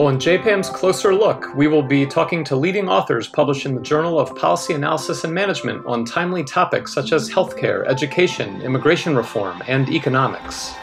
On 0.00 0.18
JPAM's 0.18 0.70
Closer 0.70 1.14
Look, 1.14 1.54
we 1.54 1.68
will 1.68 1.80
be 1.80 2.04
talking 2.04 2.42
to 2.46 2.56
leading 2.56 2.88
authors 2.88 3.28
published 3.28 3.64
in 3.64 3.76
the 3.76 3.80
Journal 3.80 4.18
of 4.18 4.34
Policy 4.34 4.74
Analysis 4.74 5.22
and 5.22 5.32
Management 5.32 5.86
on 5.86 6.04
timely 6.04 6.42
topics 6.42 6.92
such 6.92 7.12
as 7.12 7.30
healthcare, 7.30 7.86
education, 7.86 8.60
immigration 8.62 9.14
reform, 9.14 9.62
and 9.68 9.88
economics. 9.88 10.74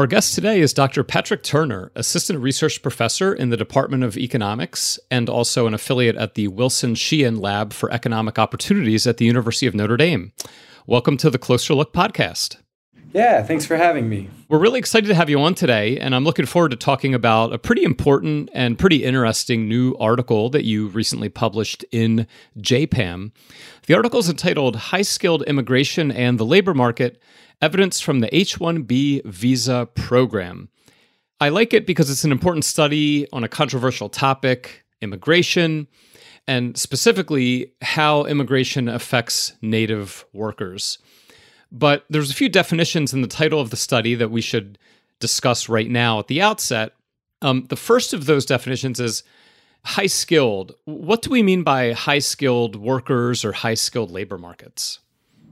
Our 0.00 0.06
guest 0.06 0.34
today 0.34 0.62
is 0.62 0.72
Dr. 0.72 1.04
Patrick 1.04 1.42
Turner, 1.42 1.92
Assistant 1.94 2.38
Research 2.38 2.80
Professor 2.80 3.34
in 3.34 3.50
the 3.50 3.56
Department 3.58 4.02
of 4.02 4.16
Economics 4.16 4.98
and 5.10 5.28
also 5.28 5.66
an 5.66 5.74
affiliate 5.74 6.16
at 6.16 6.36
the 6.36 6.48
Wilson 6.48 6.94
Sheehan 6.94 7.38
Lab 7.38 7.74
for 7.74 7.92
Economic 7.92 8.38
Opportunities 8.38 9.06
at 9.06 9.18
the 9.18 9.26
University 9.26 9.66
of 9.66 9.74
Notre 9.74 9.98
Dame. 9.98 10.32
Welcome 10.86 11.18
to 11.18 11.28
the 11.28 11.36
Closer 11.36 11.74
Look 11.74 11.92
podcast. 11.92 12.56
Yeah, 13.12 13.42
thanks 13.42 13.66
for 13.66 13.76
having 13.76 14.08
me. 14.08 14.30
We're 14.48 14.58
really 14.58 14.78
excited 14.78 15.08
to 15.08 15.14
have 15.14 15.28
you 15.28 15.38
on 15.40 15.54
today, 15.54 15.98
and 15.98 16.14
I'm 16.14 16.24
looking 16.24 16.46
forward 16.46 16.70
to 16.70 16.78
talking 16.78 17.12
about 17.12 17.52
a 17.52 17.58
pretty 17.58 17.84
important 17.84 18.48
and 18.54 18.78
pretty 18.78 19.04
interesting 19.04 19.68
new 19.68 19.94
article 19.96 20.48
that 20.48 20.64
you 20.64 20.88
recently 20.88 21.28
published 21.28 21.84
in 21.92 22.26
JPAM. 22.56 23.32
The 23.86 23.94
article 23.94 24.20
is 24.20 24.30
entitled 24.30 24.76
High 24.76 25.02
Skilled 25.02 25.42
Immigration 25.42 26.10
and 26.10 26.38
the 26.38 26.46
Labor 26.46 26.72
Market 26.72 27.20
evidence 27.60 28.00
from 28.00 28.20
the 28.20 28.34
H 28.34 28.58
1B 28.58 29.24
visa 29.24 29.88
program. 29.94 30.68
I 31.40 31.48
like 31.48 31.72
it 31.72 31.86
because 31.86 32.10
it's 32.10 32.24
an 32.24 32.32
important 32.32 32.64
study 32.64 33.26
on 33.32 33.44
a 33.44 33.48
controversial 33.48 34.08
topic 34.08 34.84
immigration, 35.00 35.88
and 36.46 36.76
specifically 36.76 37.72
how 37.80 38.24
immigration 38.24 38.88
affects 38.88 39.54
Native 39.62 40.24
workers. 40.32 40.98
But 41.72 42.04
there's 42.10 42.30
a 42.30 42.34
few 42.34 42.48
definitions 42.48 43.12
in 43.12 43.22
the 43.22 43.28
title 43.28 43.60
of 43.60 43.70
the 43.70 43.76
study 43.76 44.14
that 44.16 44.30
we 44.30 44.40
should 44.40 44.78
discuss 45.20 45.68
right 45.68 45.88
now 45.88 46.18
at 46.18 46.26
the 46.26 46.42
outset. 46.42 46.92
Um, 47.42 47.66
the 47.68 47.76
first 47.76 48.12
of 48.12 48.26
those 48.26 48.44
definitions 48.44 49.00
is 49.00 49.22
high 49.84 50.06
skilled. 50.06 50.74
What 50.84 51.22
do 51.22 51.30
we 51.30 51.42
mean 51.42 51.62
by 51.62 51.92
high 51.92 52.18
skilled 52.18 52.76
workers 52.76 53.44
or 53.44 53.52
high 53.52 53.74
skilled 53.74 54.10
labor 54.10 54.36
markets? 54.36 54.98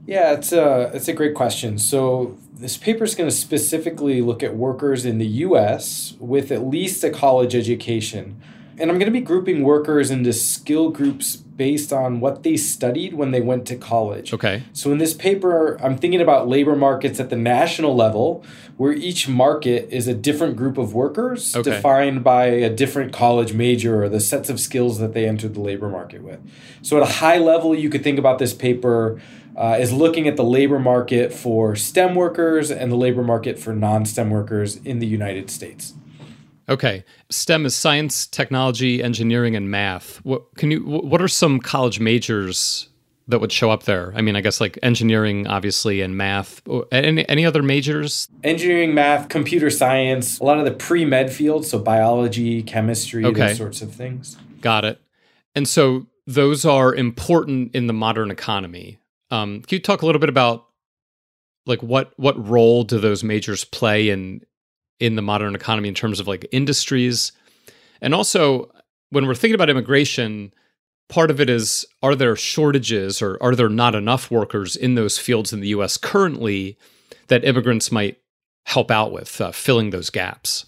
Yeah, 0.05 0.33
it's 0.33 0.51
a 0.51 0.91
it's 0.93 1.07
a 1.07 1.13
great 1.13 1.35
question. 1.35 1.77
So 1.77 2.37
this 2.53 2.77
paper 2.77 3.03
is 3.03 3.15
going 3.15 3.29
to 3.29 3.35
specifically 3.35 4.21
look 4.21 4.43
at 4.43 4.55
workers 4.55 5.05
in 5.05 5.17
the 5.17 5.27
U.S. 5.27 6.15
with 6.19 6.51
at 6.51 6.63
least 6.63 7.03
a 7.03 7.09
college 7.09 7.55
education, 7.55 8.41
and 8.77 8.89
I'm 8.89 8.97
going 8.97 9.11
to 9.11 9.17
be 9.17 9.21
grouping 9.21 9.63
workers 9.63 10.09
into 10.09 10.33
skill 10.33 10.89
groups 10.89 11.35
based 11.59 11.91
on 11.91 12.21
what 12.21 12.43
they 12.43 12.55
studied 12.55 13.13
when 13.13 13.31
they 13.31 13.41
went 13.41 13.65
to 13.67 13.75
college. 13.75 14.33
Okay. 14.33 14.63
So 14.71 14.93
in 14.93 14.97
this 14.97 15.13
paper, 15.13 15.77
I'm 15.83 15.97
thinking 15.97 16.21
about 16.21 16.47
labor 16.47 16.73
markets 16.73 17.19
at 17.19 17.29
the 17.29 17.35
national 17.35 17.93
level, 17.93 18.45
where 18.77 18.93
each 18.93 19.27
market 19.27 19.89
is 19.91 20.07
a 20.07 20.13
different 20.13 20.55
group 20.55 20.77
of 20.77 20.93
workers 20.93 21.53
okay. 21.53 21.69
defined 21.69 22.23
by 22.23 22.45
a 22.45 22.69
different 22.69 23.11
college 23.11 23.51
major 23.51 24.01
or 24.01 24.07
the 24.07 24.21
sets 24.21 24.49
of 24.49 24.57
skills 24.57 24.99
that 24.99 25.13
they 25.13 25.27
entered 25.27 25.53
the 25.53 25.59
labor 25.59 25.89
market 25.89 26.23
with. 26.23 26.39
So 26.81 26.95
at 26.95 27.03
a 27.03 27.13
high 27.15 27.39
level, 27.39 27.75
you 27.75 27.89
could 27.89 28.05
think 28.05 28.17
about 28.17 28.39
this 28.39 28.53
paper 28.53 29.21
uh, 29.59 29.75
is 29.77 29.91
looking 29.91 30.25
at 30.27 30.37
the 30.37 30.43
labor 30.43 30.79
market 30.79 31.33
for 31.33 31.75
STEM 31.75 32.15
workers 32.15 32.71
and 32.71 32.89
the 32.89 32.95
labor 32.95 33.21
market 33.21 33.59
for 33.59 33.75
non 33.75 34.05
STEM 34.05 34.29
workers 34.29 34.77
in 34.77 34.99
the 34.99 35.05
United 35.05 35.51
States. 35.51 35.93
Okay, 36.69 37.03
STEM 37.29 37.65
is 37.65 37.75
science, 37.75 38.25
technology, 38.25 39.03
engineering, 39.03 39.55
and 39.55 39.69
math. 39.69 40.23
What 40.23 40.55
can 40.55 40.71
you? 40.71 40.79
What 40.83 41.21
are 41.21 41.27
some 41.27 41.59
college 41.59 41.99
majors 41.99 42.87
that 43.27 43.41
would 43.41 43.51
show 43.51 43.69
up 43.69 43.83
there? 43.83 44.13
I 44.15 44.21
mean, 44.21 44.37
I 44.37 44.41
guess 44.41 44.61
like 44.61 44.79
engineering, 44.81 45.45
obviously, 45.45 45.99
and 46.01 46.15
math. 46.15 46.61
Any 46.91 47.27
any 47.27 47.45
other 47.45 47.61
majors? 47.61 48.29
Engineering, 48.45 48.93
math, 48.93 49.27
computer 49.27 49.69
science, 49.69 50.39
a 50.39 50.43
lot 50.45 50.57
of 50.57 50.63
the 50.63 50.71
pre 50.71 51.03
med 51.03 51.33
fields, 51.33 51.69
so 51.69 51.79
biology, 51.79 52.63
chemistry, 52.63 53.25
okay. 53.25 53.47
those 53.47 53.57
sorts 53.57 53.81
of 53.81 53.93
things. 53.93 54.37
Got 54.61 54.85
it. 54.85 55.01
And 55.53 55.67
so 55.67 56.05
those 56.25 56.63
are 56.63 56.95
important 56.95 57.75
in 57.75 57.87
the 57.87 57.93
modern 57.93 58.31
economy. 58.31 58.99
Um, 59.31 59.61
can 59.61 59.75
you 59.75 59.81
talk 59.81 60.01
a 60.01 60.05
little 60.05 60.19
bit 60.19 60.29
about 60.29 60.65
like 61.65 61.81
what 61.83 62.13
what 62.17 62.47
role 62.47 62.83
do 62.83 62.99
those 62.99 63.23
majors 63.23 63.63
play 63.63 64.09
in 64.09 64.41
in 64.99 65.15
the 65.15 65.21
modern 65.21 65.55
economy 65.55 65.87
in 65.87 65.95
terms 65.95 66.19
of 66.19 66.27
like 66.27 66.47
industries, 66.51 67.31
and 68.01 68.13
also 68.13 68.71
when 69.11 69.25
we're 69.25 69.35
thinking 69.35 69.55
about 69.55 69.69
immigration, 69.69 70.53
part 71.07 71.31
of 71.31 71.39
it 71.39 71.49
is 71.49 71.85
are 72.01 72.15
there 72.15 72.35
shortages 72.35 73.21
or 73.21 73.37
are 73.41 73.55
there 73.55 73.69
not 73.69 73.95
enough 73.95 74.31
workers 74.31 74.75
in 74.75 74.95
those 74.95 75.17
fields 75.17 75.51
in 75.53 75.59
the 75.59 75.69
U.S. 75.69 75.97
currently 75.97 76.77
that 77.27 77.43
immigrants 77.43 77.91
might 77.91 78.17
help 78.65 78.91
out 78.91 79.11
with 79.11 79.39
uh, 79.41 79.51
filling 79.51 79.89
those 79.89 80.09
gaps? 80.09 80.65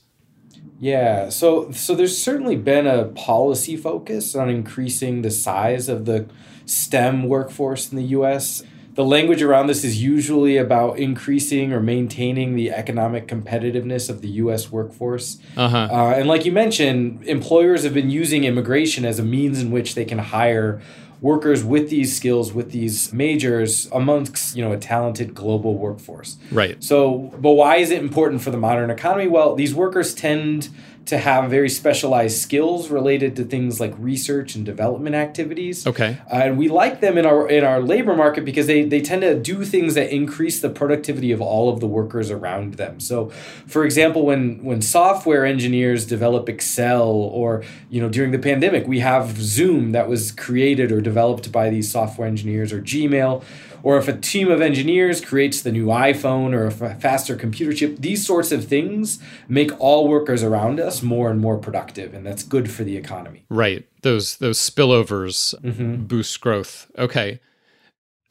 Yeah, 0.79 1.29
so 1.29 1.71
so 1.71 1.93
there's 1.95 2.17
certainly 2.17 2.55
been 2.55 2.87
a 2.87 3.05
policy 3.05 3.77
focus 3.77 4.35
on 4.35 4.49
increasing 4.49 5.21
the 5.21 5.31
size 5.31 5.87
of 5.87 6.05
the 6.05 6.27
STEM 6.65 7.23
workforce 7.23 7.91
in 7.91 7.97
the 7.97 8.05
US. 8.05 8.63
The 8.93 9.05
language 9.05 9.41
around 9.41 9.67
this 9.67 9.85
is 9.85 10.03
usually 10.03 10.57
about 10.57 10.99
increasing 10.99 11.71
or 11.71 11.79
maintaining 11.79 12.55
the 12.55 12.71
economic 12.71 13.27
competitiveness 13.27 14.09
of 14.09 14.21
the 14.21 14.27
US 14.29 14.71
workforce. 14.71 15.37
Uh-huh. 15.55 15.87
Uh, 15.89 16.13
and 16.15 16.27
like 16.27 16.45
you 16.45 16.51
mentioned, 16.51 17.23
employers 17.23 17.83
have 17.83 17.93
been 17.93 18.09
using 18.09 18.43
immigration 18.43 19.05
as 19.05 19.17
a 19.17 19.23
means 19.23 19.61
in 19.61 19.71
which 19.71 19.95
they 19.95 20.03
can 20.03 20.17
hire 20.17 20.81
workers 21.21 21.63
with 21.63 21.89
these 21.89 22.15
skills 22.15 22.51
with 22.51 22.71
these 22.71 23.13
majors 23.13 23.87
amongst 23.91 24.55
you 24.55 24.63
know 24.63 24.71
a 24.71 24.77
talented 24.77 25.35
global 25.35 25.77
workforce 25.77 26.37
right 26.51 26.83
so 26.83 27.31
but 27.39 27.51
why 27.51 27.75
is 27.75 27.91
it 27.91 28.01
important 28.01 28.41
for 28.41 28.49
the 28.49 28.57
modern 28.57 28.89
economy 28.89 29.27
well 29.27 29.53
these 29.53 29.73
workers 29.73 30.15
tend 30.15 30.69
to 31.05 31.17
have 31.17 31.49
very 31.49 31.69
specialized 31.69 32.37
skills 32.37 32.89
related 32.89 33.35
to 33.35 33.43
things 33.43 33.79
like 33.79 33.93
research 33.97 34.55
and 34.55 34.65
development 34.65 35.15
activities. 35.15 35.87
Okay. 35.87 36.17
Uh, 36.31 36.35
and 36.35 36.57
we 36.57 36.67
like 36.67 37.01
them 37.01 37.17
in 37.17 37.25
our 37.25 37.47
in 37.49 37.63
our 37.63 37.81
labor 37.81 38.15
market 38.15 38.45
because 38.45 38.67
they 38.67 38.83
they 38.83 39.01
tend 39.01 39.21
to 39.21 39.39
do 39.39 39.65
things 39.65 39.95
that 39.95 40.13
increase 40.13 40.61
the 40.61 40.69
productivity 40.69 41.31
of 41.31 41.41
all 41.41 41.69
of 41.69 41.79
the 41.79 41.87
workers 41.87 42.29
around 42.29 42.75
them. 42.75 42.99
So, 42.99 43.29
for 43.65 43.83
example, 43.83 44.25
when 44.25 44.63
when 44.63 44.81
software 44.81 45.45
engineers 45.45 46.05
develop 46.05 46.47
Excel 46.47 47.09
or, 47.09 47.63
you 47.89 47.99
know, 47.99 48.09
during 48.09 48.31
the 48.31 48.39
pandemic, 48.39 48.87
we 48.87 48.99
have 48.99 49.37
Zoom 49.41 49.93
that 49.93 50.07
was 50.07 50.31
created 50.31 50.91
or 50.91 51.01
developed 51.01 51.51
by 51.51 51.69
these 51.69 51.91
software 51.91 52.27
engineers 52.27 52.71
or 52.71 52.81
Gmail 52.81 53.43
or 53.83 53.97
if 53.97 54.07
a 54.07 54.17
team 54.17 54.49
of 54.49 54.61
engineers 54.61 55.21
creates 55.21 55.61
the 55.61 55.71
new 55.71 55.87
iPhone 55.87 56.53
or 56.53 56.65
a 56.65 56.95
faster 56.95 57.35
computer 57.35 57.73
chip, 57.73 57.97
these 57.97 58.25
sorts 58.25 58.51
of 58.51 58.65
things 58.65 59.19
make 59.47 59.71
all 59.79 60.07
workers 60.07 60.43
around 60.43 60.79
us 60.79 61.01
more 61.01 61.29
and 61.29 61.39
more 61.39 61.57
productive, 61.57 62.13
and 62.13 62.25
that's 62.25 62.43
good 62.43 62.69
for 62.69 62.83
the 62.83 62.97
economy. 62.97 63.45
Right. 63.49 63.87
Those 64.01 64.37
those 64.37 64.59
spillovers 64.59 65.59
mm-hmm. 65.61 66.03
boost 66.03 66.39
growth. 66.41 66.89
Okay. 66.97 67.39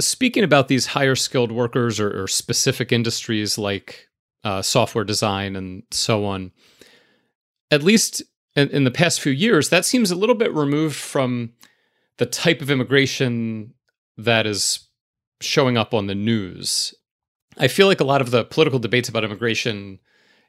Speaking 0.00 0.44
about 0.44 0.69
these 0.69 0.87
higher 0.87 1.15
skilled 1.15 1.53
workers 1.53 2.00
or, 2.00 2.22
or 2.22 2.27
specific 2.27 2.91
industries 2.91 3.59
like 3.59 4.09
uh, 4.44 4.62
software 4.62 5.05
design 5.05 5.56
and 5.56 5.83
so 5.91 6.25
on, 6.25 6.53
at 7.71 7.83
least 7.83 8.22
in, 8.56 8.69
in 8.71 8.84
the 8.84 8.91
past 8.91 9.21
few 9.21 9.33
years, 9.33 9.69
that 9.69 9.84
seems 9.84 10.10
a 10.10 10.16
little 10.16 10.34
bit 10.34 10.53
removed 10.55 10.97
from 10.97 11.53
the 12.16 12.27
type 12.27 12.60
of 12.60 12.71
immigration 12.71 13.75
that 14.16 14.47
is 14.47 14.89
showing 15.41 15.77
up 15.77 15.95
on 15.95 16.06
the 16.06 16.15
news. 16.15 16.95
I 17.59 17.69
feel 17.69 17.87
like 17.87 18.01
a 18.01 18.05
lot 18.05 18.21
of 18.21 18.31
the 18.31 18.45
political 18.45 18.78
debates 18.78 19.09
about 19.09 19.25
immigration 19.25 19.99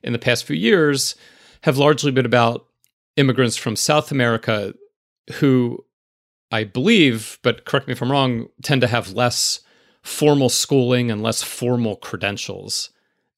in 0.04 0.14
the 0.14 0.20
past 0.20 0.46
few 0.46 0.56
years 0.56 1.16
have 1.64 1.78
largely 1.78 2.12
been 2.12 2.26
about 2.26 2.66
immigrants 3.18 3.58
from 3.58 3.76
South 3.76 4.12
America 4.12 4.74
who 5.34 5.84
I 6.52 6.64
believe, 6.64 7.40
but 7.44 7.66
correct 7.66 7.88
me 7.88 7.94
if 7.94 8.02
I'm 8.02 8.12
wrong, 8.12 8.48
tend 8.62 8.82
to 8.82 8.88
have 8.88 9.14
less 9.14 9.62
formal 10.02 10.50
schooling 10.50 11.10
and 11.10 11.24
less 11.24 11.42
formal 11.44 11.96
credentials. 11.96 12.90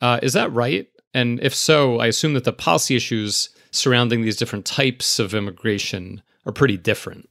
Uh, 0.02 0.20
is 0.24 0.34
that 0.34 0.52
right? 0.52 0.88
And 1.14 1.40
if 1.42 1.54
so, 1.54 2.00
I 2.00 2.08
assume 2.08 2.34
that 2.34 2.44
the 2.44 2.54
policy 2.54 2.96
issues 2.96 3.50
surrounding 3.72 4.22
these 4.22 4.38
different 4.38 4.66
types 4.66 5.20
of 5.20 5.34
immigration 5.34 6.24
are 6.46 6.52
pretty 6.52 6.78
different. 6.78 7.30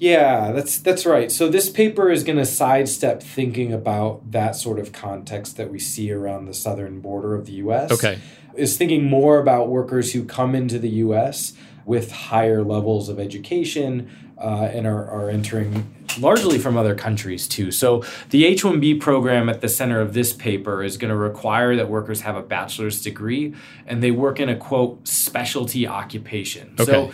Yeah, 0.00 0.52
that's 0.52 0.78
that's 0.78 1.04
right. 1.04 1.30
So 1.30 1.50
this 1.50 1.68
paper 1.68 2.10
is 2.10 2.24
going 2.24 2.38
to 2.38 2.46
sidestep 2.46 3.22
thinking 3.22 3.70
about 3.70 4.32
that 4.32 4.56
sort 4.56 4.78
of 4.78 4.92
context 4.92 5.58
that 5.58 5.70
we 5.70 5.78
see 5.78 6.10
around 6.10 6.46
the 6.46 6.54
southern 6.54 7.00
border 7.00 7.34
of 7.34 7.44
the 7.44 7.52
US. 7.52 7.92
Okay. 7.92 8.18
Is 8.54 8.78
thinking 8.78 9.04
more 9.04 9.38
about 9.38 9.68
workers 9.68 10.14
who 10.14 10.24
come 10.24 10.54
into 10.54 10.78
the 10.78 10.88
US 10.88 11.52
with 11.84 12.10
higher 12.12 12.62
levels 12.64 13.10
of 13.10 13.20
education 13.20 14.10
uh, 14.38 14.70
and 14.72 14.86
are, 14.86 15.06
are 15.06 15.28
entering 15.28 15.94
largely 16.18 16.58
from 16.58 16.78
other 16.78 16.94
countries 16.94 17.46
too. 17.46 17.70
So 17.70 18.02
the 18.30 18.46
H 18.46 18.62
1B 18.62 19.00
program 19.00 19.50
at 19.50 19.60
the 19.60 19.68
center 19.68 20.00
of 20.00 20.14
this 20.14 20.32
paper 20.32 20.82
is 20.82 20.96
going 20.96 21.10
to 21.10 21.16
require 21.16 21.76
that 21.76 21.90
workers 21.90 22.22
have 22.22 22.36
a 22.36 22.42
bachelor's 22.42 23.02
degree 23.02 23.54
and 23.86 24.02
they 24.02 24.10
work 24.10 24.40
in 24.40 24.48
a 24.48 24.56
quote 24.56 25.06
specialty 25.06 25.86
occupation. 25.86 26.74
Okay. 26.80 26.90
So 26.90 27.12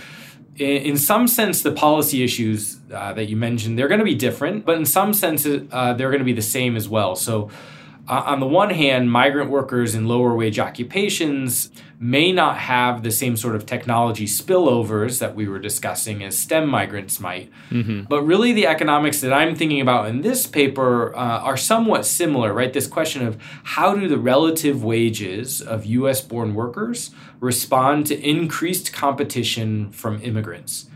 in 0.59 0.97
some 0.97 1.29
sense, 1.29 1.63
the 1.63 1.73
policy 1.73 2.25
issues 2.25 2.79
uh, 2.93 3.13
that 3.13 3.29
you 3.29 3.37
mentioned, 3.37 3.79
they're 3.79 3.89
going 3.89 3.99
to 3.99 4.05
be 4.05 4.15
different, 4.15 4.65
but 4.65 4.77
in 4.77 4.87
some 4.87 5.13
sense, 5.13 5.47
uh, 5.47 5.93
they're 5.95 6.11
going 6.11 6.21
to 6.21 6.25
be 6.25 6.33
the 6.33 6.43
same 6.43 6.77
as 6.77 6.89
well. 6.89 7.17
So, 7.17 7.51
uh, 8.09 8.23
on 8.27 8.41
the 8.41 8.47
one 8.47 8.71
hand, 8.71 9.11
migrant 9.11 9.51
workers 9.51 9.95
in 9.95 10.07
lower 10.07 10.35
wage 10.35 10.59
occupations 10.59 11.71
may 11.99 12.31
not 12.31 12.59
have 12.59 13.03
the 13.03 13.11
same 13.11 13.37
sort 13.37 13.57
of 13.57 13.65
technology 13.65 14.27
spillovers 14.27 15.19
that 15.19 15.35
we 15.35 15.49
were 15.49 15.59
discussing 15.59 16.23
as 16.23 16.37
STEM 16.37 16.69
migrants 16.69 17.19
might. 17.19 17.51
Mm-hmm. 17.71 18.03
But 18.03 18.23
really, 18.23 18.53
the 18.53 18.67
economics 18.67 19.21
that 19.23 19.33
I'm 19.33 19.55
thinking 19.55 19.81
about 19.81 20.09
in 20.09 20.21
this 20.21 20.47
paper 20.47 21.17
uh, 21.17 21.19
are 21.19 21.57
somewhat 21.57 22.05
similar, 22.05 22.53
right? 22.53 22.73
This 22.73 22.87
question 22.87 23.27
of 23.27 23.41
how 23.65 23.95
do 23.95 24.09
the 24.09 24.19
relative 24.19 24.85
wages 24.85 25.61
of 25.61 25.87
US 25.87 26.21
born 26.21 26.55
workers 26.55 27.11
respond 27.41 28.07
to 28.07 28.21
increased 28.21 28.93
competition 28.93 29.91
from 29.91 30.21
immigrants? 30.23 30.87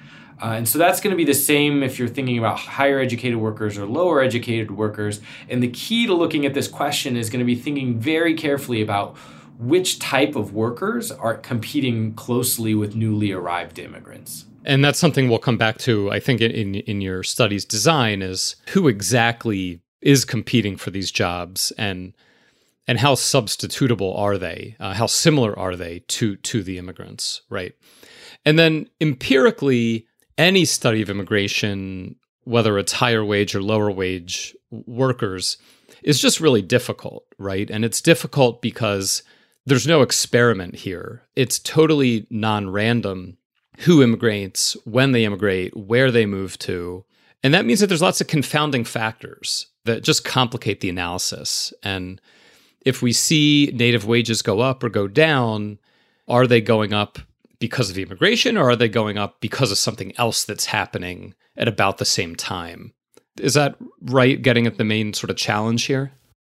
Uh, 0.43 0.53
and 0.53 0.69
so 0.69 0.79
that's 0.79 1.01
going 1.01 1.11
to 1.11 1.17
be 1.17 1.25
the 1.25 1.35
same 1.35 1.83
if 1.83 1.99
you're 1.99 2.09
thinking 2.09 2.39
about 2.39 2.59
higher 2.59 2.99
educated 2.99 3.37
workers 3.37 3.77
or 3.77 3.87
lower 3.87 4.23
educated 4.23 4.71
workers. 4.71 5.21
And 5.49 5.63
the 5.63 5.69
key 5.69 6.07
to 6.07 6.15
looking 6.15 6.47
at 6.47 6.55
this 6.55 6.69
question 6.69 7.17
is 7.17 7.29
going 7.29 7.41
to 7.41 7.45
be 7.45 7.55
thinking 7.55 7.99
very 7.99 8.35
carefully 8.35 8.81
about 8.81 9.17
which 9.59 9.99
type 9.99 10.37
of 10.37 10.55
workers 10.55 11.13
are 11.13 11.35
competing 11.35 12.15
closely 12.15 12.75
with 12.75 12.95
newly 12.95 13.33
arrived 13.33 13.79
immigrants. 13.79 14.47
And 14.65 14.85
that's 14.85 14.99
something 14.99 15.29
we'll 15.29 15.39
come 15.39 15.59
back 15.59 15.79
to, 15.79 16.11
I 16.11 16.21
think, 16.21 16.41
in, 16.41 16.75
in 16.75 17.01
your 17.01 17.23
study's 17.23 17.65
design 17.65 18.23
is 18.23 18.57
who 18.71 18.89
exactly 18.89 19.81
is 20.01 20.25
competing 20.25 20.77
for 20.77 20.91
these 20.91 21.11
jobs 21.11 21.73
and 21.77 22.15
and 22.87 22.99
how 22.99 23.15
substitutable 23.15 24.19
are 24.19 24.37
they? 24.37 24.75
Uh, 24.81 24.95
how 24.95 25.07
similar 25.07 25.57
are 25.57 25.77
they 25.77 26.01
to 26.09 26.37
to 26.37 26.63
the 26.63 26.79
immigrants, 26.79 27.43
right? 27.49 27.75
And 28.45 28.59
then 28.59 28.89
empirically, 29.01 30.07
any 30.41 30.65
study 30.65 31.03
of 31.03 31.11
immigration, 31.11 32.17
whether 32.45 32.79
it's 32.79 32.93
higher 32.93 33.25
wage 33.25 33.55
or 33.55 33.63
lower 33.63 33.91
wage 33.91 34.57
workers, 34.71 35.59
is 36.03 36.19
just 36.19 36.41
really 36.41 36.63
difficult, 36.63 37.27
right? 37.39 37.71
And 37.71 37.85
it's 37.85 38.01
difficult 38.01 38.63
because 38.63 39.23
there's 39.67 39.87
no 39.87 40.01
experiment 40.01 40.77
here. 40.77 41.23
It's 41.37 41.59
totally 41.59 42.27
non 42.31 42.71
random 42.71 43.37
who 43.81 44.03
immigrates, 44.03 44.77
when 44.85 45.13
they 45.13 45.25
immigrate, 45.25 45.77
where 45.77 46.11
they 46.11 46.27
move 46.27 46.59
to. 46.59 47.05
And 47.43 47.53
that 47.55 47.67
means 47.67 47.81
that 47.81 47.87
there's 47.87 48.03
lots 48.03 48.21
of 48.21 48.27
confounding 48.27 48.85
factors 48.85 49.67
that 49.85 50.03
just 50.03 50.25
complicate 50.25 50.81
the 50.81 50.91
analysis. 50.91 51.73
And 51.83 52.21
if 52.85 53.03
we 53.03 53.13
see 53.13 53.71
native 53.75 54.07
wages 54.07 54.43
go 54.43 54.61
up 54.61 54.83
or 54.83 54.89
go 54.89 55.07
down, 55.07 55.79
are 56.29 56.47
they 56.47 56.61
going 56.61 56.93
up 56.93 57.19
because 57.61 57.91
of 57.91 57.99
immigration 57.99 58.57
or 58.57 58.71
are 58.71 58.77
they 58.77 58.89
going 58.89 59.19
up 59.19 59.41
because 59.41 59.71
of 59.71 59.79
something 59.79 60.13
else 60.19 60.45
that's 60.45 60.67
happening 60.67 61.35
at 61.57 61.69
about 61.69 61.99
the 61.99 62.05
same 62.05 62.35
time? 62.35 62.93
Is 63.39 63.55
that 63.55 63.77
right? 64.03 64.41
Getting 64.41 64.67
at 64.67 64.79
the 64.79 64.85
main 64.85 65.13
sort 65.13 65.31
of 65.31 65.37
challenge 65.37 65.85
here? 65.85 66.13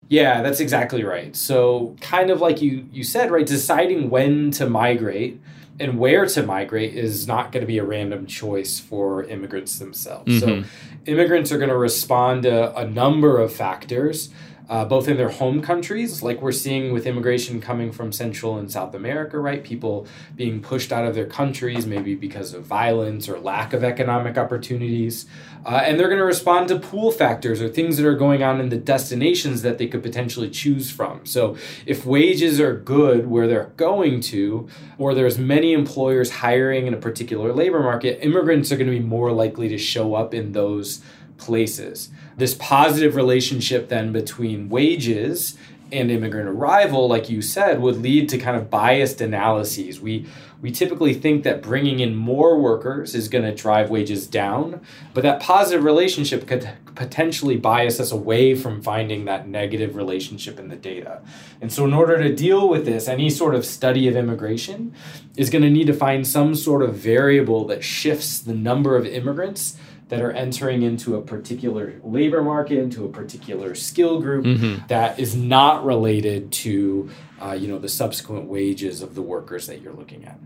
Yeah, 0.08 0.42
that's 0.42 0.60
exactly 0.60 1.04
right. 1.04 1.34
So, 1.36 1.96
kind 2.00 2.30
of 2.30 2.40
like 2.40 2.60
you 2.60 2.86
you 2.92 3.04
said, 3.04 3.30
right, 3.30 3.46
deciding 3.46 4.10
when 4.10 4.50
to 4.52 4.68
migrate 4.68 5.40
and 5.80 5.98
where 5.98 6.26
to 6.26 6.42
migrate 6.42 6.94
is 6.94 7.26
not 7.26 7.52
going 7.52 7.62
to 7.62 7.66
be 7.66 7.78
a 7.78 7.84
random 7.84 8.26
choice 8.26 8.78
for 8.78 9.24
immigrants 9.24 9.78
themselves. 9.78 10.30
Mm-hmm. 10.30 10.62
So, 10.62 10.68
immigrants 11.06 11.52
are 11.52 11.58
going 11.58 11.70
to 11.70 11.76
respond 11.76 12.42
to 12.42 12.76
a 12.76 12.86
number 12.86 13.38
of 13.38 13.52
factors 13.52 14.30
uh, 14.68 14.84
both 14.84 15.08
in 15.08 15.16
their 15.16 15.28
home 15.28 15.60
countries, 15.60 16.22
like 16.22 16.40
we're 16.40 16.52
seeing 16.52 16.92
with 16.92 17.06
immigration 17.06 17.60
coming 17.60 17.92
from 17.92 18.12
Central 18.12 18.56
and 18.56 18.70
South 18.70 18.94
America, 18.94 19.38
right? 19.38 19.62
People 19.62 20.06
being 20.36 20.60
pushed 20.60 20.90
out 20.92 21.04
of 21.04 21.14
their 21.14 21.26
countries, 21.26 21.86
maybe 21.86 22.14
because 22.14 22.54
of 22.54 22.64
violence 22.64 23.28
or 23.28 23.38
lack 23.38 23.72
of 23.72 23.84
economic 23.84 24.38
opportunities. 24.38 25.26
Uh, 25.66 25.82
and 25.84 25.98
they're 25.98 26.08
going 26.08 26.18
to 26.18 26.24
respond 26.24 26.68
to 26.68 26.78
pull 26.78 27.10
factors 27.10 27.60
or 27.60 27.68
things 27.68 27.96
that 27.96 28.06
are 28.06 28.16
going 28.16 28.42
on 28.42 28.60
in 28.60 28.70
the 28.70 28.76
destinations 28.76 29.62
that 29.62 29.78
they 29.78 29.86
could 29.86 30.02
potentially 30.02 30.48
choose 30.48 30.90
from. 30.90 31.24
So 31.26 31.56
if 31.84 32.06
wages 32.06 32.58
are 32.60 32.74
good 32.74 33.26
where 33.26 33.46
they're 33.46 33.72
going 33.76 34.20
to, 34.22 34.68
or 34.98 35.14
there's 35.14 35.38
many 35.38 35.72
employers 35.72 36.30
hiring 36.30 36.86
in 36.86 36.94
a 36.94 36.98
particular 36.98 37.52
labor 37.52 37.82
market, 37.82 38.18
immigrants 38.22 38.72
are 38.72 38.76
going 38.76 38.90
to 38.90 38.98
be 38.98 39.04
more 39.04 39.32
likely 39.32 39.68
to 39.68 39.78
show 39.78 40.14
up 40.14 40.32
in 40.32 40.52
those 40.52 41.02
places. 41.36 42.10
This 42.36 42.54
positive 42.54 43.16
relationship 43.16 43.88
then 43.88 44.12
between 44.12 44.68
wages 44.68 45.56
and 45.92 46.10
immigrant 46.10 46.48
arrival, 46.48 47.08
like 47.08 47.30
you 47.30 47.40
said, 47.42 47.80
would 47.80 47.96
lead 47.96 48.28
to 48.30 48.38
kind 48.38 48.56
of 48.56 48.70
biased 48.70 49.20
analyses. 49.20 50.00
We 50.00 50.26
we 50.64 50.70
typically 50.70 51.12
think 51.12 51.44
that 51.44 51.60
bringing 51.60 52.00
in 52.00 52.16
more 52.16 52.58
workers 52.58 53.14
is 53.14 53.28
going 53.28 53.44
to 53.44 53.54
drive 53.54 53.90
wages 53.90 54.26
down, 54.26 54.80
but 55.12 55.22
that 55.22 55.38
positive 55.38 55.84
relationship 55.84 56.46
could 56.46 56.66
potentially 56.94 57.58
bias 57.58 58.00
us 58.00 58.10
away 58.10 58.54
from 58.54 58.80
finding 58.80 59.26
that 59.26 59.46
negative 59.46 59.94
relationship 59.94 60.58
in 60.58 60.68
the 60.68 60.76
data. 60.76 61.20
And 61.60 61.70
so, 61.70 61.84
in 61.84 61.92
order 61.92 62.16
to 62.16 62.34
deal 62.34 62.66
with 62.66 62.86
this, 62.86 63.08
any 63.08 63.28
sort 63.28 63.54
of 63.54 63.66
study 63.66 64.08
of 64.08 64.16
immigration 64.16 64.94
is 65.36 65.50
going 65.50 65.60
to 65.60 65.70
need 65.70 65.86
to 65.88 65.92
find 65.92 66.26
some 66.26 66.54
sort 66.54 66.82
of 66.82 66.94
variable 66.94 67.66
that 67.66 67.84
shifts 67.84 68.38
the 68.38 68.54
number 68.54 68.96
of 68.96 69.04
immigrants 69.04 69.76
that 70.08 70.20
are 70.20 70.32
entering 70.32 70.82
into 70.82 71.16
a 71.16 71.22
particular 71.22 71.94
labor 72.02 72.42
market, 72.42 72.78
into 72.78 73.04
a 73.04 73.08
particular 73.08 73.74
skill 73.74 74.20
group 74.20 74.44
mm-hmm. 74.44 74.86
that 74.88 75.18
is 75.18 75.34
not 75.34 75.84
related 75.84 76.52
to, 76.52 77.08
uh, 77.40 77.52
you 77.52 77.68
know, 77.68 77.78
the 77.78 77.88
subsequent 77.88 78.46
wages 78.46 79.02
of 79.02 79.14
the 79.14 79.22
workers 79.22 79.66
that 79.66 79.80
you're 79.80 79.94
looking 79.94 80.24
at. 80.24 80.38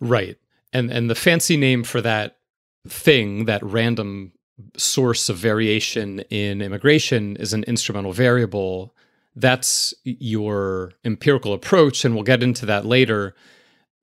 Right, 0.00 0.38
and 0.72 0.90
and 0.90 1.10
the 1.10 1.14
fancy 1.14 1.56
name 1.56 1.84
for 1.84 2.00
that 2.00 2.38
thing, 2.86 3.44
that 3.44 3.62
random 3.62 4.32
source 4.76 5.28
of 5.28 5.36
variation 5.36 6.20
in 6.30 6.62
immigration, 6.62 7.36
is 7.36 7.52
an 7.52 7.64
instrumental 7.64 8.12
variable. 8.12 8.94
That's 9.36 9.94
your 10.04 10.92
empirical 11.04 11.52
approach, 11.52 12.04
and 12.04 12.14
we'll 12.14 12.24
get 12.24 12.42
into 12.42 12.66
that 12.66 12.84
later. 12.84 13.34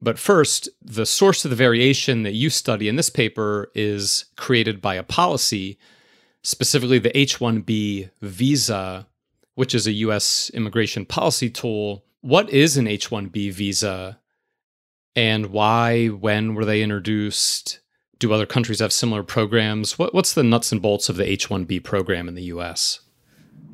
But 0.01 0.19
first, 0.19 0.69
the 0.81 1.05
source 1.05 1.45
of 1.45 1.49
the 1.49 1.55
variation 1.55 2.23
that 2.23 2.33
you 2.33 2.49
study 2.49 2.87
in 2.87 2.95
this 2.95 3.09
paper 3.09 3.71
is 3.73 4.25
created 4.35 4.81
by 4.81 4.95
a 4.95 5.03
policy, 5.03 5.77
specifically 6.43 6.99
the 6.99 7.17
H 7.17 7.39
1B 7.39 8.09
visa, 8.21 9.07
which 9.55 9.73
is 9.73 9.87
a 9.87 9.93
US 9.93 10.49
immigration 10.53 11.05
policy 11.05 11.49
tool. 11.49 12.03
What 12.21 12.49
is 12.49 12.77
an 12.77 12.87
H 12.87 13.09
1B 13.09 13.51
visa 13.53 14.19
and 15.15 15.47
why, 15.47 16.07
when 16.07 16.55
were 16.55 16.65
they 16.65 16.81
introduced? 16.81 17.79
Do 18.19 18.33
other 18.33 18.45
countries 18.45 18.79
have 18.79 18.91
similar 18.91 19.23
programs? 19.23 19.97
What, 19.97 20.13
what's 20.13 20.33
the 20.33 20.43
nuts 20.43 20.71
and 20.71 20.81
bolts 20.81 21.09
of 21.09 21.15
the 21.15 21.29
H 21.29 21.49
1B 21.49 21.83
program 21.83 22.27
in 22.27 22.35
the 22.35 22.43
US? 22.43 22.99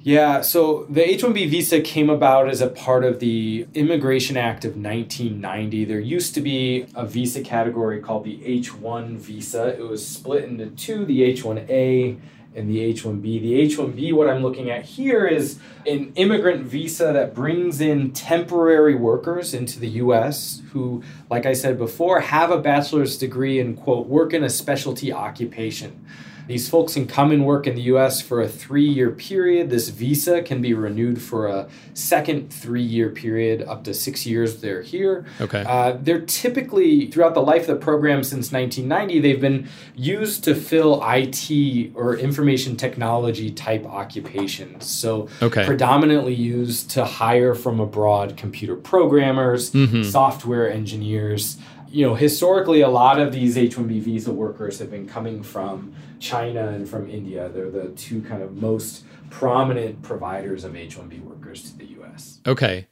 Yeah, 0.04 0.42
so 0.42 0.88
the 0.90 1.08
H 1.08 1.22
1B 1.22 1.48
visa 1.48 1.80
came 1.80 2.10
about 2.10 2.50
as 2.50 2.60
a 2.60 2.68
part 2.68 3.04
of 3.04 3.20
the 3.20 3.68
Immigration 3.76 4.36
Act 4.36 4.66
of 4.66 4.72
1990. 4.72 5.86
There 5.86 6.00
used 6.00 6.34
to 6.34 6.42
be 6.42 6.88
a 6.96 7.06
visa 7.06 7.42
category 7.42 8.02
called 8.02 8.24
the 8.24 8.44
H 8.44 8.74
1 8.74 9.20
visa. 9.20 9.78
It 9.78 9.88
was 9.88 10.06
split 10.06 10.46
into 10.46 10.72
two 10.72 11.06
the 11.06 11.22
H 11.22 11.44
1A 11.44 12.20
and 12.56 12.68
the 12.68 12.82
H 12.82 13.04
1B. 13.04 13.22
The 13.22 13.54
H 13.62 13.78
1B, 13.78 14.12
what 14.14 14.28
I'm 14.28 14.42
looking 14.42 14.72
at 14.72 14.86
here, 14.86 15.28
is 15.28 15.60
an 15.86 16.14
immigrant 16.16 16.64
visa 16.64 17.14
that 17.14 17.36
brings 17.36 17.80
in 17.80 18.12
temporary 18.12 18.96
workers 18.96 19.54
into 19.54 19.80
the 19.80 19.90
US 19.90 20.64
who, 20.72 21.04
like 21.30 21.46
I 21.46 21.54
said 21.54 21.78
before, 21.78 22.22
have 22.22 22.50
a 22.50 22.58
bachelor's 22.58 23.20
degree 23.20 23.60
and, 23.60 23.78
quote, 23.78 24.08
work 24.08 24.34
in 24.34 24.44
a 24.44 24.50
specialty 24.50 25.14
occupation. 25.14 26.04
These 26.48 26.70
folks 26.70 26.94
can 26.94 27.08
come 27.08 27.32
and 27.32 27.46
work 27.46 27.68
in 27.68 27.76
the 27.76 27.82
US 27.84 28.22
for 28.22 28.42
a 28.42 28.48
three 28.48 28.88
year 28.88 29.12
period. 29.12 29.70
This 29.70 29.90
visa 29.90 30.42
can 30.42 30.62
be 30.62 30.74
renewed 30.74 31.22
for 31.22 31.48
a 31.48 31.68
second 31.94 32.52
three 32.52 32.84
year 32.84 33.10
period, 33.10 33.62
up 33.64 33.84
to 33.86 33.94
six 33.94 34.26
years 34.26 34.62
they're 34.62 34.82
here. 34.82 35.26
Okay. 35.40 35.64
Uh, 35.68 35.98
they're 36.00 36.22
typically, 36.22 37.08
throughout 37.08 37.34
the 37.34 37.42
life 37.42 37.64
of 37.64 37.68
the 37.68 37.76
program 37.76 38.24
since 38.24 38.52
1990, 38.52 39.20
they've 39.20 39.42
been 39.42 39.68
used 39.96 40.44
to 40.44 40.56
fill 40.56 41.02
IT 41.06 41.92
or 41.96 42.16
information 42.18 42.76
technology 42.76 43.52
type 43.52 43.86
occupations. 43.86 44.90
So, 44.90 45.30
okay. 45.42 45.66
predominantly 45.66 46.34
used 46.34 46.92
to 46.92 47.06
hire 47.06 47.56
from 47.56 47.80
abroad 47.80 48.38
computer 48.38 48.76
programmers, 48.76 49.72
mm-hmm. 49.72 50.04
software 50.04 50.70
engineers 50.72 51.58
you 51.92 52.06
know, 52.06 52.16
historically, 52.16 52.82
a 52.82 52.88
lot 52.88 53.20
of 53.20 53.32
these 53.32 53.58
H 53.58 53.76
1B 53.76 54.02
visa 54.02 54.32
workers 54.32 54.80
have 54.80 54.90
been 54.90 55.08
coming 55.08 55.44
from 55.44 55.94
China 56.20 56.70
and 56.70 56.88
from 56.88 57.10
India. 57.10 57.50
They're 57.50 57.70
the 57.70 57.90
two 57.90 58.22
kind 58.22 58.42
of 58.42 58.56
most 58.56 59.04
prominent 59.30 60.02
providers 60.02 60.64
of 60.64 60.76
H 60.76 60.98
1B 60.98 61.22
workers 61.22 61.70
to 61.70 61.78
the 61.78 61.86
US. 62.02 62.40
Okay. 62.48 62.88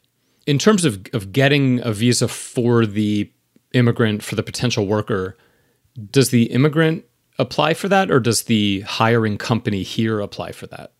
In 0.46 0.60
terms 0.60 0.84
of, 0.86 1.06
of 1.14 1.32
getting 1.32 1.80
a 1.86 1.94
visa 1.94 2.28
for 2.28 2.86
the 2.86 3.32
immigrant, 3.74 4.24
for 4.24 4.36
the 4.36 4.44
potential 4.44 4.86
worker, 4.86 5.38
does 6.12 6.30
the 6.32 6.44
immigrant 6.46 7.06
apply 7.38 7.74
for 7.74 7.88
that 7.88 8.12
or 8.12 8.20
does 8.20 8.44
the 8.44 8.82
hiring 8.82 9.38
company 9.38 9.84
here 9.84 10.20
apply 10.20 10.52
for 10.52 10.68
that? 10.68 10.94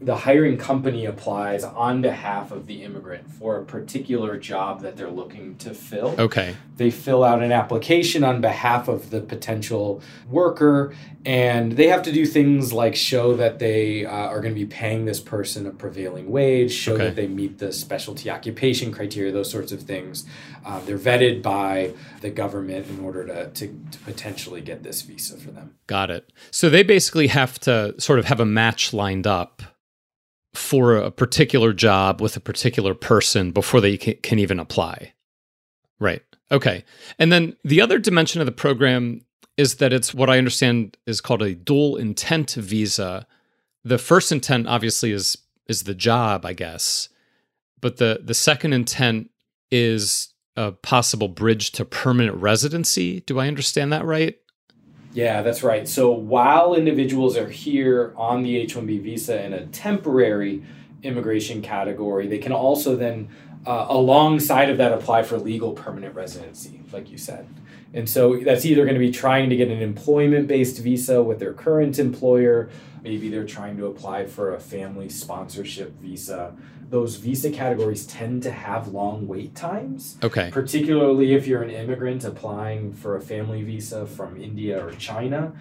The 0.00 0.14
hiring 0.14 0.56
company 0.56 1.06
applies 1.06 1.64
on 1.64 2.00
behalf 2.02 2.52
of 2.52 2.66
the 2.66 2.84
immigrant 2.84 3.28
for 3.32 3.56
a 3.56 3.64
particular 3.64 4.36
job 4.38 4.80
that 4.82 4.96
they're 4.96 5.10
looking 5.10 5.56
to 5.56 5.74
fill. 5.74 6.14
Okay. 6.18 6.54
They 6.76 6.90
fill 6.92 7.24
out 7.24 7.42
an 7.42 7.50
application 7.50 8.22
on 8.22 8.40
behalf 8.40 8.86
of 8.86 9.10
the 9.10 9.20
potential 9.20 10.00
worker, 10.30 10.94
and 11.26 11.72
they 11.72 11.88
have 11.88 12.02
to 12.02 12.12
do 12.12 12.26
things 12.26 12.72
like 12.72 12.94
show 12.94 13.34
that 13.34 13.58
they 13.58 14.06
uh, 14.06 14.10
are 14.10 14.40
going 14.40 14.54
to 14.54 14.58
be 14.60 14.66
paying 14.66 15.04
this 15.04 15.18
person 15.18 15.66
a 15.66 15.72
prevailing 15.72 16.30
wage, 16.30 16.70
show 16.70 16.94
Okay. 16.94 17.04
that 17.06 17.16
they 17.16 17.26
meet 17.26 17.58
the 17.58 17.72
specialty 17.72 18.30
occupation 18.30 18.92
criteria, 18.92 19.32
those 19.32 19.50
sorts 19.50 19.72
of 19.72 19.82
things. 19.82 20.24
Uh, 20.64 20.78
they're 20.84 20.98
vetted 20.98 21.42
by 21.42 21.92
the 22.20 22.30
government 22.30 22.86
in 22.88 23.00
order 23.00 23.26
to, 23.26 23.48
to, 23.50 23.66
to 23.90 23.98
potentially 24.04 24.60
get 24.60 24.84
this 24.84 25.02
visa 25.02 25.36
for 25.36 25.50
them. 25.50 25.74
Got 25.88 26.10
it. 26.12 26.32
So 26.52 26.70
they 26.70 26.84
basically 26.84 27.26
have 27.28 27.58
to 27.60 28.00
sort 28.00 28.20
of 28.20 28.26
have 28.26 28.38
a 28.38 28.46
match 28.46 28.92
lined 28.92 29.26
up 29.26 29.62
for 30.58 30.96
a 30.96 31.10
particular 31.10 31.72
job 31.72 32.20
with 32.20 32.36
a 32.36 32.40
particular 32.40 32.94
person 32.94 33.52
before 33.52 33.80
they 33.80 33.96
can, 33.96 34.38
even 34.38 34.58
apply. 34.58 35.14
Right. 36.00 36.22
Okay. 36.50 36.84
And 37.18 37.32
then 37.32 37.56
the 37.64 37.80
other 37.80 37.98
dimension 37.98 38.40
of 38.40 38.46
the 38.46 38.52
program 38.52 39.22
is 39.56 39.76
that 39.76 39.92
it's 39.92 40.12
what 40.12 40.30
I 40.30 40.38
understand 40.38 40.96
is 41.06 41.20
called 41.20 41.42
a 41.42 41.54
dual 41.54 41.96
intent 41.96 42.52
visa. 42.52 43.26
The 43.84 43.98
first 43.98 44.32
intent 44.32 44.66
obviously 44.66 45.12
is 45.12 45.38
is 45.66 45.82
the 45.82 45.94
job, 45.94 46.44
I 46.44 46.52
guess. 46.52 47.08
But 47.80 47.98
the 47.98 48.20
the 48.22 48.34
second 48.34 48.72
intent 48.72 49.30
is 49.70 50.32
a 50.56 50.72
possible 50.72 51.28
bridge 51.28 51.70
to 51.72 51.84
permanent 51.84 52.36
residency. 52.36 53.20
Do 53.20 53.38
I 53.38 53.48
understand 53.48 53.92
that 53.92 54.04
right? 54.04 54.36
Yeah, 55.18 55.42
that's 55.42 55.64
right. 55.64 55.88
So 55.88 56.12
while 56.12 56.76
individuals 56.76 57.36
are 57.36 57.48
here 57.48 58.12
on 58.16 58.44
the 58.44 58.56
H 58.56 58.76
1B 58.76 59.02
visa 59.02 59.44
in 59.44 59.52
a 59.52 59.66
temporary 59.66 60.62
immigration 61.02 61.60
category, 61.60 62.28
they 62.28 62.38
can 62.38 62.52
also 62.52 62.94
then, 62.94 63.28
uh, 63.66 63.86
alongside 63.88 64.70
of 64.70 64.78
that, 64.78 64.92
apply 64.92 65.24
for 65.24 65.36
legal 65.36 65.72
permanent 65.72 66.14
residency, 66.14 66.82
like 66.92 67.10
you 67.10 67.18
said. 67.18 67.48
And 67.92 68.08
so 68.08 68.36
that's 68.36 68.64
either 68.64 68.84
going 68.84 68.94
to 68.94 69.00
be 69.00 69.10
trying 69.10 69.50
to 69.50 69.56
get 69.56 69.72
an 69.72 69.82
employment 69.82 70.46
based 70.46 70.78
visa 70.78 71.20
with 71.20 71.40
their 71.40 71.52
current 71.52 71.98
employer, 71.98 72.70
maybe 73.02 73.28
they're 73.28 73.44
trying 73.44 73.76
to 73.78 73.86
apply 73.86 74.26
for 74.26 74.54
a 74.54 74.60
family 74.60 75.08
sponsorship 75.08 75.98
visa. 75.98 76.54
Those 76.90 77.16
visa 77.16 77.50
categories 77.50 78.06
tend 78.06 78.42
to 78.44 78.50
have 78.50 78.88
long 78.88 79.28
wait 79.28 79.54
times 79.54 80.16
Okay. 80.22 80.50
particularly 80.52 81.34
if 81.34 81.46
you're 81.46 81.62
an 81.62 81.70
immigrant 81.70 82.24
applying 82.24 82.92
for 82.92 83.16
a 83.16 83.20
family 83.20 83.62
visa 83.62 84.06
from 84.06 84.40
India 84.40 84.84
or 84.84 84.92
China. 84.92 85.52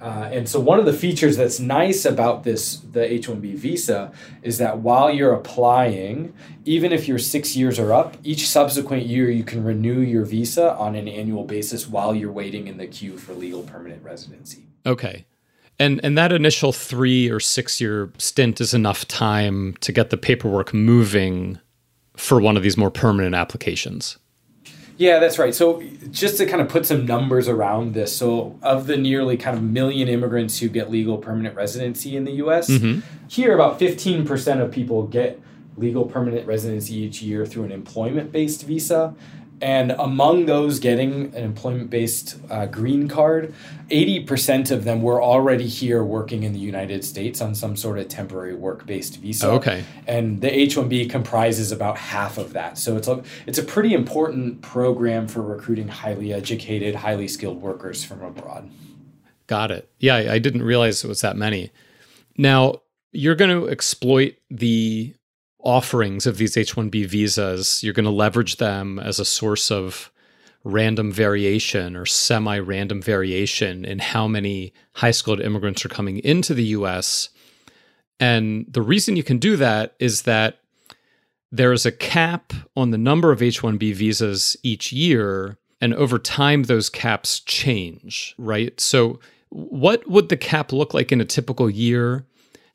Uh, 0.00 0.28
and 0.32 0.48
so 0.48 0.58
one 0.58 0.80
of 0.80 0.84
the 0.84 0.92
features 0.92 1.36
that's 1.36 1.60
nice 1.60 2.04
about 2.04 2.42
this 2.42 2.78
the 2.90 3.04
H-1B 3.12 3.54
visa 3.54 4.10
is 4.42 4.58
that 4.58 4.78
while 4.78 5.08
you're 5.08 5.32
applying, 5.32 6.34
even 6.64 6.90
if 6.90 7.06
you're 7.06 7.20
six 7.20 7.54
years 7.54 7.78
or 7.78 7.92
up, 7.92 8.16
each 8.24 8.48
subsequent 8.48 9.06
year 9.06 9.30
you 9.30 9.44
can 9.44 9.62
renew 9.62 10.00
your 10.00 10.24
visa 10.24 10.74
on 10.74 10.96
an 10.96 11.06
annual 11.06 11.44
basis 11.44 11.88
while 11.88 12.16
you're 12.16 12.32
waiting 12.32 12.66
in 12.66 12.78
the 12.78 12.86
queue 12.88 13.16
for 13.16 13.32
legal 13.32 13.62
permanent 13.62 14.02
residency. 14.02 14.66
Okay. 14.84 15.24
And 15.78 16.00
and 16.04 16.16
that 16.16 16.32
initial 16.32 16.72
3 16.72 17.30
or 17.30 17.40
6 17.40 17.80
year 17.80 18.12
stint 18.18 18.60
is 18.60 18.74
enough 18.74 19.06
time 19.08 19.74
to 19.80 19.92
get 19.92 20.10
the 20.10 20.16
paperwork 20.16 20.72
moving 20.72 21.58
for 22.16 22.40
one 22.40 22.56
of 22.56 22.62
these 22.62 22.76
more 22.76 22.90
permanent 22.90 23.34
applications. 23.34 24.18
Yeah, 24.98 25.18
that's 25.18 25.38
right. 25.38 25.54
So 25.54 25.82
just 26.10 26.36
to 26.36 26.46
kind 26.46 26.60
of 26.60 26.68
put 26.68 26.86
some 26.86 27.06
numbers 27.06 27.48
around 27.48 27.94
this, 27.94 28.16
so 28.16 28.58
of 28.62 28.86
the 28.86 28.96
nearly 28.96 29.36
kind 29.36 29.56
of 29.56 29.62
million 29.62 30.06
immigrants 30.08 30.58
who 30.58 30.68
get 30.68 30.90
legal 30.90 31.18
permanent 31.18 31.56
residency 31.56 32.16
in 32.16 32.24
the 32.24 32.32
U.S., 32.32 32.70
mm-hmm. 32.70 33.00
here 33.26 33.54
about 33.54 33.78
fifteen 33.78 34.26
percent 34.26 34.60
of 34.60 34.70
people 34.70 35.06
get 35.06 35.40
legal 35.76 36.04
permanent 36.04 36.46
residency 36.46 36.94
each 36.94 37.22
year 37.22 37.46
through 37.46 37.64
an 37.64 37.72
employment-based 37.72 38.64
visa. 38.64 39.14
And 39.62 39.92
among 39.92 40.46
those 40.46 40.80
getting 40.80 41.32
an 41.36 41.44
employment 41.44 41.88
based 41.88 42.36
uh, 42.50 42.66
green 42.66 43.06
card, 43.06 43.54
80% 43.90 44.72
of 44.72 44.82
them 44.82 45.02
were 45.02 45.22
already 45.22 45.68
here 45.68 46.02
working 46.02 46.42
in 46.42 46.52
the 46.52 46.58
United 46.58 47.04
States 47.04 47.40
on 47.40 47.54
some 47.54 47.76
sort 47.76 47.98
of 47.98 48.08
temporary 48.08 48.54
work 48.54 48.84
based 48.86 49.18
visa 49.20 49.48
Okay. 49.50 49.84
and 50.08 50.40
the 50.40 50.52
H-1B 50.52 51.08
comprises 51.08 51.70
about 51.70 51.96
half 51.96 52.38
of 52.38 52.52
that. 52.54 52.76
So 52.76 52.96
it's 52.96 53.06
a 53.06 53.22
it's 53.46 53.58
a 53.58 53.62
pretty 53.62 53.94
important 53.94 54.62
program 54.62 55.28
for 55.28 55.42
recruiting 55.42 55.86
highly 55.86 56.32
educated, 56.32 56.96
highly 56.96 57.28
skilled 57.28 57.62
workers 57.62 58.02
from 58.02 58.20
abroad. 58.22 58.68
Got 59.46 59.70
it. 59.70 59.88
Yeah, 60.00 60.16
I, 60.16 60.34
I 60.34 60.38
didn't 60.40 60.62
realize 60.62 61.04
it 61.04 61.08
was 61.08 61.20
that 61.20 61.36
many. 61.36 61.70
Now, 62.36 62.80
you're 63.12 63.34
going 63.36 63.50
to 63.50 63.68
exploit 63.68 64.36
the 64.50 65.14
offerings 65.62 66.26
of 66.26 66.38
these 66.38 66.56
H 66.56 66.74
1B 66.74 67.06
visas. 67.06 67.82
You're 67.82 67.94
going 67.94 68.04
to 68.04 68.10
leverage 68.10 68.56
them 68.56 68.98
as 68.98 69.18
a 69.18 69.24
source 69.24 69.70
of 69.70 70.10
random 70.64 71.10
variation 71.10 71.96
or 71.96 72.06
semi 72.06 72.58
random 72.58 73.02
variation 73.02 73.84
in 73.84 73.98
how 73.98 74.28
many 74.28 74.72
high 74.94 75.10
skilled 75.10 75.40
immigrants 75.40 75.84
are 75.84 75.88
coming 75.88 76.18
into 76.18 76.54
the 76.54 76.64
US. 76.64 77.30
And 78.20 78.66
the 78.68 78.82
reason 78.82 79.16
you 79.16 79.24
can 79.24 79.38
do 79.38 79.56
that 79.56 79.94
is 79.98 80.22
that 80.22 80.58
there 81.50 81.72
is 81.72 81.84
a 81.84 81.92
cap 81.92 82.52
on 82.76 82.90
the 82.90 82.98
number 82.98 83.30
of 83.30 83.42
H 83.42 83.60
1B 83.60 83.94
visas 83.94 84.56
each 84.62 84.92
year. 84.92 85.58
And 85.80 85.92
over 85.94 86.18
time, 86.18 86.64
those 86.64 86.88
caps 86.88 87.40
change, 87.40 88.34
right? 88.38 88.80
So, 88.80 89.18
what 89.48 90.08
would 90.08 90.28
the 90.30 90.36
cap 90.36 90.72
look 90.72 90.94
like 90.94 91.12
in 91.12 91.20
a 91.20 91.26
typical 91.26 91.68
year? 91.68 92.24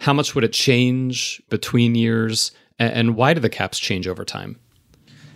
How 0.02 0.14
much 0.14 0.36
would 0.36 0.44
it 0.44 0.54
change 0.54 1.42
between 1.50 1.96
years? 1.96 2.52
And 2.80 3.16
why 3.16 3.34
do 3.34 3.40
the 3.40 3.50
caps 3.50 3.80
change 3.80 4.08
over 4.08 4.24
time? 4.24 4.60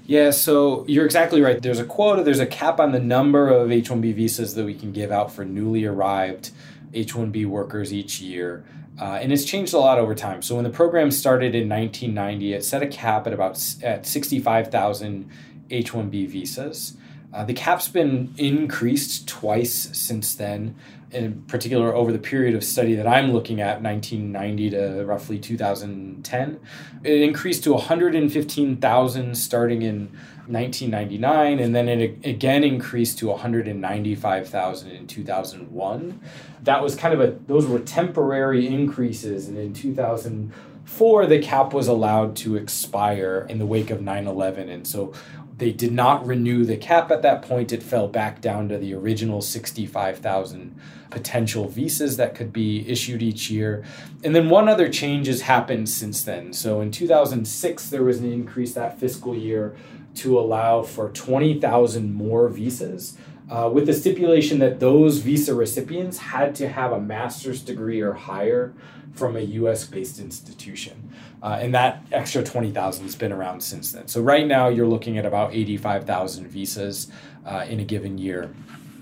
Yeah, 0.05 0.31
so 0.31 0.85
you're 0.87 1.05
exactly 1.05 1.41
right. 1.41 1.61
There's 1.61 1.79
a 1.79 1.85
quota, 1.85 2.23
there's 2.23 2.39
a 2.39 2.45
cap 2.45 2.79
on 2.79 2.91
the 2.91 2.99
number 2.99 3.47
of 3.49 3.71
H 3.71 3.89
1B 3.89 4.13
visas 4.15 4.55
that 4.55 4.65
we 4.65 4.73
can 4.73 4.91
give 4.91 5.11
out 5.11 5.31
for 5.31 5.45
newly 5.45 5.85
arrived 5.85 6.51
H 6.93 7.13
1B 7.13 7.45
workers 7.45 7.93
each 7.93 8.19
year. 8.19 8.65
Uh, 8.99 9.19
and 9.21 9.31
it's 9.31 9.45
changed 9.45 9.73
a 9.73 9.79
lot 9.79 9.97
over 9.97 10.13
time. 10.13 10.41
So 10.41 10.55
when 10.55 10.63
the 10.63 10.69
program 10.69 11.11
started 11.11 11.55
in 11.55 11.69
1990, 11.69 12.53
it 12.53 12.65
set 12.65 12.83
a 12.83 12.87
cap 12.87 13.25
at 13.25 13.33
about 13.33 13.57
at 13.81 14.05
65,000 14.05 15.29
H 15.69 15.91
1B 15.93 16.27
visas. 16.27 16.97
Uh, 17.33 17.45
the 17.45 17.53
cap's 17.53 17.87
been 17.87 18.33
increased 18.37 19.27
twice 19.27 19.97
since 19.97 20.35
then, 20.35 20.75
in 21.13 21.41
particular 21.43 21.93
over 21.93 22.11
the 22.11 22.19
period 22.19 22.55
of 22.55 22.63
study 22.63 22.95
that 22.95 23.07
I'm 23.07 23.31
looking 23.31 23.61
at, 23.61 23.81
1990 23.81 24.69
to 24.71 25.05
roughly 25.05 25.39
2010. 25.39 26.59
It 27.03 27.21
increased 27.21 27.63
to 27.65 27.73
115,000 27.73 29.35
starting 29.35 29.81
in 29.81 30.11
1999, 30.47 31.59
and 31.59 31.75
then 31.75 31.87
it 31.87 32.25
again 32.25 32.63
increased 32.63 33.19
to 33.19 33.27
195,000 33.27 34.91
in 34.91 35.07
2001. 35.07 36.21
That 36.63 36.83
was 36.83 36.95
kind 36.95 37.13
of 37.13 37.21
a, 37.21 37.37
those 37.47 37.65
were 37.65 37.79
temporary 37.79 38.67
increases, 38.67 39.47
and 39.47 39.57
in 39.57 39.73
2004, 39.73 41.25
the 41.27 41.39
cap 41.39 41.73
was 41.73 41.87
allowed 41.87 42.35
to 42.37 42.55
expire 42.55 43.45
in 43.49 43.59
the 43.59 43.65
wake 43.65 43.89
of 43.89 44.01
9 44.01 44.27
11. 44.27 44.69
And 44.69 44.87
so 44.87 45.13
they 45.61 45.71
did 45.71 45.91
not 45.91 46.25
renew 46.25 46.65
the 46.65 46.75
cap 46.75 47.11
at 47.11 47.21
that 47.21 47.43
point. 47.43 47.71
It 47.71 47.83
fell 47.83 48.07
back 48.07 48.41
down 48.41 48.67
to 48.69 48.79
the 48.79 48.95
original 48.95 49.43
65,000 49.43 50.75
potential 51.11 51.67
visas 51.67 52.17
that 52.17 52.33
could 52.33 52.51
be 52.51 52.83
issued 52.89 53.21
each 53.21 53.51
year. 53.51 53.85
And 54.23 54.35
then 54.35 54.49
one 54.49 54.67
other 54.67 54.89
change 54.89 55.27
has 55.27 55.41
happened 55.41 55.87
since 55.87 56.23
then. 56.23 56.51
So 56.53 56.81
in 56.81 56.89
2006, 56.89 57.89
there 57.91 58.03
was 58.03 58.17
an 58.17 58.33
increase 58.33 58.73
that 58.73 58.99
fiscal 58.99 59.35
year 59.35 59.75
to 60.15 60.39
allow 60.39 60.81
for 60.81 61.09
20,000 61.09 62.11
more 62.11 62.49
visas. 62.49 63.15
Uh, 63.47 63.69
with 63.71 63.85
the 63.85 63.93
stipulation 63.93 64.57
that 64.57 64.79
those 64.79 65.19
visa 65.19 65.53
recipients 65.53 66.17
had 66.17 66.55
to 66.55 66.69
have 66.69 66.91
a 66.91 66.99
master's 66.99 67.61
degree 67.61 68.01
or 68.01 68.13
higher 68.13 68.73
from 69.13 69.35
a 69.35 69.41
US 69.41 69.85
based 69.85 70.19
institution. 70.19 71.11
Uh, 71.41 71.57
and 71.59 71.73
that 71.73 72.03
extra 72.11 72.43
20,000 72.43 73.03
has 73.03 73.15
been 73.15 73.31
around 73.31 73.61
since 73.61 73.91
then. 73.91 74.07
So 74.07 74.21
right 74.21 74.45
now 74.45 74.67
you're 74.67 74.87
looking 74.87 75.17
at 75.17 75.25
about 75.25 75.53
85,000 75.53 76.47
visas 76.47 77.11
uh, 77.45 77.65
in 77.67 77.79
a 77.79 77.83
given 77.83 78.17
year. 78.17 78.53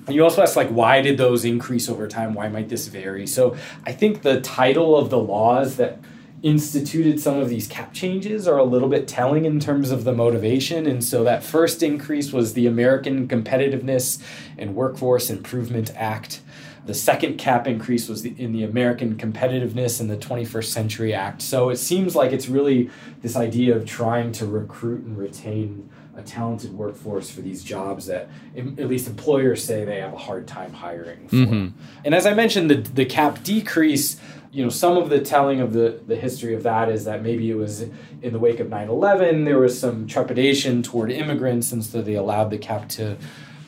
And 0.08 0.15
you 0.15 0.24
also 0.24 0.41
asked 0.41 0.55
like 0.55 0.69
why 0.69 1.01
did 1.01 1.17
those 1.17 1.46
increase 1.46 1.89
over 1.89 2.08
time? 2.08 2.34
Why 2.34 2.48
might 2.48 2.69
this 2.69 2.88
vary? 2.88 3.27
So 3.27 3.55
I 3.86 3.91
think 3.91 4.22
the 4.22 4.41
title 4.41 4.96
of 4.98 5.10
the 5.10 5.19
laws 5.19 5.75
that 5.75 6.00
instituted 6.41 7.19
some 7.19 7.38
of 7.38 7.50
these 7.50 7.67
cap 7.67 7.93
changes 7.93 8.48
are 8.48 8.58
a 8.58 8.63
little 8.63 8.88
bit 8.88 9.08
telling 9.08 9.46
in 9.46 9.60
terms 9.60 9.91
of 9.91 10.05
the 10.05 10.13
motivation. 10.13 10.88
And 10.88 11.03
so 11.03 11.24
that 11.25 11.43
first 11.43 11.84
increase 11.84 12.31
was 12.31 12.53
the 12.53 12.65
American 12.65 13.27
Competitiveness 13.27 14.24
and 14.58 14.75
Workforce 14.75 15.29
Improvement 15.29 15.91
Act. 15.96 16.41
The 16.89 16.96
second 16.96 17.38
cap 17.38 17.67
increase 17.67 18.10
was 18.10 18.24
the, 18.24 18.34
in 18.39 18.51
the 18.51 18.63
American 18.63 19.15
Competitiveness 19.15 20.01
and 20.01 20.10
the 20.10 20.17
21st 20.17 20.63
Century 20.63 21.13
Act. 21.13 21.43
So 21.43 21.69
it 21.69 21.77
seems 21.77 22.15
like 22.15 22.31
it's 22.31 22.50
really 22.50 22.89
this 23.22 23.36
idea 23.36 23.75
of 23.75 23.86
trying 23.86 24.31
to 24.31 24.48
recruit 24.48 25.03
and 25.03 25.15
retain 25.15 25.88
a 26.17 26.24
talented 26.24 26.74
workforce 26.74 27.29
for 27.29 27.41
these 27.41 27.63
jobs 27.63 28.08
that 28.08 28.27
at 28.58 28.88
least 28.88 29.08
employers 29.08 29.63
say 29.63 29.86
they 29.86 30.00
have 30.00 30.13
a 30.13 30.17
hard 30.17 30.48
time 30.48 30.74
hiring 30.74 31.27
for. 31.27 31.36
Mhm. 31.36 31.74
And 32.03 32.15
as 32.15 32.25
I 32.25 32.34
mentioned, 32.34 32.72
the, 32.72 32.77
the 32.77 33.05
cap 33.05 33.43
decrease 33.43 34.19
you 34.51 34.63
know, 34.63 34.69
some 34.72 34.98
of 34.98 35.10
the 35.10 35.19
telling 35.19 35.62
of 35.62 35.74
the, 35.74 36.00
the 36.08 36.15
history 36.15 36.55
of 36.55 36.63
that 36.63 36.89
is 36.89 37.05
that 37.05 37.22
maybe 37.22 37.51
it 37.51 37.55
was 37.55 37.81
in 38.24 38.34
the 38.34 38.39
wake 38.39 38.60
of 38.60 38.67
9 38.67 38.89
11, 38.89 39.43
there 39.43 39.60
was 39.60 39.79
some 39.79 40.08
trepidation 40.08 40.81
toward 40.81 41.12
immigrants, 41.12 41.72
and 41.72 41.86
so 41.86 42.01
they 42.01 42.15
allowed 42.15 42.50
the 42.50 42.58
cap 42.58 42.89
to, 42.89 43.15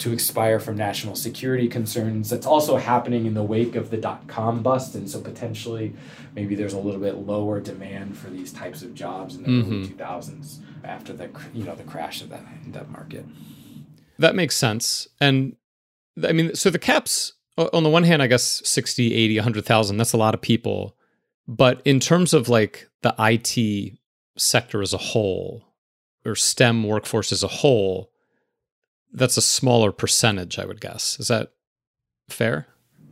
to 0.02 0.12
expire 0.12 0.60
from 0.60 0.76
national 0.76 1.16
security 1.16 1.68
concerns. 1.68 2.30
That's 2.32 2.48
also 2.48 2.78
happening 2.78 3.28
in 3.28 3.36
the 3.36 3.44
wake 3.44 3.76
of 3.76 3.92
the 3.92 3.98
dot 3.98 4.28
com 4.28 4.64
bust, 4.64 4.96
and 4.96 5.08
so 5.08 5.22
potentially 5.22 5.94
maybe 6.34 6.56
there's 6.56 6.74
a 6.74 6.80
little 6.80 7.00
bit 7.00 7.18
lower 7.18 7.60
demand 7.60 8.18
for 8.18 8.30
these 8.30 8.52
types 8.52 8.82
of 8.82 8.96
jobs 8.96 9.36
in 9.36 9.44
the 9.44 9.50
mm-hmm. 9.50 9.74
early 9.74 9.88
2000s 9.88 10.60
after 10.84 11.14
the 11.14 11.30
you 11.54 11.64
know 11.64 11.76
the 11.76 11.84
crash 11.84 12.22
of 12.22 12.30
that 12.30 12.44
that 12.68 12.90
market. 12.90 13.26
That 14.18 14.34
makes 14.34 14.56
sense. 14.56 15.08
And 15.20 15.56
I 16.24 16.32
mean, 16.32 16.56
so 16.56 16.72
the 16.72 16.80
caps 16.80 17.34
on 17.58 17.84
the 17.84 17.90
one 17.90 18.04
hand, 18.04 18.24
I 18.24 18.28
guess 18.28 18.62
60, 18.68 19.14
80, 19.14 19.38
100,000, 19.38 19.98
that's 19.98 20.14
a 20.14 20.18
lot 20.18 20.34
of 20.34 20.42
people. 20.42 20.96
But 21.48 21.82
in 21.86 22.00
terms 22.00 22.34
of 22.34 22.50
like 22.50 22.90
the 23.02 23.14
IT 23.20 23.98
sector 24.38 24.82
as 24.82 24.94
a 24.94 24.98
whole 24.98 25.64
or 26.26 26.36
STEM 26.36 26.84
workforce 26.84 27.32
as 27.32 27.44
a 27.44 27.48
whole, 27.48 28.11
that's 29.14 29.38
a 29.38 29.42
smaller 29.42 29.92
percentage, 29.92 30.58
I 30.60 30.66
would 30.66 30.82
guess. 30.82 31.20
Is 31.20 31.28
that 31.28 31.52
fair? 32.30 32.68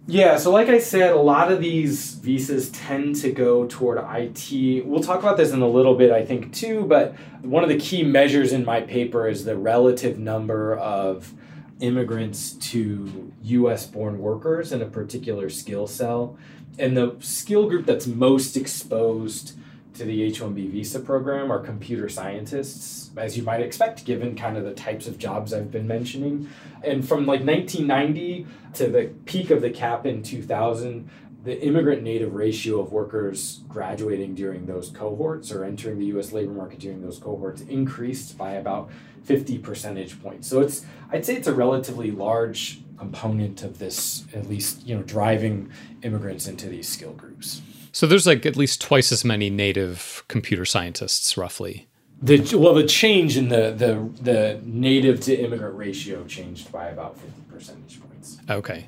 Yeah, 0.08 0.38
so 0.38 0.52
like 0.52 0.70
I 0.70 0.80
said, 0.80 1.12
a 1.12 1.20
lot 1.20 1.52
of 1.52 1.62
these 1.62 2.16
visas 2.16 2.72
tend 2.72 3.18
to 3.18 3.32
go 3.32 3.68
toward 3.68 4.00
IT. 4.00 4.84
We'll 4.86 5.04
talk 5.04 5.20
about 5.20 5.38
this 5.38 5.52
in 5.52 5.62
a 5.62 5.68
little 5.68 5.94
bit, 5.94 6.12
I 6.12 6.26
think, 6.26 6.52
too, 6.52 6.86
but 6.86 7.14
one 7.44 7.62
of 7.62 7.70
the 7.70 7.78
key 7.78 8.02
measures 8.02 8.52
in 8.52 8.66
my 8.66 8.82
paper 8.82 9.28
is 9.28 9.46
the 9.46 9.56
relative 9.56 10.18
number 10.18 10.76
of 10.76 11.34
immigrants 11.80 12.54
to 12.54 13.32
US 13.44 13.86
born 13.86 14.18
workers 14.20 14.72
in 14.72 14.82
a 14.82 14.86
particular 14.86 15.48
skill 15.48 15.86
cell. 15.86 16.38
And 16.80 16.98
the 16.98 17.16
skill 17.20 17.70
group 17.70 17.86
that's 17.86 18.08
most 18.08 18.58
exposed 18.58 19.58
to 20.00 20.06
the 20.06 20.24
H 20.24 20.40
1B 20.40 20.72
visa 20.72 21.00
program 21.02 21.52
are 21.52 21.60
computer 21.60 22.08
scientists, 22.08 23.12
as 23.18 23.36
you 23.36 23.44
might 23.44 23.60
expect, 23.60 24.06
given 24.06 24.34
kind 24.34 24.56
of 24.56 24.64
the 24.64 24.74
types 24.74 25.08
of 25.08 25.18
jobs 25.18 25.54
I've 25.54 25.72
been 25.72 25.88
mentioning. 25.88 26.50
And 26.86 27.06
from 27.06 27.26
like 27.26 27.44
1990 27.44 28.48
to 28.76 28.88
the 28.88 29.12
peak 29.26 29.50
of 29.50 29.62
the 29.62 29.70
cap 29.70 30.06
in 30.06 30.24
2000, 30.24 31.10
the 31.44 31.62
immigrant 31.62 32.02
native 32.02 32.34
ratio 32.34 32.80
of 32.80 32.94
workers 32.94 33.62
graduating 33.68 34.36
during 34.36 34.68
those 34.68 34.90
cohorts 34.90 35.52
or 35.52 35.66
entering 35.66 36.00
the 36.00 36.06
US 36.18 36.32
labor 36.32 36.54
market 36.54 36.80
during 36.80 37.02
those 37.02 37.20
cohorts 37.20 37.62
increased 37.64 38.38
by 38.38 38.52
about 38.52 38.90
50 39.26 39.58
percentage 39.58 40.22
points. 40.24 40.48
So 40.48 40.62
it's 40.62 40.86
I'd 41.12 41.26
say 41.26 41.36
it's 41.36 41.48
a 41.48 41.54
relatively 41.54 42.10
large 42.10 42.82
component 42.98 43.64
of 43.64 43.80
this 43.80 44.26
at 44.34 44.48
least, 44.48 44.88
you 44.88 44.96
know, 44.96 45.04
driving 45.04 45.72
immigrants 46.04 46.48
into 46.48 46.70
these 46.70 46.88
skill 46.88 47.14
groups. 47.14 47.62
So 47.92 48.08
there's 48.08 48.28
like 48.28 48.46
at 48.46 48.56
least 48.56 48.82
twice 48.82 49.12
as 49.12 49.26
many 49.26 49.50
native 49.50 50.24
computer 50.28 50.66
scientists 50.66 51.38
roughly. 51.38 51.88
The 52.22 52.58
well 52.58 52.74
the 52.74 52.86
change 52.86 53.38
in 53.38 53.50
the 53.50 53.72
the 53.72 54.10
the 54.22 54.62
native 54.64 55.22
to 55.22 55.36
immigrant 55.36 55.76
ratio 55.78 56.26
changed 56.26 56.72
by 56.72 56.88
about 56.88 57.18
50 57.18 57.42
percentage 57.50 58.02
points. 58.02 58.38
Okay. 58.50 58.88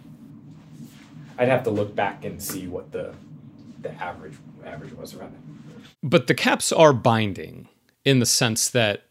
I'd 1.37 1.47
have 1.47 1.63
to 1.63 1.71
look 1.71 1.95
back 1.95 2.25
and 2.25 2.41
see 2.41 2.67
what 2.67 2.91
the 2.91 3.13
the 3.81 3.91
average 4.01 4.35
average 4.65 4.93
was 4.93 5.15
around 5.15 5.33
that. 5.33 5.83
But 6.03 6.27
the 6.27 6.33
caps 6.33 6.71
are 6.71 6.93
binding 6.93 7.67
in 8.03 8.19
the 8.19 8.25
sense 8.25 8.69
that 8.69 9.03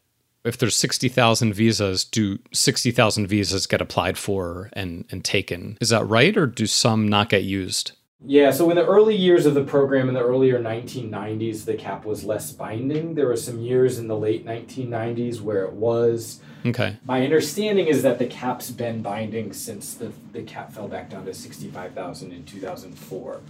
if 0.45 0.57
there's 0.57 0.77
60,000 0.77 1.53
visas, 1.53 2.05
do 2.05 2.39
60,000 2.53 3.27
visas 3.27 3.67
get 3.67 3.81
applied 3.81 4.17
for 4.17 4.71
and, 4.73 5.05
and 5.11 5.23
taken? 5.25 5.77
Is 5.81 5.91
that 5.91 6.05
right? 6.07 6.35
Or 6.37 6.47
do 6.47 6.67
some 6.67 7.07
not 7.07 7.29
get 7.29 7.45
used? 7.45 7.93
Yeah, 8.23 8.51
so 8.51 8.69
in 8.69 8.77
the 8.77 8.85
early 8.85 9.17
years 9.17 9.47
of 9.47 9.55
the 9.55 9.65
program, 9.65 10.09
in 10.09 10.15
the 10.15 10.23
earlier 10.23 10.61
1990s, 10.61 11.65
the 11.65 11.75
cap 11.75 12.05
was 12.05 12.23
less 12.23 12.53
binding. 12.53 13.15
There 13.15 13.27
were 13.27 13.37
some 13.37 13.61
years 13.61 13.99
in 13.99 14.09
the 14.09 14.17
late 14.17 14.45
1990s 14.45 15.41
where 15.41 15.65
it 15.65 15.73
was. 15.73 16.41
Okay. 16.67 16.99
My 17.07 17.25
understanding 17.25 17.87
is 17.87 18.03
that 18.03 18.19
the 18.19 18.27
cap's 18.27 18.71
been 18.71 19.01
binding 19.01 19.55
since 19.55 19.95
the, 19.95 20.13
the 20.33 20.43
cap 20.43 20.71
fell 20.71 20.87
back 20.87 21.09
down 21.09 21.25
to 21.25 21.33
65,000 21.33 22.33
in 22.33 22.45
2004. 22.45 23.41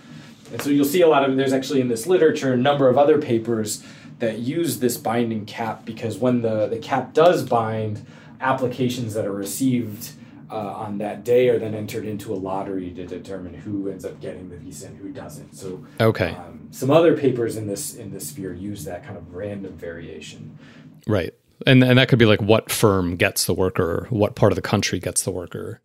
And 0.53 0.62
so 0.62 0.71
you'll 0.71 0.85
see 0.85 1.00
a 1.00 1.09
lot 1.09 1.29
of, 1.29 1.37
there's 1.37 1.53
actually 1.53 1.81
in 1.81 1.88
this 1.88 2.07
literature 2.07 2.53
a 2.53 2.57
number 2.57 2.88
of 2.88 2.97
other 2.97 3.21
papers 3.21 3.85
that 4.21 4.38
use 4.38 4.79
this 4.79 4.97
binding 4.97 5.47
cap 5.47 5.85
because 5.85 6.16
when 6.16 6.42
the, 6.42 6.68
the 6.68 6.79
cap 6.79 7.12
does 7.12 7.42
bind, 7.42 8.07
applications 8.40 9.14
that 9.14 9.27
are 9.27 9.33
received 9.33 10.12
uh, 10.51 10.75
on 10.77 10.99
that 10.99 11.25
day 11.25 11.49
are 11.49 11.59
then 11.59 11.75
entered 11.75 12.05
into 12.05 12.33
a 12.33 12.37
lottery 12.37 12.91
to 12.91 13.07
determine 13.07 13.55
who 13.55 13.89
ends 13.89 14.05
up 14.05 14.21
getting 14.21 14.49
the 14.49 14.57
visa 14.57 14.87
and 14.87 14.97
who 14.99 15.11
doesn't. 15.11 15.55
So 15.55 15.85
okay, 16.01 16.31
um, 16.31 16.69
some 16.71 16.91
other 16.91 17.17
papers 17.17 17.57
in 17.57 17.67
this 17.67 17.95
in 17.95 18.11
this 18.11 18.29
sphere 18.29 18.53
use 18.53 18.85
that 18.85 19.05
kind 19.05 19.17
of 19.17 19.35
random 19.35 19.77
variation. 19.77 20.59
Right, 21.07 21.35
and 21.67 21.83
and 21.85 21.99
that 21.99 22.09
could 22.09 22.19
be 22.19 22.27
like 22.27 22.43
what 22.43 22.71
firm 22.71 23.17
gets 23.17 23.47
the 23.47 23.55
worker, 23.55 24.07
what 24.11 24.35
part 24.35 24.53
of 24.53 24.57
the 24.57 24.63
country 24.63 24.99
gets 24.99 25.23
the 25.25 25.31
worker. 25.31 25.81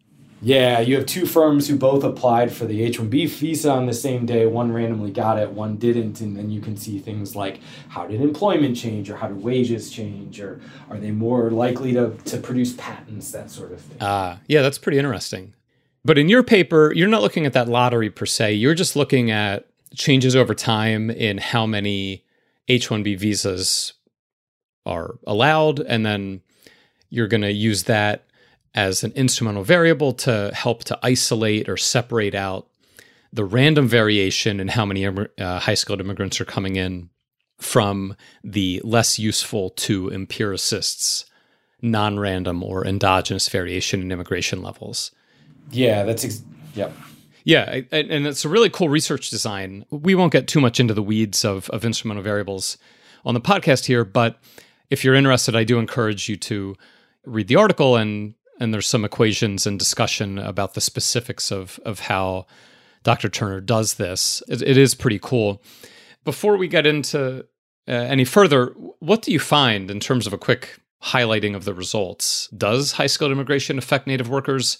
Yeah, 0.45 0.79
you 0.79 0.95
have 0.95 1.07
two 1.07 1.25
firms 1.25 1.67
who 1.67 1.75
both 1.75 2.03
applied 2.03 2.53
for 2.53 2.65
the 2.65 2.83
H 2.83 2.99
1B 2.99 3.29
visa 3.29 3.71
on 3.71 3.87
the 3.87 3.95
same 3.95 4.27
day. 4.27 4.45
One 4.45 4.71
randomly 4.71 5.09
got 5.09 5.39
it, 5.39 5.49
one 5.49 5.77
didn't. 5.77 6.21
And 6.21 6.37
then 6.37 6.51
you 6.51 6.61
can 6.61 6.77
see 6.77 6.99
things 6.99 7.35
like 7.35 7.61
how 7.89 8.05
did 8.05 8.21
employment 8.21 8.77
change, 8.77 9.09
or 9.09 9.15
how 9.15 9.27
did 9.27 9.41
wages 9.41 9.89
change, 9.89 10.39
or 10.39 10.61
are 10.91 10.99
they 10.99 11.09
more 11.09 11.49
likely 11.49 11.93
to, 11.93 12.11
to 12.25 12.37
produce 12.37 12.73
patents, 12.73 13.31
that 13.31 13.49
sort 13.49 13.71
of 13.71 13.81
thing. 13.81 13.99
Uh, 13.99 14.37
yeah, 14.45 14.61
that's 14.61 14.77
pretty 14.77 14.99
interesting. 14.99 15.55
But 16.03 16.19
in 16.19 16.29
your 16.29 16.43
paper, 16.43 16.93
you're 16.95 17.07
not 17.07 17.23
looking 17.23 17.47
at 17.47 17.53
that 17.53 17.67
lottery 17.67 18.11
per 18.11 18.27
se. 18.27 18.53
You're 18.53 18.75
just 18.75 18.95
looking 18.95 19.31
at 19.31 19.65
changes 19.95 20.35
over 20.35 20.53
time 20.53 21.09
in 21.09 21.39
how 21.39 21.65
many 21.65 22.23
H 22.67 22.89
1B 22.89 23.17
visas 23.17 23.93
are 24.85 25.17
allowed. 25.25 25.79
And 25.79 26.05
then 26.05 26.41
you're 27.09 27.27
going 27.27 27.41
to 27.41 27.51
use 27.51 27.85
that 27.85 28.25
as 28.75 29.03
an 29.03 29.13
instrumental 29.13 29.63
variable 29.63 30.13
to 30.13 30.51
help 30.53 30.83
to 30.83 30.99
isolate 31.01 31.67
or 31.69 31.77
separate 31.77 32.35
out 32.35 32.67
the 33.31 33.45
random 33.45 33.87
variation 33.87 34.59
in 34.59 34.67
how 34.67 34.85
many 34.85 35.05
uh, 35.05 35.59
high 35.59 35.73
skilled 35.73 36.01
immigrants 36.01 36.39
are 36.39 36.45
coming 36.45 36.75
in 36.75 37.09
from 37.57 38.15
the 38.43 38.81
less 38.83 39.17
useful 39.17 39.69
to 39.71 40.09
empiricists 40.09 41.25
non 41.81 42.19
random 42.19 42.63
or 42.63 42.85
endogenous 42.85 43.47
variation 43.49 44.01
in 44.01 44.11
immigration 44.11 44.61
levels. 44.61 45.11
Yeah, 45.71 46.03
that's, 46.03 46.25
ex- 46.25 46.43
yep. 46.73 46.93
Yeah, 47.43 47.81
and 47.91 48.27
it's 48.27 48.43
a 48.43 48.49
really 48.49 48.69
cool 48.69 48.89
research 48.89 49.29
design. 49.29 49.85
We 49.91 50.15
won't 50.15 50.31
get 50.31 50.47
too 50.47 50.59
much 50.59 50.79
into 50.79 50.93
the 50.93 51.03
weeds 51.03 51.45
of, 51.45 51.69
of 51.69 51.85
instrumental 51.85 52.23
variables 52.23 52.77
on 53.23 53.33
the 53.33 53.41
podcast 53.41 53.85
here, 53.85 54.03
but 54.03 54.39
if 54.89 55.03
you're 55.03 55.15
interested, 55.15 55.55
I 55.55 55.63
do 55.63 55.77
encourage 55.77 56.27
you 56.27 56.37
to 56.37 56.75
read 57.25 57.47
the 57.47 57.55
article 57.55 57.95
and 57.95 58.33
and 58.59 58.73
there's 58.73 58.87
some 58.87 59.05
equations 59.05 59.67
and 59.67 59.77
discussion 59.77 60.37
about 60.37 60.73
the 60.73 60.81
specifics 60.81 61.51
of 61.51 61.79
of 61.85 61.99
how 61.99 62.45
Dr. 63.03 63.29
Turner 63.29 63.61
does 63.61 63.95
this. 63.95 64.41
it, 64.47 64.61
it 64.61 64.77
is 64.77 64.95
pretty 64.95 65.19
cool. 65.19 65.61
Before 66.23 66.57
we 66.57 66.67
get 66.67 66.87
into 66.87 67.45
uh, 67.87 67.91
any 67.91 68.25
further, 68.25 68.73
what 68.99 69.21
do 69.21 69.31
you 69.31 69.39
find 69.39 69.91
in 69.91 69.99
terms 69.99 70.25
of 70.25 70.33
a 70.33 70.39
quick 70.39 70.79
highlighting 71.03 71.55
of 71.55 71.65
the 71.65 71.73
results? 71.73 72.47
Does 72.47 72.93
high 72.93 73.07
skilled 73.07 73.31
immigration 73.31 73.77
affect 73.77 74.07
Native 74.07 74.27
workers' 74.27 74.79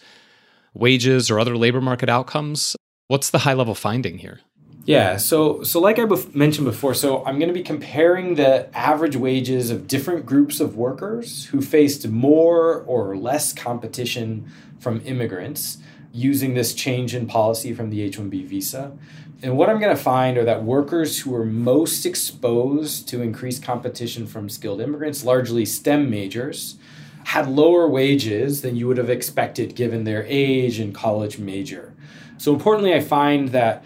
wages 0.74 1.30
or 1.30 1.40
other 1.40 1.56
labor 1.56 1.82
market 1.82 2.10
outcomes? 2.10 2.76
What's 3.08 3.30
the 3.30 3.40
high 3.40 3.54
level 3.54 3.76
finding 3.76 4.18
here? 4.18 4.40
Yeah, 4.86 5.18
so 5.18 5.64
so 5.64 5.80
like 5.80 5.98
I 5.98 6.04
bef- 6.04 6.36
mentioned 6.36 6.66
before, 6.66 6.94
so 6.94 7.26
I'm 7.26 7.40
going 7.40 7.48
to 7.48 7.54
be 7.56 7.64
comparing 7.64 8.36
the 8.36 8.70
average 8.78 9.16
wages 9.16 9.72
of 9.72 9.88
different 9.88 10.28
groups 10.28 10.60
of 10.60 10.78
workers 10.78 11.46
who 11.46 11.60
faced 11.60 12.08
more 12.08 12.84
or 12.86 13.18
less 13.18 13.52
competition 13.52 14.46
from 14.80 15.02
immigrants 15.04 15.80
using 16.14 16.54
this 16.54 16.76
change 16.76 17.16
in 17.16 17.26
policy 17.26 17.74
from 17.74 17.90
the 17.90 18.04
H-1B 18.04 18.46
visa. 18.46 18.96
And 19.42 19.58
what 19.58 19.72
I'm 19.72 19.80
going 19.80 19.96
to 19.96 20.02
find 20.02 20.38
are 20.38 20.46
that 20.46 20.64
workers 20.64 21.20
who 21.20 21.34
are 21.36 21.46
most 21.46 22.06
exposed 22.06 23.08
to 23.10 23.24
increased 23.24 23.64
competition 23.64 24.28
from 24.28 24.50
skilled 24.50 24.82
immigrants, 24.82 25.26
largely 25.26 25.66
STEM 25.66 26.12
majors, 26.12 26.78
had 27.26 27.50
lower 27.50 27.90
wages 27.90 28.62
than 28.62 28.76
you 28.76 28.88
would 28.88 28.98
have 28.98 29.10
expected 29.10 29.76
given 29.76 30.04
their 30.04 30.24
age 30.28 30.80
and 30.80 30.94
college 30.94 31.40
major. 31.40 31.96
So 32.38 32.54
importantly, 32.54 32.94
I 32.94 33.00
find 33.00 33.50
that 33.50 33.84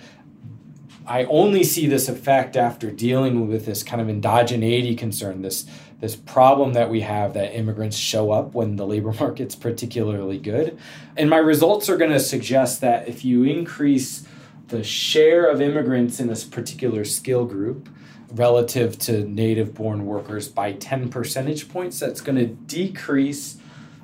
I 1.09 1.23
only 1.23 1.63
see 1.63 1.87
this 1.87 2.07
effect 2.07 2.55
after 2.55 2.91
dealing 2.91 3.47
with 3.47 3.65
this 3.65 3.81
kind 3.81 3.99
of 3.99 4.07
endogeneity 4.07 4.95
concern, 4.95 5.41
this 5.41 5.65
this 5.99 6.15
problem 6.15 6.73
that 6.73 6.89
we 6.89 7.01
have 7.01 7.33
that 7.33 7.53
immigrants 7.57 7.97
show 7.97 8.31
up 8.31 8.53
when 8.53 8.77
the 8.77 8.85
labor 8.85 9.11
market's 9.19 9.55
particularly 9.55 10.37
good. 10.37 10.77
And 11.17 11.29
my 11.29 11.37
results 11.37 11.89
are 11.89 11.97
going 11.97 12.11
to 12.11 12.19
suggest 12.19 12.79
that 12.81 13.09
if 13.09 13.25
you 13.25 13.43
increase 13.43 14.25
the 14.67 14.83
share 14.83 15.49
of 15.49 15.59
immigrants 15.61 16.19
in 16.19 16.27
this 16.27 16.45
particular 16.45 17.03
skill 17.03 17.43
group 17.43 17.89
relative 18.31 18.99
to 18.99 19.27
native 19.27 19.73
born 19.73 20.05
workers 20.05 20.47
by 20.47 20.73
10 20.73 21.09
percentage 21.09 21.67
points, 21.69 21.99
that's 21.99 22.21
going 22.21 22.37
to 22.37 22.45
decrease 22.45 23.57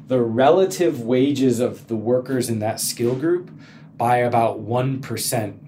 the 0.08 0.20
relative 0.20 1.02
wages 1.02 1.60
of 1.60 1.88
the 1.88 1.96
workers 1.96 2.50
in 2.50 2.60
that 2.60 2.80
skill 2.80 3.16
group 3.16 3.52
by 3.96 4.18
about 4.18 4.60
1% 4.60 5.65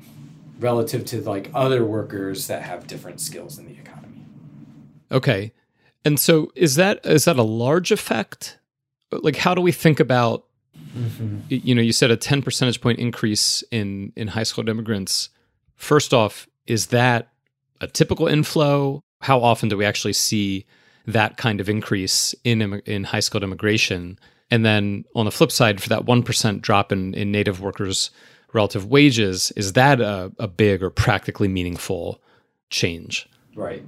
relative 0.59 1.05
to 1.05 1.21
like 1.21 1.51
other 1.53 1.83
workers 1.83 2.47
that 2.47 2.63
have 2.63 2.87
different 2.87 3.21
skills 3.21 3.57
in 3.57 3.65
the 3.65 3.73
economy. 3.73 4.25
Okay. 5.11 5.53
And 6.03 6.19
so 6.19 6.51
is 6.55 6.75
that 6.75 7.05
is 7.05 7.25
that 7.25 7.37
a 7.37 7.43
large 7.43 7.91
effect? 7.91 8.57
Like 9.11 9.35
how 9.35 9.53
do 9.53 9.61
we 9.61 9.71
think 9.71 9.99
about 9.99 10.45
mm-hmm. 10.95 11.39
you 11.49 11.75
know, 11.75 11.81
you 11.81 11.93
said 11.93 12.11
a 12.11 12.17
10 12.17 12.41
percentage 12.41 12.81
point 12.81 12.99
increase 12.99 13.63
in 13.71 14.13
in 14.15 14.29
high 14.29 14.43
skilled 14.43 14.69
immigrants. 14.69 15.29
First 15.75 16.13
off, 16.13 16.47
is 16.65 16.87
that 16.87 17.29
a 17.81 17.87
typical 17.87 18.27
inflow? 18.27 19.01
How 19.21 19.41
often 19.41 19.69
do 19.69 19.77
we 19.77 19.85
actually 19.85 20.13
see 20.13 20.65
that 21.05 21.37
kind 21.37 21.61
of 21.61 21.69
increase 21.69 22.35
in 22.43 22.81
in 22.85 23.05
high 23.05 23.19
skilled 23.19 23.43
immigration? 23.43 24.19
And 24.49 24.65
then 24.65 25.03
on 25.13 25.25
the 25.25 25.31
flip 25.31 25.51
side, 25.51 25.81
for 25.81 25.89
that 25.89 26.05
1% 26.05 26.61
drop 26.61 26.91
in, 26.93 27.13
in 27.13 27.31
native 27.33 27.59
workers' 27.59 28.11
relative 28.57 28.85
wages, 28.85 29.51
is 29.55 29.73
that 29.73 30.01
a, 30.01 30.31
a 30.39 30.47
big 30.47 30.83
or 30.83 30.89
practically 30.89 31.47
meaningful 31.47 32.19
change? 32.69 33.29
Right. 33.55 33.83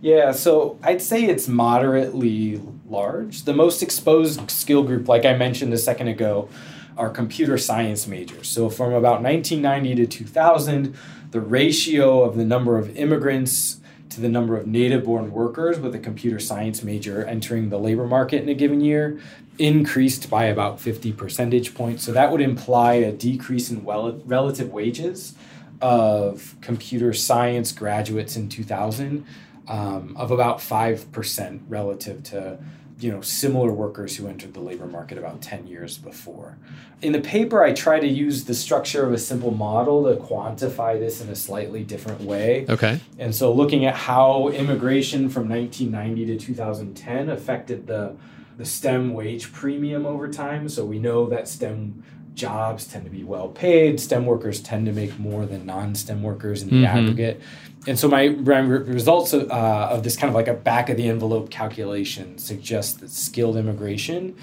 Yeah, 0.00 0.32
so 0.32 0.78
I'd 0.82 1.02
say 1.02 1.24
it's 1.24 1.48
moderately 1.48 2.62
large. 2.88 3.44
The 3.44 3.52
most 3.52 3.82
exposed 3.82 4.50
skill 4.50 4.82
group, 4.84 5.06
like 5.06 5.24
I 5.24 5.36
mentioned 5.36 5.72
a 5.74 5.78
second 5.78 6.08
ago, 6.08 6.48
are 6.96 7.10
computer 7.10 7.58
science 7.58 8.06
majors. 8.06 8.48
So 8.48 8.70
from 8.70 8.92
about 8.92 9.22
1990 9.22 9.94
to 9.96 10.06
2000, 10.06 10.96
the 11.30 11.40
ratio 11.40 12.22
of 12.22 12.36
the 12.36 12.44
number 12.44 12.78
of 12.78 12.96
immigrants 12.96 13.80
to 14.10 14.20
the 14.20 14.28
number 14.28 14.56
of 14.56 14.66
native 14.66 15.04
born 15.04 15.30
workers 15.30 15.78
with 15.78 15.94
a 15.94 15.98
computer 15.98 16.38
science 16.38 16.82
major 16.82 17.24
entering 17.24 17.68
the 17.68 17.78
labor 17.78 18.06
market 18.06 18.42
in 18.42 18.48
a 18.48 18.54
given 18.54 18.80
year 18.80 19.20
increased 19.58 20.30
by 20.30 20.44
about 20.44 20.80
50 20.80 21.12
percentage 21.12 21.74
points. 21.74 22.04
So 22.04 22.12
that 22.12 22.30
would 22.30 22.40
imply 22.40 22.94
a 22.94 23.12
decrease 23.12 23.70
in 23.70 23.84
well, 23.84 24.12
relative 24.24 24.72
wages 24.72 25.34
of 25.80 26.56
computer 26.60 27.12
science 27.12 27.72
graduates 27.72 28.36
in 28.36 28.48
2000 28.48 29.24
um, 29.68 30.16
of 30.16 30.30
about 30.30 30.58
5% 30.58 31.60
relative 31.68 32.22
to 32.24 32.58
you 33.00 33.10
know 33.10 33.20
similar 33.20 33.72
workers 33.72 34.16
who 34.16 34.26
entered 34.26 34.54
the 34.54 34.60
labor 34.60 34.86
market 34.86 35.18
about 35.18 35.40
10 35.40 35.66
years 35.66 35.98
before 35.98 36.56
in 37.00 37.12
the 37.12 37.20
paper 37.20 37.62
i 37.62 37.72
try 37.72 38.00
to 38.00 38.08
use 38.08 38.44
the 38.44 38.54
structure 38.54 39.04
of 39.04 39.12
a 39.12 39.18
simple 39.18 39.52
model 39.52 40.04
to 40.04 40.20
quantify 40.20 40.98
this 40.98 41.20
in 41.20 41.28
a 41.28 41.36
slightly 41.36 41.84
different 41.84 42.20
way 42.20 42.66
okay 42.68 43.00
and 43.18 43.34
so 43.34 43.52
looking 43.52 43.84
at 43.84 43.94
how 43.94 44.48
immigration 44.48 45.28
from 45.28 45.48
1990 45.48 46.26
to 46.26 46.44
2010 46.44 47.30
affected 47.30 47.86
the 47.86 48.14
the 48.58 48.64
STEM 48.64 49.14
wage 49.14 49.52
premium 49.52 50.04
over 50.04 50.28
time. 50.28 50.68
So 50.68 50.84
we 50.84 50.98
know 50.98 51.26
that 51.26 51.48
STEM 51.48 52.02
jobs 52.34 52.86
tend 52.86 53.04
to 53.04 53.10
be 53.10 53.24
well 53.24 53.48
paid. 53.48 54.00
STEM 54.00 54.26
workers 54.26 54.60
tend 54.60 54.86
to 54.86 54.92
make 54.92 55.18
more 55.18 55.46
than 55.46 55.64
non 55.64 55.94
STEM 55.94 56.22
workers 56.22 56.62
in 56.62 56.68
the 56.68 56.76
mm-hmm. 56.76 56.98
aggregate. 56.98 57.40
And 57.86 57.98
so 57.98 58.08
my, 58.08 58.28
my 58.28 58.58
results 58.58 59.32
of, 59.32 59.50
uh, 59.50 59.88
of 59.90 60.02
this 60.02 60.16
kind 60.16 60.28
of 60.28 60.34
like 60.34 60.48
a 60.48 60.54
back 60.54 60.88
of 60.90 60.96
the 60.96 61.08
envelope 61.08 61.50
calculation 61.50 62.38
suggest 62.38 63.00
that 63.00 63.10
skilled 63.10 63.56
immigration 63.56 64.36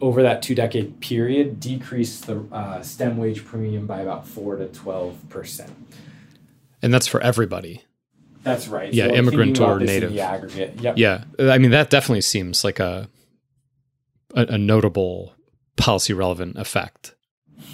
over 0.00 0.22
that 0.22 0.42
two 0.42 0.54
decade 0.54 1.00
period 1.00 1.60
decreased 1.60 2.26
the 2.26 2.40
uh, 2.52 2.82
STEM 2.82 3.16
wage 3.16 3.44
premium 3.44 3.86
by 3.86 4.00
about 4.00 4.26
4 4.26 4.56
to 4.56 4.66
12%. 4.66 5.70
And 6.82 6.94
that's 6.94 7.06
for 7.06 7.20
everybody. 7.20 7.82
That's 8.42 8.68
right. 8.68 8.92
Yeah, 8.92 9.08
so 9.08 9.14
immigrant 9.14 9.60
or 9.60 9.80
native. 9.80 10.12
the 10.12 10.20
aggregate. 10.20 10.80
Yep. 10.80 10.96
Yeah. 10.96 11.24
I 11.38 11.58
mean, 11.58 11.72
that 11.72 11.90
definitely 11.90 12.20
seems 12.22 12.64
like 12.64 12.78
a 12.78 13.08
a, 14.34 14.42
a 14.42 14.58
notable 14.58 15.34
policy 15.76 16.12
relevant 16.12 16.56
effect. 16.56 17.14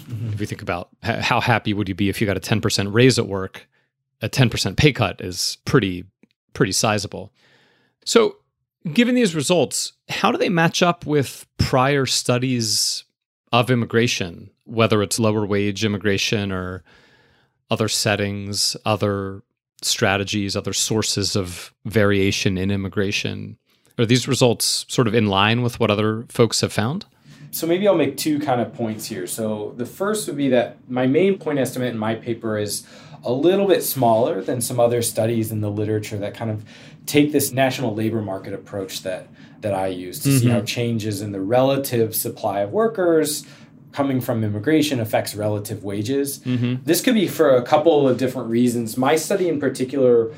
Mm-hmm. 0.09 0.33
If 0.33 0.39
you 0.39 0.47
think 0.47 0.61
about 0.61 0.89
how 1.03 1.39
happy 1.39 1.73
would 1.73 1.87
you 1.87 1.95
be 1.95 2.09
if 2.09 2.19
you 2.19 2.27
got 2.27 2.37
a 2.37 2.39
10% 2.39 2.93
raise 2.93 3.19
at 3.19 3.27
work, 3.27 3.67
a 4.21 4.29
10% 4.29 4.77
pay 4.77 4.91
cut 4.91 5.21
is 5.21 5.57
pretty 5.65 6.05
pretty 6.55 6.71
sizable. 6.71 7.31
So, 8.05 8.37
given 8.93 9.13
these 9.13 9.35
results, 9.35 9.93
how 10.09 10.31
do 10.31 10.37
they 10.37 10.49
match 10.49 10.81
up 10.81 11.05
with 11.05 11.45
prior 11.57 12.05
studies 12.05 13.03
of 13.51 13.69
immigration, 13.69 14.49
whether 14.63 15.03
it's 15.03 15.19
lower 15.19 15.45
wage 15.45 15.85
immigration 15.85 16.51
or 16.51 16.83
other 17.69 17.87
settings, 17.87 18.77
other 18.85 19.43
strategies, 19.81 20.55
other 20.55 20.73
sources 20.73 21.35
of 21.35 21.73
variation 21.85 22.57
in 22.57 22.71
immigration? 22.71 23.57
Are 23.97 24.05
these 24.05 24.27
results 24.27 24.85
sort 24.87 25.07
of 25.07 25.15
in 25.15 25.27
line 25.27 25.61
with 25.61 25.79
what 25.79 25.91
other 25.91 26.25
folks 26.29 26.61
have 26.61 26.73
found? 26.73 27.05
So 27.51 27.65
maybe 27.65 27.87
I'll 27.87 27.95
make 27.95 28.17
two 28.17 28.39
kind 28.39 28.59
of 28.59 28.73
points 28.73 29.05
here. 29.05 29.27
So 29.27 29.73
the 29.77 29.85
first 29.85 30.27
would 30.27 30.35
be 30.35 30.49
that 30.49 30.77
my 30.89 31.07
main 31.07 31.37
point 31.37 31.57
estimate 31.57 31.93
in 31.93 31.97
my 31.97 32.15
paper 32.15 32.57
is 32.57 32.85
a 33.25 33.33
little 33.33 33.67
bit 33.67 33.83
smaller 33.83 34.41
than 34.41 34.61
some 34.61 34.79
other 34.79 35.01
studies 35.01 35.51
in 35.51 35.59
the 35.59 35.69
literature 35.69 36.17
that 36.19 36.35
kind 36.35 36.51
of 36.51 36.63
take 37.05 37.31
this 37.31 37.51
national 37.51 37.93
labor 37.93 38.21
market 38.21 38.53
approach 38.53 39.03
that 39.03 39.27
that 39.61 39.73
I 39.73 39.87
use 39.87 40.19
to 40.19 40.29
mm-hmm. 40.29 40.37
see 40.37 40.49
how 40.49 40.61
changes 40.61 41.21
in 41.21 41.31
the 41.31 41.41
relative 41.41 42.15
supply 42.15 42.59
of 42.59 42.71
workers 42.71 43.45
coming 43.91 44.21
from 44.21 44.43
immigration 44.43 44.99
affects 44.99 45.33
relative 45.33 45.83
wages. 45.83 46.39
Mm-hmm. 46.39 46.83
This 46.83 47.01
could 47.01 47.15
be 47.15 47.27
for 47.27 47.55
a 47.55 47.63
couple 47.63 48.07
of 48.07 48.17
different 48.17 48.49
reasons. 48.49 48.97
My 48.97 49.15
study 49.15 49.47
in 49.47 49.59
particular 49.59 50.33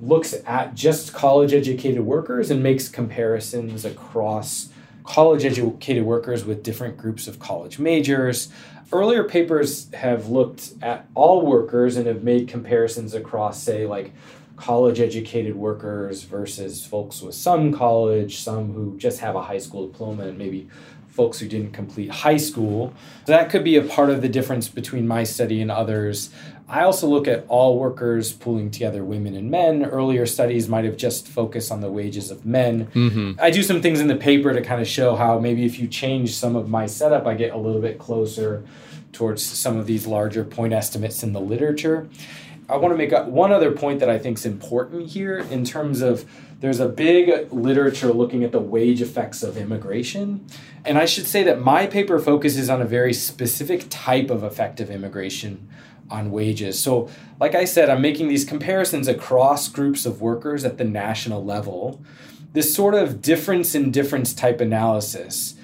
looks 0.00 0.34
at 0.46 0.74
just 0.74 1.12
college 1.12 1.52
educated 1.52 2.00
workers 2.00 2.50
and 2.50 2.62
makes 2.62 2.88
comparisons 2.88 3.84
across 3.84 4.70
college 5.04 5.44
educated 5.44 6.04
workers 6.04 6.44
with 6.44 6.62
different 6.62 6.96
groups 6.96 7.28
of 7.28 7.38
college 7.38 7.78
majors. 7.78 8.48
Earlier 8.92 9.24
papers 9.24 9.92
have 9.94 10.28
looked 10.28 10.74
at 10.80 11.06
all 11.14 11.44
workers 11.44 11.96
and 11.96 12.06
have 12.06 12.22
made 12.22 12.46
comparisons 12.46 13.14
across, 13.14 13.60
say, 13.60 13.84
like 13.84 14.12
college 14.56 15.00
educated 15.00 15.56
workers 15.56 16.22
versus 16.22 16.86
folks 16.86 17.20
with 17.20 17.34
some 17.34 17.72
college, 17.72 18.38
some 18.38 18.72
who 18.72 18.96
just 18.96 19.20
have 19.20 19.34
a 19.34 19.42
high 19.42 19.58
school 19.58 19.88
diploma, 19.88 20.28
and 20.28 20.38
maybe 20.38 20.68
folks 21.08 21.40
who 21.40 21.48
didn't 21.48 21.72
complete 21.72 22.10
high 22.10 22.36
school. 22.36 22.94
So 23.26 23.32
that 23.32 23.50
could 23.50 23.64
be 23.64 23.76
a 23.76 23.82
part 23.82 24.10
of 24.10 24.22
the 24.22 24.28
difference 24.28 24.68
between 24.68 25.08
my 25.08 25.24
study 25.24 25.60
and 25.60 25.70
others. 25.70 26.30
I 26.68 26.82
also 26.82 27.06
look 27.06 27.28
at 27.28 27.44
all 27.48 27.78
workers 27.78 28.32
pooling 28.32 28.72
together 28.72 29.04
women 29.04 29.36
and 29.36 29.50
men. 29.50 29.84
Earlier 29.84 30.26
studies 30.26 30.68
might 30.68 30.84
have 30.84 30.96
just 30.96 31.28
focused 31.28 31.70
on 31.70 31.80
the 31.80 31.90
wages 31.90 32.30
of 32.30 32.44
men. 32.44 32.86
Mm-hmm. 32.86 33.32
I 33.40 33.50
do 33.50 33.62
some 33.62 33.80
things 33.80 34.00
in 34.00 34.08
the 34.08 34.16
paper 34.16 34.52
to 34.52 34.60
kind 34.62 34.80
of 34.80 34.88
show 34.88 35.14
how 35.14 35.38
maybe 35.38 35.64
if 35.64 35.78
you 35.78 35.86
change 35.86 36.34
some 36.34 36.56
of 36.56 36.68
my 36.68 36.86
setup, 36.86 37.24
I 37.24 37.34
get 37.34 37.52
a 37.54 37.56
little 37.56 37.80
bit 37.80 37.98
closer 37.98 38.64
towards 39.12 39.44
some 39.44 39.76
of 39.76 39.86
these 39.86 40.08
larger 40.08 40.44
point 40.44 40.72
estimates 40.72 41.22
in 41.22 41.32
the 41.32 41.40
literature. 41.40 42.08
I 42.68 42.76
want 42.78 42.92
to 42.92 42.98
make 42.98 43.12
one 43.28 43.52
other 43.52 43.70
point 43.70 44.00
that 44.00 44.10
I 44.10 44.18
think 44.18 44.38
is 44.38 44.44
important 44.44 45.10
here 45.10 45.38
in 45.38 45.64
terms 45.64 46.00
of 46.00 46.28
there's 46.58 46.80
a 46.80 46.88
big 46.88 47.52
literature 47.52 48.12
looking 48.12 48.42
at 48.42 48.50
the 48.50 48.58
wage 48.58 49.00
effects 49.00 49.44
of 49.44 49.56
immigration. 49.56 50.44
And 50.84 50.98
I 50.98 51.04
should 51.04 51.28
say 51.28 51.44
that 51.44 51.60
my 51.60 51.86
paper 51.86 52.18
focuses 52.18 52.68
on 52.68 52.82
a 52.82 52.84
very 52.84 53.12
specific 53.12 53.86
type 53.88 54.30
of 54.30 54.42
effective 54.42 54.90
immigration 54.90 55.68
on 56.10 56.30
wages. 56.30 56.78
So, 56.78 57.08
like 57.40 57.54
I 57.54 57.64
said, 57.64 57.90
I'm 57.90 58.02
making 58.02 58.28
these 58.28 58.44
comparisons 58.44 59.08
across 59.08 59.68
groups 59.68 60.06
of 60.06 60.20
workers 60.20 60.64
at 60.64 60.78
the 60.78 60.84
national 60.84 61.44
level. 61.44 62.02
This 62.52 62.74
sort 62.74 62.94
of 62.94 63.20
difference 63.20 63.74
in 63.74 63.90
difference 63.90 64.32
type 64.32 64.60
analysis 64.60 65.54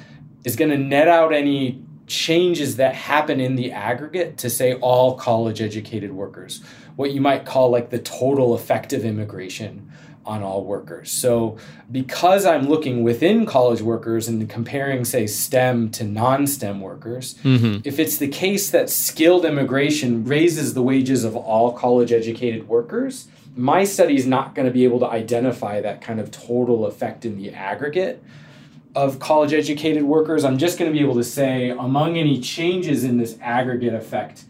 is 0.45 0.57
going 0.57 0.71
to 0.71 0.79
net 0.79 1.09
out 1.09 1.33
any 1.33 1.83
changes 2.07 2.77
that 2.77 2.95
happen 2.95 3.41
in 3.41 3.57
the 3.57 3.73
aggregate 3.73 4.37
to 4.37 4.51
say 4.51 4.75
all 4.75 5.17
college 5.17 5.61
educated 5.63 6.13
workers, 6.13 6.63
what 6.97 7.13
you 7.13 7.21
might 7.21 7.47
call 7.47 7.71
like 7.71 7.91
the 7.91 7.99
total 7.99 8.55
effective 8.55 9.05
immigration 9.05 9.91
on 10.25 10.43
all 10.43 10.65
workers. 10.65 11.11
So, 11.11 11.59
because 11.91 12.47
I'm 12.47 12.69
looking 12.69 13.03
within 13.03 13.45
college 13.45 13.81
workers 13.83 14.29
and 14.29 14.49
comparing, 14.49 15.05
say, 15.05 15.27
STEM 15.27 15.91
to 15.93 16.05
non 16.05 16.47
STEM 16.47 16.81
workers, 16.81 17.35
mm-hmm. 17.43 17.81
if 17.85 17.99
it's 17.99 18.19
the 18.19 18.29
case 18.29 18.71
that 18.71 18.89
skilled 18.89 19.45
immigration 19.45 20.25
raises 20.25 20.75
the 20.75 20.83
wages 20.83 21.25
of 21.25 21.35
all 21.37 21.73
college 21.73 22.13
educated 22.13 22.69
workers, 22.69 23.29
my 23.57 23.85
study 23.85 24.17
is 24.17 24.27
not 24.27 24.55
going 24.55 24.67
to 24.67 24.73
be 24.73 24.85
able 24.85 25.01
to 25.01 25.07
identify 25.07 25.81
that 25.81 26.01
kind 26.01 26.21
of 26.21 26.31
total 26.31 26.87
effect 26.87 27.25
in 27.25 27.37
the 27.37 27.51
aggregate 27.51 28.23
of 28.95 29.19
college 29.19 29.53
educated 29.53 30.03
workers. 30.03 30.45
I'm 30.45 30.59
just 30.59 30.79
going 30.79 30.91
to 30.91 30.97
be 30.97 31.03
able 31.03 31.15
to 31.15 31.25
say, 31.25 31.71
among 31.71 32.17
any 32.17 32.41
changes 32.41 33.05
in 33.05 33.19
this 33.19 33.37
aggregate 33.41 33.95
effect 33.95 34.45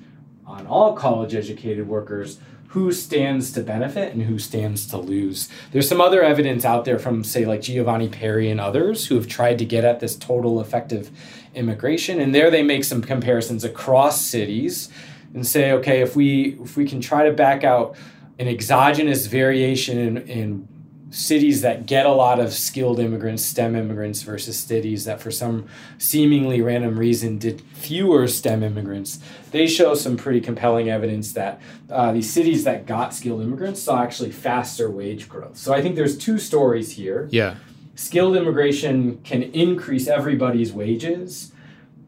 on 0.46 0.66
all 0.66 0.94
college 0.94 1.34
educated 1.34 1.88
workers, 1.88 2.38
who 2.72 2.90
stands 2.90 3.52
to 3.52 3.60
benefit 3.60 4.14
and 4.14 4.22
who 4.22 4.38
stands 4.38 4.86
to 4.86 4.96
lose. 4.96 5.50
There's 5.72 5.86
some 5.86 6.00
other 6.00 6.22
evidence 6.22 6.64
out 6.64 6.86
there 6.86 6.98
from, 6.98 7.22
say, 7.22 7.44
like 7.44 7.60
Giovanni 7.60 8.08
Peri 8.08 8.50
and 8.50 8.58
others 8.58 9.06
who 9.06 9.14
have 9.16 9.28
tried 9.28 9.58
to 9.58 9.66
get 9.66 9.84
at 9.84 10.00
this 10.00 10.16
total 10.16 10.58
effective 10.58 11.10
immigration. 11.54 12.18
And 12.18 12.34
there 12.34 12.50
they 12.50 12.62
make 12.62 12.84
some 12.84 13.02
comparisons 13.02 13.62
across 13.62 14.22
cities 14.22 14.88
and 15.34 15.46
say, 15.46 15.72
okay, 15.72 16.00
if 16.00 16.16
we 16.16 16.58
if 16.62 16.74
we 16.78 16.86
can 16.86 17.02
try 17.02 17.26
to 17.28 17.32
back 17.32 17.62
out 17.62 17.94
an 18.38 18.48
exogenous 18.48 19.26
variation 19.26 19.98
in, 19.98 20.16
in 20.26 20.68
cities 21.12 21.60
that 21.60 21.84
get 21.84 22.06
a 22.06 22.12
lot 22.12 22.40
of 22.40 22.54
skilled 22.54 22.98
immigrants, 22.98 23.44
STEM 23.44 23.76
immigrants, 23.76 24.22
versus 24.22 24.58
cities 24.58 25.04
that, 25.04 25.20
for 25.20 25.30
some 25.30 25.68
seemingly 25.98 26.62
random 26.62 26.98
reason, 26.98 27.38
did 27.38 27.60
fewer 27.60 28.26
STEM 28.26 28.62
immigrants, 28.62 29.20
they 29.50 29.66
show 29.66 29.94
some 29.94 30.16
pretty 30.16 30.40
compelling 30.40 30.88
evidence 30.88 31.32
that 31.32 31.60
uh, 31.90 32.12
these 32.12 32.32
cities 32.32 32.64
that 32.64 32.86
got 32.86 33.14
skilled 33.14 33.42
immigrants 33.42 33.82
saw 33.82 34.02
actually 34.02 34.32
faster 34.32 34.90
wage 34.90 35.28
growth. 35.28 35.56
So 35.58 35.74
I 35.74 35.82
think 35.82 35.96
there's 35.96 36.16
two 36.16 36.38
stories 36.38 36.92
here. 36.92 37.28
Yeah. 37.30 37.56
Skilled 37.94 38.34
immigration 38.34 39.18
can 39.18 39.42
increase 39.42 40.08
everybody's 40.08 40.72
wages. 40.72 41.52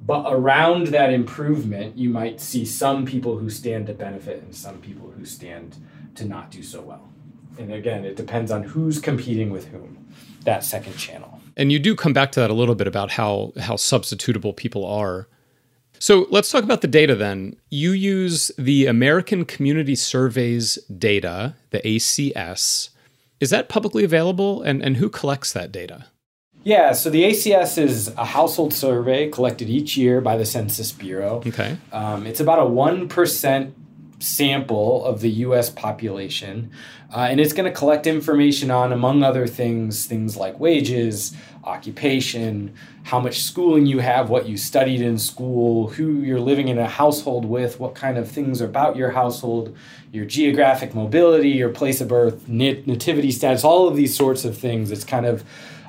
But 0.06 0.30
around 0.30 0.88
that 0.88 1.10
improvement, 1.10 1.96
you 1.96 2.10
might 2.10 2.38
see 2.38 2.66
some 2.66 3.06
people 3.06 3.38
who 3.38 3.48
stand 3.48 3.86
to 3.86 3.94
benefit 3.94 4.42
and 4.42 4.54
some 4.54 4.78
people 4.78 5.10
who 5.10 5.24
stand 5.24 5.76
to 6.14 6.26
not 6.26 6.50
do 6.50 6.62
so 6.62 6.82
well 6.82 7.10
and 7.58 7.72
again, 7.72 8.04
it 8.04 8.16
depends 8.16 8.50
on 8.50 8.62
who's 8.62 8.98
competing 8.98 9.50
with 9.50 9.68
whom. 9.68 9.98
That 10.44 10.64
second 10.64 10.96
channel. 10.96 11.40
And 11.56 11.72
you 11.72 11.78
do 11.78 11.94
come 11.94 12.12
back 12.12 12.32
to 12.32 12.40
that 12.40 12.50
a 12.50 12.54
little 12.54 12.74
bit 12.74 12.86
about 12.86 13.12
how 13.12 13.52
how 13.58 13.74
substitutable 13.74 14.54
people 14.54 14.84
are. 14.84 15.28
So 15.98 16.26
let's 16.30 16.50
talk 16.50 16.64
about 16.64 16.82
the 16.82 16.88
data 16.88 17.14
then. 17.14 17.56
You 17.70 17.92
use 17.92 18.50
the 18.58 18.86
American 18.86 19.44
Community 19.44 19.94
Surveys 19.94 20.74
data, 20.98 21.54
the 21.70 21.80
ACS. 21.80 22.90
Is 23.40 23.50
that 23.50 23.68
publicly 23.68 24.04
available 24.04 24.60
and, 24.62 24.82
and 24.82 24.96
who 24.98 25.08
collects 25.08 25.52
that 25.52 25.72
data? 25.72 26.06
Yeah, 26.64 26.92
so 26.92 27.10
the 27.10 27.24
ACS 27.24 27.76
is 27.78 28.08
a 28.16 28.24
household 28.24 28.72
survey 28.72 29.28
collected 29.28 29.68
each 29.68 29.96
year 29.96 30.20
by 30.20 30.36
the 30.36 30.46
Census 30.46 30.92
Bureau. 30.92 31.42
Okay. 31.46 31.76
Um, 31.92 32.26
it's 32.26 32.40
about 32.40 32.58
a 32.58 32.62
1% 32.62 33.72
sample 34.24 35.04
of 35.04 35.20
the 35.20 35.30
US 35.30 35.70
population. 35.70 36.70
Uh, 37.14 37.28
and 37.30 37.38
it's 37.38 37.52
going 37.52 37.70
to 37.70 37.76
collect 37.76 38.06
information 38.06 38.70
on, 38.70 38.92
among 38.92 39.22
other 39.22 39.46
things, 39.46 40.06
things 40.06 40.36
like 40.36 40.58
wages, 40.58 41.36
occupation, 41.62 42.74
how 43.04 43.20
much 43.20 43.40
schooling 43.40 43.86
you 43.86 44.00
have, 44.00 44.30
what 44.30 44.48
you 44.48 44.56
studied 44.56 45.00
in 45.00 45.18
school, 45.18 45.88
who 45.88 46.20
you're 46.20 46.40
living 46.40 46.68
in 46.68 46.78
a 46.78 46.88
household 46.88 47.44
with, 47.44 47.78
what 47.78 47.94
kind 47.94 48.18
of 48.18 48.28
things 48.28 48.60
about 48.60 48.96
your 48.96 49.10
household, 49.10 49.76
your 50.10 50.24
geographic 50.24 50.94
mobility, 50.94 51.50
your 51.50 51.68
place 51.68 52.00
of 52.00 52.08
birth, 52.08 52.48
nat- 52.48 52.86
nativity 52.86 53.30
status, 53.30 53.62
all 53.62 53.86
of 53.86 53.94
these 53.94 54.16
sorts 54.16 54.44
of 54.44 54.56
things. 54.56 54.90
It's 54.90 55.04
kind 55.04 55.26
of 55.26 55.44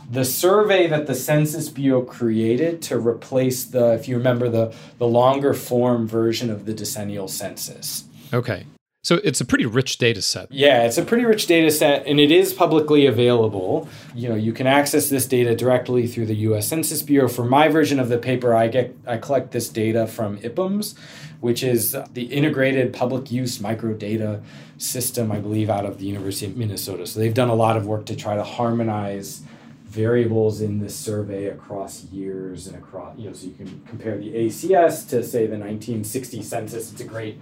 the 0.09 0.25
survey 0.25 0.87
that 0.87 1.07
the 1.07 1.15
Census 1.15 1.69
Bureau 1.69 2.01
created 2.01 2.81
to 2.83 2.97
replace 2.99 3.63
the, 3.63 3.93
if 3.93 4.07
you 4.07 4.17
remember, 4.17 4.49
the, 4.49 4.75
the 4.99 5.07
longer 5.07 5.53
form 5.53 6.07
version 6.07 6.49
of 6.49 6.65
the 6.65 6.73
decennial 6.73 7.27
census. 7.27 8.05
Okay. 8.33 8.65
So 9.05 9.19
it's 9.23 9.39
a 9.39 9.45
pretty 9.45 9.67
rich 9.67 9.99
data 9.99 10.19
set. 10.19 10.51
Yeah, 10.51 10.81
it's 10.81 10.97
a 10.97 11.03
pretty 11.03 11.25
rich 11.25 11.45
data 11.45 11.69
set 11.69 12.07
and 12.07 12.19
it 12.19 12.31
is 12.31 12.53
publicly 12.53 13.05
available. 13.05 13.87
You 14.15 14.29
know, 14.29 14.35
you 14.35 14.51
can 14.51 14.65
access 14.65 15.09
this 15.09 15.27
data 15.27 15.55
directly 15.55 16.07
through 16.07 16.25
the 16.25 16.35
US 16.47 16.67
Census 16.67 17.03
Bureau. 17.03 17.27
For 17.27 17.45
my 17.45 17.67
version 17.67 17.99
of 17.99 18.09
the 18.09 18.17
paper, 18.17 18.55
I 18.55 18.67
get 18.67 18.97
I 19.05 19.17
collect 19.17 19.51
this 19.51 19.69
data 19.69 20.07
from 20.07 20.39
IPUMS, 20.39 20.97
which 21.39 21.61
is 21.61 21.95
the 22.13 22.23
integrated 22.23 22.93
public 22.93 23.31
use 23.31 23.59
microdata 23.59 24.41
system, 24.79 25.31
I 25.31 25.37
believe, 25.37 25.69
out 25.69 25.85
of 25.85 25.99
the 25.99 26.07
University 26.07 26.47
of 26.47 26.57
Minnesota. 26.57 27.05
So 27.05 27.19
they've 27.19 27.31
done 27.31 27.49
a 27.49 27.55
lot 27.55 27.77
of 27.77 27.85
work 27.85 28.07
to 28.07 28.15
try 28.15 28.35
to 28.35 28.43
harmonize 28.43 29.43
variables 29.83 30.61
in 30.61 30.79
this 30.79 30.95
survey 30.95 31.45
across 31.45 32.03
years 32.05 32.67
and 32.67 32.75
across 32.75 33.17
you 33.17 33.29
know 33.29 33.33
so 33.33 33.47
you 33.47 33.53
can 33.53 33.81
compare 33.87 34.17
the 34.17 34.33
ACS 34.33 35.07
to 35.07 35.23
say 35.23 35.45
the 35.45 35.57
1960 35.57 36.41
census 36.41 36.91
it's 36.91 36.99
a 36.99 37.05
great 37.05 37.39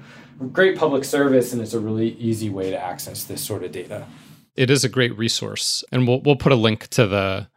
great 0.51 0.77
public 0.77 1.03
service 1.03 1.53
and 1.53 1.61
it's 1.61 1.73
a 1.73 1.79
really 1.79 2.11
easy 2.13 2.49
way 2.49 2.69
to 2.69 2.77
access 2.77 3.23
this 3.23 3.41
sort 3.41 3.63
of 3.63 3.71
data 3.71 4.05
it 4.55 4.69
is 4.69 4.83
a 4.83 4.89
great 4.89 5.15
resource 5.17 5.83
and 5.91 6.07
we'll 6.07 6.21
we'll 6.21 6.35
put 6.35 6.51
a 6.51 6.55
link 6.55 6.87
to 6.89 7.07
the 7.07 7.47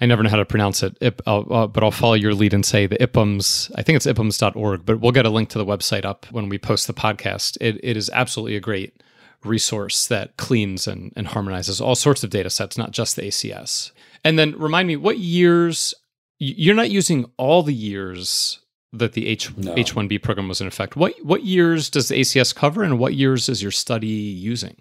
I 0.00 0.06
never 0.06 0.22
know 0.22 0.30
how 0.30 0.36
to 0.36 0.46
pronounce 0.46 0.82
it, 0.82 0.96
uh, 1.02 1.66
but 1.66 1.84
I'll 1.84 1.90
follow 1.90 2.14
your 2.14 2.32
lead 2.32 2.54
and 2.54 2.64
say 2.64 2.86
the 2.86 2.96
IPUMS, 2.96 3.70
I 3.74 3.82
think 3.82 3.96
it's 3.96 4.06
IPUMS.org, 4.06 4.86
but 4.86 4.98
we'll 4.98 5.12
get 5.12 5.26
a 5.26 5.30
link 5.30 5.50
to 5.50 5.58
the 5.58 5.66
website 5.66 6.06
up 6.06 6.24
when 6.30 6.48
we 6.48 6.58
post 6.58 6.86
the 6.86 6.94
podcast. 6.94 7.58
It, 7.60 7.78
it 7.82 7.98
is 7.98 8.08
absolutely 8.14 8.56
a 8.56 8.60
great 8.60 9.02
resource 9.44 10.06
that 10.06 10.38
cleans 10.38 10.86
and, 10.86 11.12
and 11.16 11.26
harmonizes 11.28 11.82
all 11.82 11.94
sorts 11.94 12.24
of 12.24 12.30
data 12.30 12.48
sets, 12.48 12.78
not 12.78 12.92
just 12.92 13.16
the 13.16 13.22
ACS. 13.22 13.92
And 14.24 14.38
then 14.38 14.58
remind 14.58 14.88
me 14.88 14.96
what 14.96 15.18
years 15.18 15.94
you're 16.38 16.74
not 16.74 16.90
using 16.90 17.30
all 17.36 17.62
the 17.62 17.74
years 17.74 18.60
that 18.92 19.12
the 19.12 19.28
H 19.28 19.52
H 19.76 19.94
one 19.94 20.08
B 20.08 20.18
program 20.18 20.48
was 20.48 20.60
in 20.60 20.66
effect. 20.66 20.96
What 20.96 21.14
what 21.22 21.44
years 21.44 21.90
does 21.90 22.08
the 22.08 22.20
ACS 22.20 22.54
cover 22.54 22.82
and 22.82 22.98
what 22.98 23.14
years 23.14 23.48
is 23.48 23.62
your 23.62 23.70
study 23.70 24.06
using? 24.06 24.76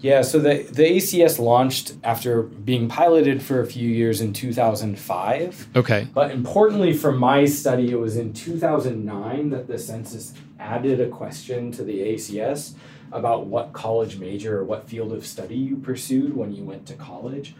Yeah, 0.00 0.22
so 0.22 0.40
the, 0.40 0.64
the 0.64 0.82
ACS 0.82 1.38
launched 1.38 1.94
after 2.02 2.42
being 2.42 2.88
piloted 2.88 3.40
for 3.40 3.60
a 3.60 3.66
few 3.66 3.88
years 3.88 4.20
in 4.20 4.32
2005. 4.32 5.68
Okay. 5.76 6.08
But 6.12 6.32
importantly 6.32 6.92
for 6.92 7.12
my 7.12 7.44
study, 7.44 7.92
it 7.92 8.00
was 8.00 8.16
in 8.16 8.32
2009 8.32 9.50
that 9.50 9.68
the 9.68 9.78
census 9.78 10.34
added 10.58 11.00
a 11.00 11.08
question 11.08 11.70
to 11.72 11.84
the 11.84 12.00
ACS 12.00 12.72
about 13.12 13.46
what 13.46 13.72
college 13.72 14.18
major 14.18 14.58
or 14.58 14.64
what 14.64 14.88
field 14.88 15.12
of 15.12 15.24
study 15.24 15.54
you 15.54 15.76
pursued 15.76 16.36
when 16.36 16.52
you 16.52 16.64
went 16.64 16.84
to 16.86 16.94
college. 16.94 17.54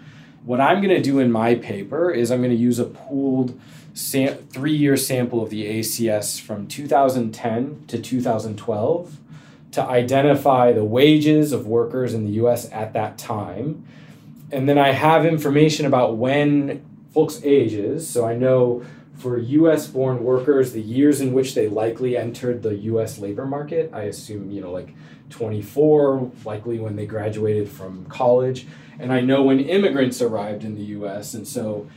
What 0.45 0.61
I'm 0.61 0.83
going 0.83 0.95
to 0.95 1.03
do 1.03 1.19
in 1.21 1.31
my 1.31 1.55
paper 1.55 2.11
is 2.11 2.31
I'm 2.31 2.41
going 2.41 2.51
to 2.51 2.57
use 2.57 2.79
a 2.79 2.85
pooled 2.85 3.59
sam- 3.95 4.39
three 4.51 4.75
year 4.75 4.97
sample 4.97 5.43
of 5.43 5.51
the 5.51 5.65
ACS 5.79 6.41
from 6.41 6.67
2010 6.67 7.85
to 7.87 7.99
2012 7.99 9.19
to 9.73 9.83
identify 9.83 10.73
the 10.73 10.85
wages 10.85 11.53
of 11.53 11.67
workers 11.67 12.13
in 12.13 12.25
the 12.25 12.33
US 12.45 12.71
at 12.73 12.93
that 12.93 13.19
time. 13.19 13.85
And 14.51 14.69
then 14.69 14.79
I 14.79 14.91
have 14.91 15.25
information 15.25 15.87
about 15.87 16.17
when 16.17 16.85
folks' 17.15 17.41
ages. 17.45 18.09
So 18.09 18.27
I 18.27 18.35
know 18.35 18.85
for 19.17 19.39
US 19.39 19.87
born 19.87 20.25
workers, 20.25 20.73
the 20.73 20.83
years 20.83 21.21
in 21.21 21.33
which 21.33 21.55
they 21.55 21.69
likely 21.69 22.17
entered 22.17 22.63
the 22.63 22.75
US 22.75 23.19
labor 23.19 23.47
market, 23.47 23.91
I 23.93 24.03
assume, 24.03 24.51
you 24.51 24.61
know, 24.61 24.73
like 24.73 24.93
24, 25.31 26.33
likely 26.45 26.81
when 26.81 26.97
they 26.97 27.07
graduated 27.07 27.69
from 27.69 28.05
college. 28.07 28.67
And 28.99 29.13
I 29.13 29.21
know 29.21 29.43
when 29.43 29.61
immigrants 29.61 30.21
arrived 30.21 30.65
in 30.65 30.75
the 30.75 30.85
US. 30.97 31.35
And 31.35 31.47
so 31.47 31.89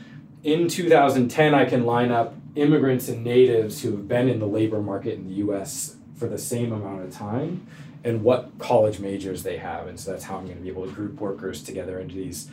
in 0.42 0.68
2010, 0.68 1.54
I 1.54 1.64
can 1.64 1.84
line 1.84 2.10
up 2.10 2.34
immigrants 2.54 3.08
and 3.08 3.22
natives 3.22 3.82
who 3.82 3.92
have 3.92 4.08
been 4.08 4.28
in 4.28 4.38
the 4.38 4.46
labor 4.46 4.80
market 4.80 5.14
in 5.14 5.28
the 5.28 5.34
US 5.34 5.96
for 6.16 6.28
the 6.28 6.38
same 6.38 6.72
amount 6.72 7.02
of 7.02 7.12
time 7.12 7.66
and 8.04 8.22
what 8.22 8.50
college 8.58 8.98
majors 8.98 9.42
they 9.42 9.58
have. 9.58 9.86
And 9.88 9.98
so 9.98 10.12
that's 10.12 10.24
how 10.24 10.36
I'm 10.36 10.44
going 10.44 10.56
to 10.56 10.62
be 10.62 10.68
able 10.68 10.86
to 10.86 10.92
group 10.92 11.20
workers 11.20 11.62
together 11.62 11.98
into 11.98 12.14
these 12.14 12.48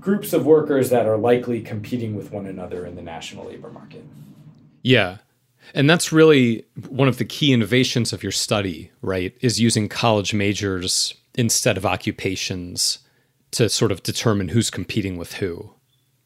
groups 0.00 0.32
of 0.32 0.46
workers 0.46 0.90
that 0.90 1.06
are 1.06 1.16
likely 1.16 1.60
competing 1.60 2.14
with 2.14 2.30
one 2.30 2.46
another 2.46 2.86
in 2.86 2.94
the 2.94 3.02
national 3.02 3.46
labor 3.46 3.70
market. 3.70 4.04
Yeah. 4.82 5.18
And 5.74 5.88
that's 5.88 6.12
really 6.12 6.66
one 6.88 7.08
of 7.08 7.18
the 7.18 7.24
key 7.24 7.52
innovations 7.52 8.12
of 8.12 8.22
your 8.22 8.32
study, 8.32 8.90
right? 9.02 9.34
Is 9.40 9.60
using 9.60 9.88
college 9.88 10.34
majors 10.34 11.14
instead 11.34 11.76
of 11.76 11.86
occupations 11.86 12.98
to 13.54 13.68
sort 13.68 13.92
of 13.92 14.02
determine 14.02 14.48
who's 14.48 14.70
competing 14.70 15.16
with 15.16 15.34
who. 15.34 15.74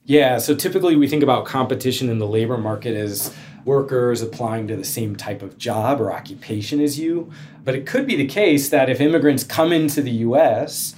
Yeah, 0.05 0.38
so 0.38 0.55
typically 0.55 0.97
we 0.97 1.07
think 1.07 1.23
about 1.23 1.45
competition 1.45 2.09
in 2.09 2.19
the 2.19 2.27
labor 2.27 2.57
market 2.57 2.97
as 2.97 3.35
workers 3.67 4.23
applying 4.23 4.67
to 4.69 4.77
the 4.77 4.85
same 4.85 5.14
type 5.14 5.43
of 5.43 5.59
job 5.59 6.01
or 6.01 6.11
occupation 6.11 6.81
as 6.81 6.99
you. 6.99 7.31
But 7.62 7.75
it 7.75 7.87
could 7.87 8.07
be 8.07 8.17
the 8.17 8.27
case 8.27 8.71
that 8.71 8.88
if 8.88 9.01
immigrants 9.01 9.45
come 9.45 9.71
into 9.73 10.01
the 10.01 10.11
US 10.11 10.95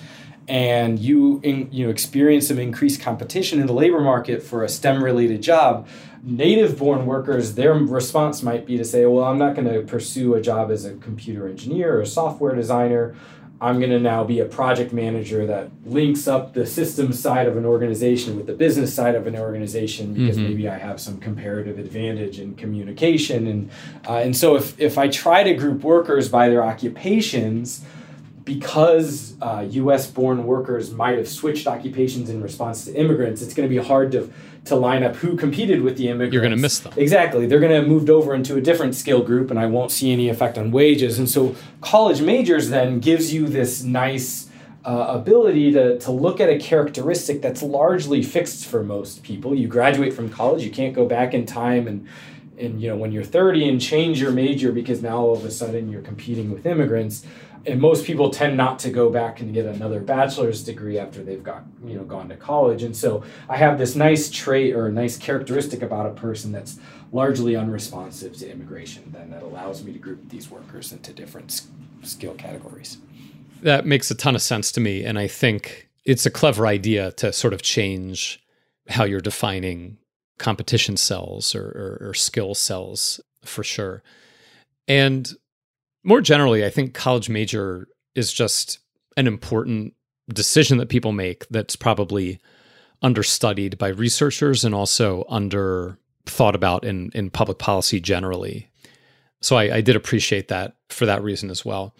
and 0.47 0.99
you 0.99 1.40
you 1.43 1.85
know 1.85 1.90
experience 1.90 2.49
some 2.49 2.59
increased 2.59 3.01
competition 3.01 3.61
in 3.61 3.66
the 3.66 3.73
labor 3.73 4.01
market 4.01 4.43
for 4.43 4.62
a 4.62 4.69
STEM 4.69 5.03
related 5.03 5.43
job, 5.43 5.88
native 6.23 6.79
born 6.79 7.07
workers 7.07 7.55
their 7.55 7.75
response 7.75 8.43
might 8.43 8.66
be 8.66 8.77
to 8.77 8.85
say, 8.85 9.07
"Well, 9.07 9.25
I'm 9.25 9.38
not 9.38 9.57
going 9.57 9.69
to 9.73 9.83
pursue 9.83 10.35
a 10.35 10.40
job 10.40 10.71
as 10.71 10.85
a 10.85 10.95
computer 10.95 11.49
engineer 11.49 12.01
or 12.01 12.05
software 12.05 12.55
designer 12.55 13.16
I'm 13.62 13.79
going 13.79 13.90
to 13.90 14.01
now 14.01 14.25
be 14.25 14.40
a 14.40 14.46
project 14.46 14.92
manager 14.92 15.46
that 15.46 15.70
links 15.85 16.27
up 16.27 16.55
the 16.55 16.66
systems 16.66 17.20
side 17.20 17.46
of 17.46 17.59
an 17.59 17.66
organization 17.66 18.37
with 18.37 18.46
the 18.46 18.55
business 18.55 18.94
side 18.94 19.14
of 19.14 19.27
an 19.27 19.37
organization 19.37 20.14
because 20.14 20.37
mm-hmm. 20.38 20.49
maybe 20.49 20.68
I 20.68 20.79
have 20.79 20.99
some 20.99 21.18
comparative 21.18 21.79
advantage 21.79 22.40
in 22.40 22.55
communication 22.55 23.46
and 23.46 23.70
uh, 24.09 24.14
and 24.14 24.35
so 24.35 24.57
if 24.57 24.81
if 24.81 24.96
I 24.96 25.09
try 25.09 25.42
to 25.42 25.53
group 25.55 25.83
workers 25.83 26.29
by 26.29 26.49
their 26.49 26.64
occupations 26.64 27.85
because 28.44 29.35
uh, 29.40 29.66
U.S. 29.70 30.11
born 30.11 30.44
workers 30.44 30.92
might 30.92 31.18
have 31.18 31.29
switched 31.29 31.66
occupations 31.66 32.31
in 32.31 32.42
response 32.42 32.85
to 32.87 32.94
immigrants, 32.94 33.42
it's 33.42 33.55
going 33.55 33.68
to 33.68 33.74
be 33.74 33.83
hard 33.83 34.12
to 34.12 34.33
to 34.66 34.76
line 34.76 35.03
up 35.03 35.16
who 35.16 35.37
competed 35.37 35.81
with 35.81 35.96
the 35.96 36.09
immigrants. 36.09 36.35
You're 36.35 36.42
going 36.42 36.55
to 36.55 36.61
miss 36.61 36.81
them. 36.81 36.92
Exactly. 36.96 37.46
They're 37.46 37.61
going 37.61 37.70
to 37.72 37.79
have 37.79 37.88
moved 37.88 38.11
over 38.11 38.35
into 38.35 38.57
a 38.57 38.61
different 38.61 38.94
skill 38.94 39.22
group, 39.22 39.50
and 39.50 39.59
I 39.59 39.64
won't 39.66 39.90
see 39.90 40.12
any 40.12 40.29
effect 40.29 40.59
on 40.59 40.70
wages. 40.70 41.18
And 41.18 41.29
so, 41.29 41.57
college 41.81 42.20
majors 42.20 42.68
then 42.68 43.00
gives 43.00 43.33
you 43.33 43.46
this 43.46 43.83
nice 43.83 44.50
uh, 44.85 45.07
ability 45.09 45.72
to, 45.72 45.98
to 46.00 46.11
look 46.11 46.40
at 46.40 46.48
a 46.48 46.59
characteristic 46.59 47.42
that's 47.42 47.62
largely 47.62 48.22
fixed 48.22 48.66
for 48.66 48.83
most 48.83 49.22
people. 49.22 49.55
You 49.55 49.68
graduate 49.68 50.12
from 50.12 50.31
college, 50.31 50.62
you 50.62 50.70
can't 50.70 50.94
go 50.94 51.07
back 51.07 51.35
in 51.35 51.46
time 51.46 51.87
and 51.87 52.07
and 52.59 52.81
you 52.81 52.88
know 52.88 52.96
when 52.96 53.11
you're 53.11 53.24
30 53.24 53.68
and 53.68 53.81
change 53.81 54.20
your 54.20 54.33
major 54.33 54.70
because 54.70 55.03
now 55.03 55.16
all 55.16 55.33
of 55.33 55.46
a 55.46 55.50
sudden 55.50 55.90
you're 55.90 56.03
competing 56.03 56.50
with 56.50 56.66
immigrants 56.66 57.24
and 57.66 57.81
most 57.81 58.05
people 58.05 58.31
tend 58.31 58.57
not 58.57 58.79
to 58.81 58.90
go 58.90 59.11
back 59.11 59.40
and 59.40 59.53
get 59.53 59.66
another 59.66 60.01
bachelor's 60.01 60.64
degree 60.64 60.99
after 60.99 61.23
they've 61.23 61.42
got 61.42 61.64
you 61.85 61.94
know 61.94 62.05
gone 62.05 62.29
to 62.29 62.37
college. 62.37 62.83
And 62.83 62.96
so 62.96 63.23
i 63.49 63.57
have 63.57 63.79
this 63.79 63.94
nice 63.94 64.31
trait 64.31 64.75
or 64.75 64.90
nice 64.90 65.16
characteristic 65.16 65.83
about 65.83 66.07
a 66.07 66.11
person 66.11 66.53
that's 66.53 66.79
largely 67.12 67.57
unresponsive 67.57 68.37
to 68.37 68.51
immigration 68.51 69.03
then 69.12 69.31
that 69.31 69.42
allows 69.42 69.83
me 69.83 69.92
to 69.92 69.99
group 69.99 70.29
these 70.29 70.51
workers 70.51 70.92
into 70.92 71.12
different 71.12 71.62
skill 72.03 72.35
categories. 72.35 72.99
That 73.62 73.85
makes 73.85 74.11
a 74.11 74.14
ton 74.14 74.35
of 74.35 74.42
sense 74.42 74.73
to 74.73 74.81
me 74.81 75.05
and 75.05 75.18
i 75.18 75.27
think 75.27 75.88
it's 76.05 76.25
a 76.27 76.31
clever 76.31 76.66
idea 76.66 77.12
to 77.12 77.33
sort 77.33 77.53
of 77.53 77.62
change 77.62 78.42
how 78.88 79.05
you're 79.05 79.20
defining 79.20 79.99
competition 80.38 80.96
cells 80.96 81.55
or, 81.55 81.99
or, 82.01 82.09
or 82.09 82.14
skill 82.14 82.55
cells 82.55 83.20
for 83.44 83.62
sure. 83.62 84.03
And 84.88 85.33
more 86.04 86.20
generally, 86.20 86.64
I 86.64 86.70
think 86.70 86.94
college 86.94 87.28
major 87.28 87.88
is 88.14 88.32
just 88.32 88.78
an 89.16 89.26
important 89.26 89.94
decision 90.32 90.78
that 90.78 90.88
people 90.88 91.12
make 91.12 91.46
that's 91.48 91.76
probably 91.76 92.40
understudied 93.02 93.78
by 93.78 93.88
researchers 93.88 94.64
and 94.64 94.74
also 94.74 95.24
under 95.28 95.98
thought 96.26 96.54
about 96.54 96.84
in, 96.84 97.10
in 97.14 97.30
public 97.30 97.58
policy 97.58 98.00
generally. 98.00 98.70
So 99.40 99.56
I, 99.56 99.76
I 99.76 99.80
did 99.80 99.96
appreciate 99.96 100.48
that 100.48 100.76
for 100.88 101.06
that 101.06 101.22
reason 101.22 101.50
as 101.50 101.64
well. 101.64 101.94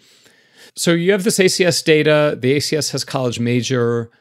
So 0.75 0.91
you 0.91 1.11
have 1.11 1.23
this 1.23 1.39
ACS 1.39 1.83
data. 1.83 2.37
The 2.39 2.55
ACS 2.55 2.91
has 2.91 3.03
college 3.03 3.39
major. 3.39 4.11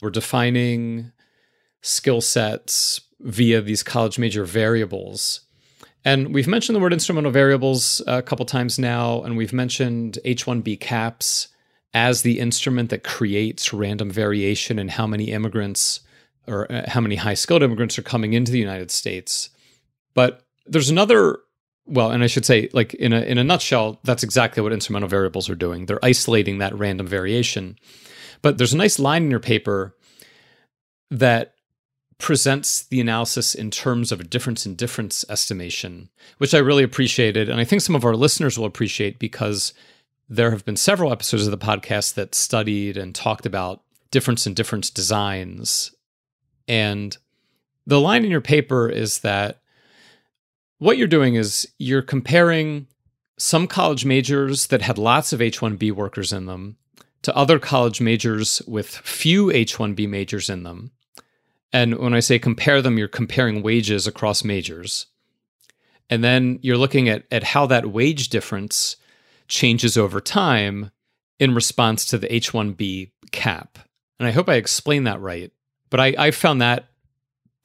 We're 0.00 0.10
defining 0.10 1.12
skill 1.82 2.20
sets 2.20 3.00
via 3.20 3.60
these 3.60 3.82
college 3.82 4.18
major 4.18 4.44
variables. 4.44 5.43
And 6.04 6.34
we've 6.34 6.46
mentioned 6.46 6.76
the 6.76 6.80
word 6.80 6.92
instrumental 6.92 7.30
variables 7.30 8.02
a 8.06 8.22
couple 8.22 8.44
times 8.44 8.78
now, 8.78 9.22
and 9.22 9.36
we've 9.36 9.52
mentioned 9.52 10.18
H1B 10.24 10.78
caps 10.80 11.48
as 11.94 12.22
the 12.22 12.40
instrument 12.40 12.90
that 12.90 13.04
creates 13.04 13.72
random 13.72 14.10
variation 14.10 14.78
in 14.78 14.88
how 14.88 15.06
many 15.06 15.30
immigrants 15.30 16.00
or 16.46 16.70
uh, 16.70 16.88
how 16.88 17.00
many 17.00 17.14
high 17.16 17.34
skilled 17.34 17.62
immigrants 17.62 17.98
are 17.98 18.02
coming 18.02 18.34
into 18.34 18.52
the 18.52 18.58
United 18.58 18.90
States. 18.90 19.48
But 20.12 20.44
there's 20.66 20.90
another 20.90 21.38
well, 21.86 22.10
and 22.10 22.24
I 22.24 22.28
should 22.28 22.46
say, 22.46 22.70
like 22.72 22.94
in 22.94 23.12
a 23.12 23.20
in 23.20 23.38
a 23.38 23.44
nutshell, 23.44 24.00
that's 24.04 24.22
exactly 24.22 24.62
what 24.62 24.72
instrumental 24.72 25.08
variables 25.08 25.50
are 25.50 25.54
doing. 25.54 25.86
They're 25.86 26.04
isolating 26.04 26.58
that 26.58 26.74
random 26.74 27.06
variation. 27.06 27.78
But 28.42 28.58
there's 28.58 28.72
a 28.72 28.78
nice 28.78 28.98
line 28.98 29.24
in 29.24 29.30
your 29.30 29.40
paper 29.40 29.96
that 31.10 31.53
presents 32.18 32.82
the 32.84 33.00
analysis 33.00 33.54
in 33.54 33.70
terms 33.70 34.12
of 34.12 34.20
a 34.20 34.24
difference 34.24 34.66
in 34.66 34.74
difference 34.74 35.24
estimation, 35.28 36.08
which 36.38 36.54
I 36.54 36.58
really 36.58 36.84
appreciated. 36.84 37.48
And 37.48 37.60
I 37.60 37.64
think 37.64 37.82
some 37.82 37.94
of 37.94 38.04
our 38.04 38.14
listeners 38.14 38.58
will 38.58 38.66
appreciate 38.66 39.18
because 39.18 39.74
there 40.28 40.50
have 40.50 40.64
been 40.64 40.76
several 40.76 41.12
episodes 41.12 41.46
of 41.46 41.50
the 41.50 41.58
podcast 41.58 42.14
that 42.14 42.34
studied 42.34 42.96
and 42.96 43.14
talked 43.14 43.46
about 43.46 43.82
difference 44.10 44.46
in 44.46 44.54
difference 44.54 44.90
designs. 44.90 45.94
And 46.68 47.16
the 47.86 48.00
line 48.00 48.24
in 48.24 48.30
your 48.30 48.40
paper 48.40 48.88
is 48.88 49.20
that 49.20 49.60
what 50.78 50.96
you're 50.96 51.06
doing 51.06 51.34
is 51.34 51.68
you're 51.78 52.02
comparing 52.02 52.86
some 53.38 53.66
college 53.66 54.04
majors 54.04 54.68
that 54.68 54.82
had 54.82 54.98
lots 54.98 55.32
of 55.32 55.42
H 55.42 55.60
1B 55.60 55.92
workers 55.92 56.32
in 56.32 56.46
them 56.46 56.76
to 57.22 57.34
other 57.34 57.58
college 57.58 58.00
majors 58.00 58.62
with 58.66 58.88
few 58.88 59.50
H 59.50 59.76
1B 59.76 60.08
majors 60.08 60.48
in 60.48 60.62
them 60.62 60.92
and 61.74 61.98
when 61.98 62.14
I 62.14 62.20
say 62.20 62.38
compare 62.38 62.80
them, 62.80 62.98
you're 62.98 63.08
comparing 63.08 63.60
wages 63.60 64.06
across 64.06 64.44
majors. 64.44 65.06
And 66.08 66.22
then 66.22 66.60
you're 66.62 66.78
looking 66.78 67.08
at, 67.08 67.24
at 67.32 67.42
how 67.42 67.66
that 67.66 67.90
wage 67.90 68.28
difference 68.28 68.96
changes 69.48 69.98
over 69.98 70.20
time 70.20 70.92
in 71.40 71.52
response 71.52 72.06
to 72.06 72.16
the 72.16 72.32
H 72.32 72.52
1B 72.52 73.10
cap. 73.32 73.80
And 74.20 74.28
I 74.28 74.30
hope 74.30 74.48
I 74.48 74.54
explained 74.54 75.08
that 75.08 75.20
right. 75.20 75.50
But 75.90 75.98
I, 75.98 76.14
I 76.16 76.30
found 76.30 76.62
that 76.62 76.90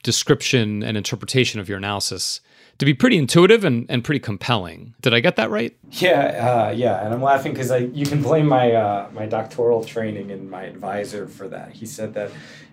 description 0.01 0.81
and 0.81 0.97
interpretation 0.97 1.59
of 1.59 1.69
your 1.69 1.77
analysis 1.77 2.41
to 2.79 2.85
be 2.85 2.95
pretty 2.95 3.17
intuitive 3.17 3.63
and, 3.63 3.85
and 3.89 4.03
pretty 4.03 4.19
compelling. 4.19 4.95
Did 5.01 5.13
I 5.13 5.19
get 5.19 5.35
that 5.35 5.51
right? 5.51 5.77
Yeah, 5.91 6.69
uh, 6.69 6.73
yeah. 6.75 7.05
And 7.05 7.13
I'm 7.13 7.21
laughing 7.21 7.51
because 7.51 7.71
I 7.71 7.77
you 7.77 8.05
can 8.05 8.23
blame 8.23 8.47
my 8.47 8.71
uh, 8.71 9.09
my 9.13 9.25
doctoral 9.25 9.83
training 9.83 10.31
and 10.31 10.49
my 10.49 10.63
advisor 10.63 11.27
for 11.27 11.47
that. 11.49 11.73
He 11.73 11.85
said 11.85 12.13
that 12.13 12.31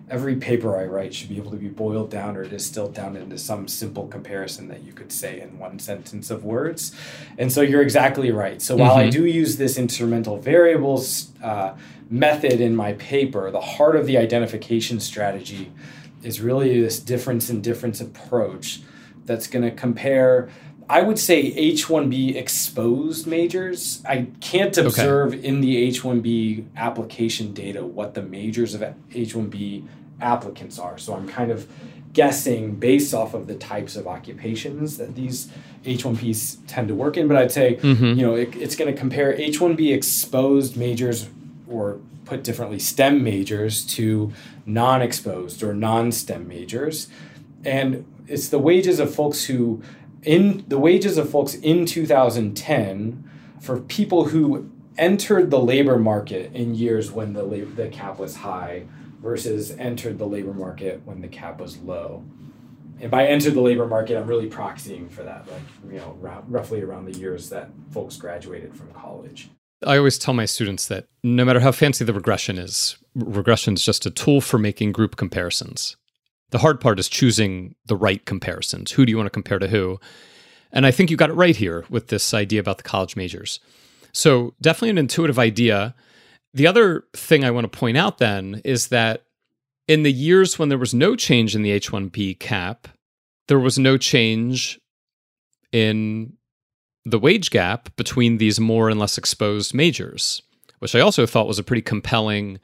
every 0.09 0.35
paper 0.35 0.77
I 0.77 0.85
write 0.85 1.13
should 1.13 1.29
be 1.29 1.37
able 1.37 1.51
to 1.51 1.57
be 1.57 1.67
boiled 1.67 2.09
down 2.09 2.37
or 2.37 2.45
distilled 2.45 2.93
down 2.93 3.17
into 3.17 3.37
some 3.37 3.67
simple 3.67 4.07
comparison 4.07 4.69
that 4.69 4.83
you 4.83 4.93
could 4.93 5.11
say 5.11 5.41
in 5.41 5.59
one 5.59 5.79
sentence 5.79 6.31
of 6.31 6.45
words. 6.45 6.93
And 7.37 7.51
so 7.51 7.61
you're 7.61 7.81
exactly 7.81 8.31
right. 8.31 8.61
So 8.61 8.77
while 8.77 8.91
mm-hmm. 8.91 9.07
I 9.07 9.09
do 9.09 9.25
use 9.25 9.57
this 9.57 9.77
instrumental 9.77 10.37
variables 10.37 11.31
uh, 11.43 11.75
method 12.09 12.61
in 12.61 12.75
my 12.75 12.93
paper, 12.93 13.51
the 13.51 13.61
heart 13.61 13.95
of 13.97 14.05
the 14.05 14.17
identification 14.17 14.99
strategy 14.99 15.71
is 16.23 16.39
really 16.39 16.81
this 16.81 16.99
difference 16.99 17.49
in 17.49 17.61
difference 17.61 17.99
approach 17.99 18.81
that's 19.25 19.47
going 19.47 19.63
to 19.63 19.71
compare 19.71 20.49
I 20.89 21.01
would 21.01 21.19
say 21.19 21.51
H1B 21.51 22.35
exposed 22.35 23.27
majors. 23.27 24.01
I 24.05 24.27
can't 24.39 24.77
observe 24.77 25.33
okay. 25.33 25.43
in 25.43 25.59
the 25.61 25.89
H1B 25.89 26.67
application 26.77 27.53
data 27.53 27.85
what 27.85 28.13
the 28.13 28.21
majors 28.21 28.73
of 28.73 28.81
H1B 29.11 29.85
applicants 30.21 30.79
are. 30.79 30.97
So 30.97 31.13
I'm 31.13 31.27
kind 31.27 31.51
of 31.51 31.67
guessing 32.13 32.75
based 32.75 33.13
off 33.13 33.33
of 33.33 33.47
the 33.47 33.55
types 33.55 33.95
of 33.95 34.07
occupations 34.07 34.97
that 34.97 35.13
these 35.13 35.51
H1Bs 35.83 36.59
tend 36.67 36.87
to 36.87 36.95
work 36.95 37.17
in. 37.17 37.27
But 37.27 37.37
I'd 37.37 37.51
say, 37.51 37.75
mm-hmm. 37.75 38.17
you 38.17 38.25
know, 38.25 38.35
it, 38.35 38.55
it's 38.55 38.75
going 38.75 38.91
to 38.91 38.97
compare 38.97 39.35
H1B 39.37 39.93
exposed 39.93 40.77
majors 40.77 41.27
or 41.69 41.99
put 42.25 42.43
differently, 42.43 42.79
STEM 42.79 43.23
majors 43.23 43.85
to 43.85 44.31
non 44.65 45.01
exposed 45.01 45.61
or 45.63 45.73
non 45.73 46.11
STEM 46.11 46.47
majors. 46.47 47.07
And 47.65 48.05
it's 48.27 48.49
the 48.49 48.59
wages 48.59 48.99
of 48.99 49.13
folks 49.13 49.45
who 49.45 49.81
in 50.23 50.65
the 50.67 50.77
wages 50.77 51.17
of 51.17 51.29
folks 51.29 51.55
in 51.55 51.85
2010 51.85 53.29
for 53.61 53.79
people 53.81 54.25
who 54.25 54.69
entered 54.97 55.51
the 55.51 55.59
labor 55.59 55.97
market 55.97 56.53
in 56.53 56.75
years 56.75 57.11
when 57.11 57.33
the 57.33 57.43
the 57.75 57.87
cap 57.89 58.19
was 58.19 58.37
high 58.37 58.85
versus 59.21 59.71
entered 59.71 60.17
the 60.17 60.27
labor 60.27 60.53
market 60.53 61.01
when 61.05 61.21
the 61.21 61.27
cap 61.27 61.59
was 61.59 61.77
low. 61.77 62.23
And 62.99 63.11
by 63.11 63.27
entered 63.27 63.53
the 63.53 63.61
labor 63.61 63.85
market, 63.85 64.17
I'm 64.17 64.27
really 64.27 64.49
proxying 64.49 65.11
for 65.11 65.23
that, 65.23 65.47
like 65.51 65.61
you 65.91 65.99
know, 65.99 66.17
roughly 66.47 66.81
around 66.81 67.05
the 67.05 67.17
years 67.17 67.49
that 67.49 67.69
folks 67.91 68.17
graduated 68.17 68.75
from 68.75 68.91
college. 68.91 69.49
I 69.85 69.97
always 69.97 70.17
tell 70.17 70.33
my 70.33 70.45
students 70.45 70.87
that 70.87 71.05
no 71.23 71.45
matter 71.45 71.59
how 71.59 71.71
fancy 71.71 72.03
the 72.03 72.13
regression 72.13 72.57
is, 72.57 72.97
regression 73.13 73.75
is 73.75 73.85
just 73.85 74.07
a 74.07 74.11
tool 74.11 74.41
for 74.41 74.57
making 74.57 74.91
group 74.91 75.15
comparisons. 75.15 75.95
The 76.49 76.59
hard 76.59 76.79
part 76.79 76.99
is 76.99 77.09
choosing 77.09 77.75
the 77.85 77.95
right 77.95 78.25
comparisons. 78.25 78.91
Who 78.91 79.05
do 79.05 79.11
you 79.11 79.17
want 79.17 79.27
to 79.27 79.31
compare 79.31 79.59
to 79.59 79.67
who? 79.67 79.99
And 80.71 80.85
I 80.85 80.91
think 80.91 81.09
you 81.09 81.17
got 81.17 81.29
it 81.29 81.33
right 81.33 81.55
here 81.55 81.85
with 81.89 82.07
this 82.07 82.33
idea 82.33 82.59
about 82.59 82.77
the 82.77 82.83
college 82.83 83.15
majors. 83.15 83.59
So, 84.13 84.53
definitely 84.61 84.91
an 84.91 84.97
intuitive 84.97 85.37
idea. 85.37 85.93
The 86.53 86.67
other 86.67 87.05
thing 87.13 87.43
I 87.43 87.51
want 87.51 87.71
to 87.71 87.77
point 87.77 87.97
out 87.97 88.17
then 88.17 88.61
is 88.63 88.87
that 88.87 89.25
in 89.87 90.03
the 90.03 90.11
years 90.11 90.57
when 90.57 90.69
there 90.69 90.77
was 90.77 90.93
no 90.93 91.15
change 91.15 91.55
in 91.55 91.61
the 91.61 91.71
H 91.71 91.91
1B 91.91 92.39
cap, 92.39 92.87
there 93.47 93.59
was 93.59 93.77
no 93.77 93.97
change 93.97 94.79
in 95.71 96.33
the 97.05 97.19
wage 97.19 97.51
gap 97.51 97.95
between 97.95 98.37
these 98.37 98.59
more 98.59 98.89
and 98.89 98.99
less 98.99 99.17
exposed 99.17 99.73
majors, 99.73 100.41
which 100.79 100.95
I 100.95 100.99
also 100.99 101.25
thought 101.25 101.47
was 101.47 101.59
a 101.59 101.63
pretty 101.63 101.81
compelling 101.81 102.59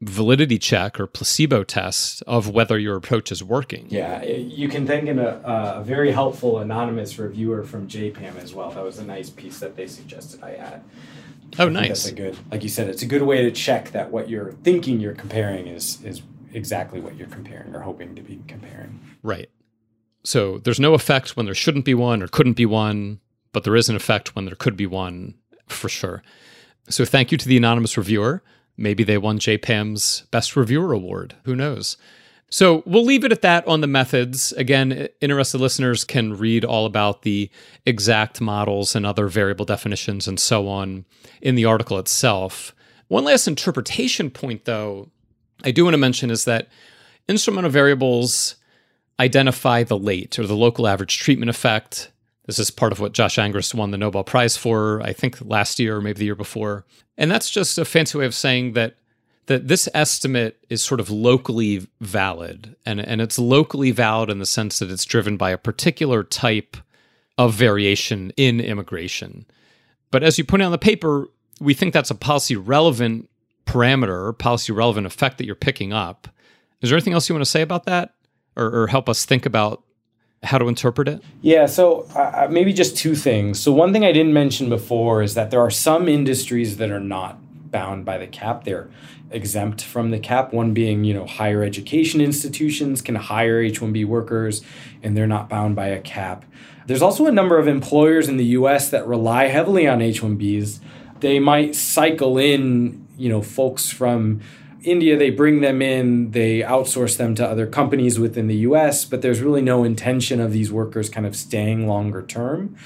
validity 0.00 0.58
check 0.58 0.98
or 1.00 1.06
placebo 1.06 1.64
test 1.64 2.22
of 2.26 2.48
whether 2.48 2.78
your 2.78 2.96
approach 2.96 3.32
is 3.32 3.42
working. 3.42 3.86
Yeah, 3.88 4.22
you 4.22 4.68
can 4.68 4.86
thank 4.86 5.08
in 5.08 5.18
a, 5.18 5.28
uh, 5.28 5.74
a 5.76 5.84
very 5.84 6.12
helpful 6.12 6.58
anonymous 6.58 7.18
reviewer 7.18 7.62
from 7.62 7.88
JPAM 7.88 8.36
as 8.42 8.54
well. 8.54 8.70
That 8.70 8.84
was 8.84 8.98
a 8.98 9.04
nice 9.04 9.30
piece 9.30 9.60
that 9.60 9.76
they 9.76 9.86
suggested 9.86 10.42
I 10.42 10.54
add. 10.54 10.82
Oh, 11.58 11.66
I 11.66 11.70
nice. 11.70 11.88
That's 11.88 12.06
a 12.06 12.14
good, 12.14 12.36
like 12.50 12.62
you 12.62 12.68
said, 12.68 12.88
it's 12.88 13.02
a 13.02 13.06
good 13.06 13.22
way 13.22 13.42
to 13.42 13.50
check 13.50 13.92
that 13.92 14.10
what 14.10 14.28
you're 14.28 14.52
thinking 14.64 15.00
you're 15.00 15.14
comparing 15.14 15.68
is 15.68 16.02
is 16.04 16.22
exactly 16.52 17.00
what 17.00 17.16
you're 17.16 17.28
comparing 17.28 17.74
or 17.74 17.80
hoping 17.80 18.14
to 18.14 18.22
be 18.22 18.40
comparing. 18.46 19.00
Right. 19.22 19.50
So 20.24 20.58
there's 20.58 20.80
no 20.80 20.94
effect 20.94 21.36
when 21.36 21.46
there 21.46 21.54
shouldn't 21.54 21.84
be 21.84 21.94
one 21.94 22.22
or 22.22 22.28
couldn't 22.28 22.54
be 22.54 22.66
one, 22.66 23.20
but 23.52 23.64
there 23.64 23.76
is 23.76 23.88
an 23.88 23.96
effect 23.96 24.34
when 24.34 24.46
there 24.46 24.54
could 24.54 24.76
be 24.76 24.86
one 24.86 25.34
for 25.68 25.88
sure. 25.88 26.22
So 26.88 27.04
thank 27.04 27.32
you 27.32 27.38
to 27.38 27.48
the 27.48 27.56
anonymous 27.56 27.96
reviewer. 27.96 28.42
Maybe 28.76 29.04
they 29.04 29.18
won 29.18 29.38
JPAM's 29.38 30.24
Best 30.30 30.56
Reviewer 30.56 30.92
Award. 30.92 31.36
Who 31.44 31.54
knows? 31.54 31.96
So 32.50 32.82
we'll 32.86 33.04
leave 33.04 33.24
it 33.24 33.32
at 33.32 33.42
that 33.42 33.66
on 33.66 33.80
the 33.80 33.86
methods. 33.86 34.52
Again, 34.52 35.08
interested 35.20 35.60
listeners 35.60 36.04
can 36.04 36.36
read 36.36 36.64
all 36.64 36.86
about 36.86 37.22
the 37.22 37.50
exact 37.84 38.40
models 38.40 38.94
and 38.94 39.04
other 39.04 39.26
variable 39.26 39.64
definitions 39.64 40.28
and 40.28 40.38
so 40.38 40.68
on 40.68 41.04
in 41.40 41.56
the 41.56 41.64
article 41.64 41.98
itself. 41.98 42.74
One 43.08 43.24
last 43.24 43.48
interpretation 43.48 44.30
point, 44.30 44.66
though, 44.66 45.10
I 45.64 45.70
do 45.70 45.84
want 45.84 45.94
to 45.94 45.98
mention 45.98 46.30
is 46.30 46.44
that 46.44 46.68
instrumental 47.28 47.70
variables 47.70 48.56
identify 49.18 49.82
the 49.82 49.98
late 49.98 50.38
or 50.38 50.46
the 50.46 50.56
local 50.56 50.86
average 50.86 51.18
treatment 51.18 51.50
effect. 51.50 52.10
This 52.46 52.58
is 52.58 52.70
part 52.70 52.92
of 52.92 53.00
what 53.00 53.12
Josh 53.12 53.36
Angrist 53.36 53.74
won 53.74 53.90
the 53.90 53.98
Nobel 53.98 54.24
Prize 54.24 54.56
for, 54.56 55.00
I 55.02 55.12
think 55.12 55.38
last 55.40 55.78
year 55.78 55.96
or 55.96 56.00
maybe 56.00 56.18
the 56.18 56.24
year 56.26 56.34
before. 56.34 56.84
And 57.16 57.30
that's 57.30 57.50
just 57.50 57.78
a 57.78 57.84
fancy 57.84 58.18
way 58.18 58.26
of 58.26 58.34
saying 58.34 58.72
that 58.72 58.96
that 59.46 59.68
this 59.68 59.88
estimate 59.92 60.64
is 60.70 60.82
sort 60.82 61.00
of 61.00 61.10
locally 61.10 61.86
valid. 62.00 62.76
And, 62.86 62.98
and 62.98 63.20
it's 63.20 63.38
locally 63.38 63.90
valid 63.90 64.30
in 64.30 64.38
the 64.38 64.46
sense 64.46 64.78
that 64.78 64.90
it's 64.90 65.04
driven 65.04 65.36
by 65.36 65.50
a 65.50 65.58
particular 65.58 66.22
type 66.22 66.78
of 67.36 67.52
variation 67.52 68.32
in 68.36 68.60
immigration. 68.60 69.44
But 70.10 70.22
as 70.22 70.38
you 70.38 70.44
point 70.44 70.62
out 70.62 70.66
in 70.66 70.72
the 70.72 70.78
paper, 70.78 71.28
we 71.60 71.74
think 71.74 71.92
that's 71.92 72.10
a 72.10 72.14
policy 72.14 72.56
relevant 72.56 73.28
parameter, 73.66 74.36
policy 74.38 74.72
relevant 74.72 75.06
effect 75.06 75.38
that 75.38 75.44
you're 75.44 75.54
picking 75.54 75.92
up. 75.92 76.28
Is 76.80 76.90
there 76.90 76.96
anything 76.96 77.12
else 77.12 77.28
you 77.28 77.34
want 77.34 77.44
to 77.44 77.50
say 77.50 77.62
about 77.62 77.84
that 77.84 78.14
or, 78.56 78.82
or 78.82 78.86
help 78.86 79.08
us 79.08 79.24
think 79.24 79.44
about 79.46 79.83
how 80.44 80.58
to 80.58 80.68
interpret 80.68 81.08
it? 81.08 81.22
Yeah, 81.42 81.66
so 81.66 82.02
uh, 82.14 82.48
maybe 82.50 82.72
just 82.72 82.96
two 82.96 83.14
things. 83.14 83.58
So, 83.60 83.72
one 83.72 83.92
thing 83.92 84.04
I 84.04 84.12
didn't 84.12 84.32
mention 84.32 84.68
before 84.68 85.22
is 85.22 85.34
that 85.34 85.50
there 85.50 85.60
are 85.60 85.70
some 85.70 86.08
industries 86.08 86.76
that 86.76 86.90
are 86.90 87.00
not 87.00 87.38
bound 87.70 88.04
by 88.04 88.18
the 88.18 88.26
cap. 88.26 88.64
They're 88.64 88.88
exempt 89.30 89.82
from 89.82 90.10
the 90.10 90.18
cap. 90.18 90.52
One 90.52 90.72
being, 90.72 91.04
you 91.04 91.12
know, 91.12 91.26
higher 91.26 91.62
education 91.62 92.20
institutions 92.20 93.02
can 93.02 93.16
hire 93.16 93.60
H 93.60 93.80
1B 93.80 94.06
workers 94.06 94.62
and 95.02 95.16
they're 95.16 95.26
not 95.26 95.48
bound 95.48 95.74
by 95.74 95.88
a 95.88 96.00
cap. 96.00 96.44
There's 96.86 97.02
also 97.02 97.26
a 97.26 97.32
number 97.32 97.58
of 97.58 97.66
employers 97.66 98.28
in 98.28 98.36
the 98.36 98.44
US 98.46 98.90
that 98.90 99.06
rely 99.06 99.46
heavily 99.46 99.88
on 99.88 100.00
H 100.00 100.22
1Bs. 100.22 100.80
They 101.20 101.40
might 101.40 101.74
cycle 101.74 102.38
in, 102.38 103.06
you 103.16 103.28
know, 103.28 103.42
folks 103.42 103.90
from 103.90 104.40
India, 104.84 105.16
they 105.16 105.30
bring 105.30 105.60
them 105.60 105.80
in, 105.82 106.30
they 106.32 106.60
outsource 106.60 107.16
them 107.16 107.34
to 107.36 107.46
other 107.46 107.66
companies 107.66 108.18
within 108.18 108.46
the 108.46 108.56
US, 108.56 109.04
but 109.04 109.22
there's 109.22 109.40
really 109.40 109.62
no 109.62 109.84
intention 109.84 110.40
of 110.40 110.52
these 110.52 110.70
workers 110.70 111.08
kind 111.08 111.26
of 111.26 111.34
staying 111.34 111.86
longer 111.86 112.22
term. 112.22 112.76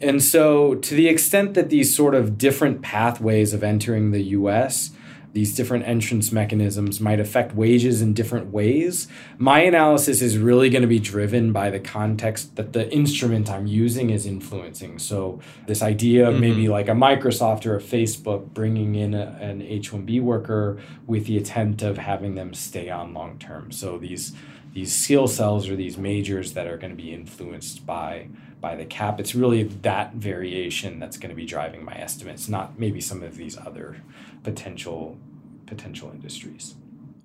And 0.00 0.22
so, 0.22 0.74
to 0.76 0.94
the 0.94 1.08
extent 1.08 1.54
that 1.54 1.70
these 1.70 1.94
sort 1.94 2.14
of 2.14 2.36
different 2.38 2.82
pathways 2.82 3.52
of 3.52 3.62
entering 3.62 4.10
the 4.10 4.22
US 4.22 4.90
these 5.32 5.54
different 5.54 5.86
entrance 5.86 6.30
mechanisms 6.30 7.00
might 7.00 7.18
affect 7.18 7.54
wages 7.54 8.02
in 8.02 8.12
different 8.12 8.52
ways. 8.52 9.08
My 9.38 9.60
analysis 9.60 10.20
is 10.20 10.36
really 10.36 10.68
going 10.68 10.82
to 10.82 10.88
be 10.88 10.98
driven 10.98 11.52
by 11.52 11.70
the 11.70 11.80
context 11.80 12.56
that 12.56 12.72
the 12.72 12.90
instrument 12.92 13.50
I'm 13.50 13.66
using 13.66 14.10
is 14.10 14.26
influencing. 14.26 14.98
So, 14.98 15.40
this 15.66 15.82
idea 15.82 16.28
of 16.28 16.34
mm-hmm. 16.34 16.40
maybe 16.40 16.68
like 16.68 16.88
a 16.88 16.92
Microsoft 16.92 17.64
or 17.64 17.76
a 17.76 17.80
Facebook 17.80 18.52
bringing 18.52 18.94
in 18.94 19.14
a, 19.14 19.38
an 19.40 19.62
H 19.62 19.90
1B 19.90 20.20
worker 20.20 20.78
with 21.06 21.26
the 21.26 21.38
intent 21.38 21.82
of 21.82 21.96
having 21.98 22.34
them 22.34 22.52
stay 22.52 22.90
on 22.90 23.14
long 23.14 23.38
term. 23.38 23.72
So, 23.72 23.98
these 23.98 24.34
these 24.74 24.94
skill 24.94 25.28
cells 25.28 25.68
or 25.68 25.76
these 25.76 25.98
majors 25.98 26.54
that 26.54 26.66
are 26.66 26.78
going 26.78 26.90
to 26.90 27.02
be 27.02 27.12
influenced 27.12 27.84
by 27.84 28.28
by 28.62 28.74
the 28.74 28.86
cap 28.86 29.20
it's 29.20 29.34
really 29.34 29.64
that 29.64 30.14
variation 30.14 30.98
that's 30.98 31.18
going 31.18 31.28
to 31.28 31.36
be 31.36 31.44
driving 31.44 31.84
my 31.84 31.94
estimates 31.98 32.48
not 32.48 32.78
maybe 32.78 33.00
some 33.00 33.22
of 33.22 33.36
these 33.36 33.58
other 33.58 33.96
potential 34.42 35.18
potential 35.66 36.10
industries. 36.10 36.74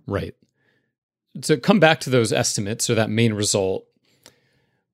Right. 0.05 0.35
To 1.41 1.57
come 1.57 1.79
back 1.79 1.99
to 2.01 2.09
those 2.09 2.31
estimates 2.31 2.89
or 2.89 2.95
that 2.95 3.09
main 3.09 3.33
result, 3.33 3.85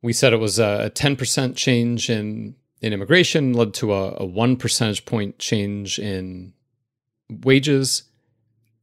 we 0.01 0.11
said 0.11 0.33
it 0.33 0.37
was 0.37 0.59
a 0.59 0.91
10% 0.93 1.55
change 1.55 2.09
in 2.09 2.55
in 2.81 2.91
immigration 2.91 3.53
led 3.53 3.73
to 3.75 3.93
a, 3.93 4.15
a 4.17 4.25
one 4.25 4.57
percentage 4.57 5.05
point 5.05 5.39
change 5.39 5.99
in 5.99 6.53
wages. 7.29 8.03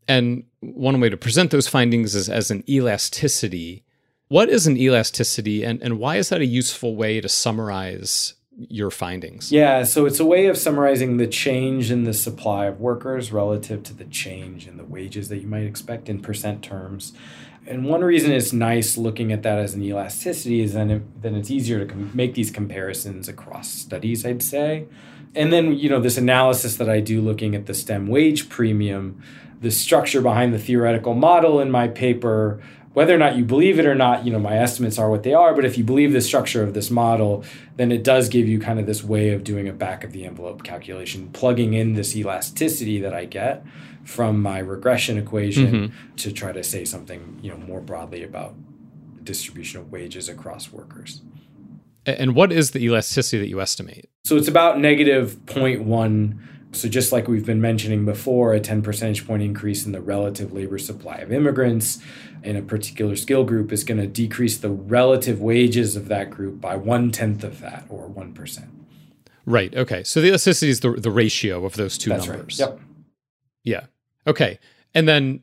And 0.08 0.44
one 0.60 1.00
way 1.00 1.10
to 1.10 1.16
present 1.16 1.50
those 1.50 1.68
findings 1.68 2.14
is 2.14 2.28
as 2.28 2.50
an 2.50 2.64
elasticity. 2.68 3.84
What 4.30 4.48
is 4.48 4.68
an 4.68 4.76
elasticity 4.76 5.64
and, 5.64 5.82
and 5.82 5.98
why 5.98 6.14
is 6.14 6.28
that 6.28 6.40
a 6.40 6.46
useful 6.46 6.94
way 6.94 7.20
to 7.20 7.28
summarize 7.28 8.34
your 8.56 8.92
findings? 8.92 9.50
Yeah, 9.50 9.82
so 9.82 10.06
it's 10.06 10.20
a 10.20 10.24
way 10.24 10.46
of 10.46 10.56
summarizing 10.56 11.16
the 11.16 11.26
change 11.26 11.90
in 11.90 12.04
the 12.04 12.14
supply 12.14 12.66
of 12.66 12.78
workers 12.78 13.32
relative 13.32 13.82
to 13.82 13.92
the 13.92 14.04
change 14.04 14.68
in 14.68 14.76
the 14.76 14.84
wages 14.84 15.30
that 15.30 15.38
you 15.38 15.48
might 15.48 15.64
expect 15.64 16.08
in 16.08 16.22
percent 16.22 16.62
terms. 16.62 17.12
And 17.66 17.84
one 17.84 18.04
reason 18.04 18.30
it's 18.30 18.52
nice 18.52 18.96
looking 18.96 19.32
at 19.32 19.42
that 19.42 19.58
as 19.58 19.74
an 19.74 19.82
elasticity 19.82 20.60
is 20.60 20.74
then, 20.74 20.92
it, 20.92 21.22
then 21.22 21.34
it's 21.34 21.50
easier 21.50 21.80
to 21.80 21.86
com- 21.86 22.12
make 22.14 22.34
these 22.34 22.52
comparisons 22.52 23.28
across 23.28 23.68
studies, 23.68 24.24
I'd 24.24 24.44
say. 24.44 24.86
And 25.34 25.52
then, 25.52 25.76
you 25.76 25.88
know, 25.88 25.98
this 25.98 26.16
analysis 26.16 26.76
that 26.76 26.88
I 26.88 27.00
do 27.00 27.20
looking 27.20 27.56
at 27.56 27.66
the 27.66 27.74
STEM 27.74 28.06
wage 28.06 28.48
premium, 28.48 29.20
the 29.60 29.72
structure 29.72 30.20
behind 30.20 30.54
the 30.54 30.58
theoretical 30.60 31.14
model 31.14 31.58
in 31.58 31.68
my 31.72 31.88
paper 31.88 32.62
whether 32.92 33.14
or 33.14 33.18
not 33.18 33.36
you 33.36 33.44
believe 33.44 33.78
it 33.78 33.86
or 33.86 33.94
not, 33.94 34.24
you 34.24 34.32
know, 34.32 34.38
my 34.38 34.56
estimates 34.56 34.98
are 34.98 35.08
what 35.08 35.22
they 35.22 35.32
are. 35.32 35.54
But 35.54 35.64
if 35.64 35.78
you 35.78 35.84
believe 35.84 36.12
the 36.12 36.20
structure 36.20 36.62
of 36.62 36.74
this 36.74 36.90
model, 36.90 37.44
then 37.76 37.92
it 37.92 38.02
does 38.02 38.28
give 38.28 38.48
you 38.48 38.58
kind 38.58 38.80
of 38.80 38.86
this 38.86 39.04
way 39.04 39.30
of 39.30 39.44
doing 39.44 39.68
a 39.68 39.72
back 39.72 40.02
of 40.02 40.12
the 40.12 40.24
envelope 40.24 40.64
calculation, 40.64 41.30
plugging 41.32 41.74
in 41.74 41.94
this 41.94 42.16
elasticity 42.16 43.00
that 43.00 43.14
I 43.14 43.26
get 43.26 43.64
from 44.04 44.42
my 44.42 44.58
regression 44.58 45.18
equation 45.18 45.72
mm-hmm. 45.72 46.16
to 46.16 46.32
try 46.32 46.52
to 46.52 46.64
say 46.64 46.84
something, 46.84 47.38
you 47.42 47.50
know, 47.50 47.58
more 47.58 47.80
broadly 47.80 48.24
about 48.24 48.54
distribution 49.22 49.80
of 49.80 49.92
wages 49.92 50.28
across 50.28 50.72
workers. 50.72 51.22
And 52.06 52.34
what 52.34 52.50
is 52.50 52.72
the 52.72 52.80
elasticity 52.80 53.38
that 53.38 53.48
you 53.48 53.60
estimate? 53.60 54.08
So 54.24 54.36
it's 54.36 54.48
about 54.48 54.80
negative 54.80 55.36
0.1 55.46 56.38
so, 56.72 56.88
just 56.88 57.10
like 57.10 57.26
we've 57.26 57.44
been 57.44 57.60
mentioning 57.60 58.04
before, 58.04 58.52
a 58.54 58.60
10 58.60 58.82
percentage 58.82 59.26
point 59.26 59.42
increase 59.42 59.86
in 59.86 59.92
the 59.92 60.00
relative 60.00 60.52
labor 60.52 60.78
supply 60.78 61.16
of 61.16 61.32
immigrants 61.32 61.98
in 62.44 62.56
a 62.56 62.62
particular 62.62 63.16
skill 63.16 63.44
group 63.44 63.72
is 63.72 63.82
going 63.82 64.00
to 64.00 64.06
decrease 64.06 64.56
the 64.58 64.70
relative 64.70 65.40
wages 65.40 65.96
of 65.96 66.08
that 66.08 66.30
group 66.30 66.60
by 66.60 66.76
one 66.76 67.10
tenth 67.10 67.42
of 67.42 67.60
that, 67.60 67.84
or 67.88 68.08
1%. 68.08 68.68
Right. 69.46 69.74
Okay. 69.74 70.04
So, 70.04 70.20
the 70.20 70.28
elasticity 70.28 70.70
is 70.70 70.80
the, 70.80 70.92
the 70.92 71.10
ratio 71.10 71.64
of 71.64 71.74
those 71.74 71.98
two 71.98 72.10
That's 72.10 72.26
numbers. 72.26 72.60
Right. 72.60 72.70
Yep. 72.70 72.80
Yeah. 73.64 73.86
Okay. 74.26 74.58
And 74.94 75.08
then 75.08 75.42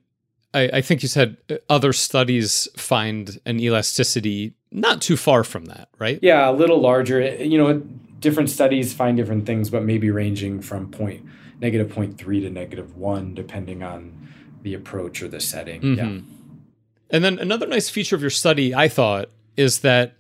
I, 0.54 0.70
I 0.74 0.82
think 0.82 1.02
you 1.04 1.10
said 1.10 1.38
uh, 1.50 1.56
other 1.70 1.94
studies 1.94 2.68
find 2.78 3.40
an 3.46 3.60
elasticity 3.60 4.54
not 4.72 5.02
too 5.02 5.18
far 5.18 5.44
from 5.44 5.66
that, 5.66 5.90
right? 6.00 6.20
Yeah, 6.22 6.50
a 6.50 6.52
little 6.52 6.80
larger. 6.80 7.36
You 7.44 7.58
know, 7.58 7.82
different 8.20 8.50
studies 8.50 8.94
find 8.94 9.18
different 9.18 9.46
things, 9.46 9.70
but 9.70 9.84
maybe 9.84 10.10
ranging 10.10 10.62
from 10.62 10.90
point 10.90 11.26
negative 11.60 11.90
0.3 11.90 12.18
to 12.18 12.50
negative 12.50 12.96
1, 12.96 13.34
depending 13.34 13.84
on 13.84 14.30
the 14.62 14.74
approach 14.74 15.22
or 15.22 15.28
the 15.28 15.40
setting. 15.40 15.82
Mm-hmm. 15.82 16.16
Yeah. 16.16 16.22
And 17.10 17.24
then 17.24 17.40
another 17.40 17.68
nice 17.68 17.90
feature 17.90 18.16
of 18.16 18.22
your 18.22 18.30
study, 18.30 18.76
I 18.76 18.88
thought, 18.88 19.30
is 19.56 19.80
that 19.80 20.16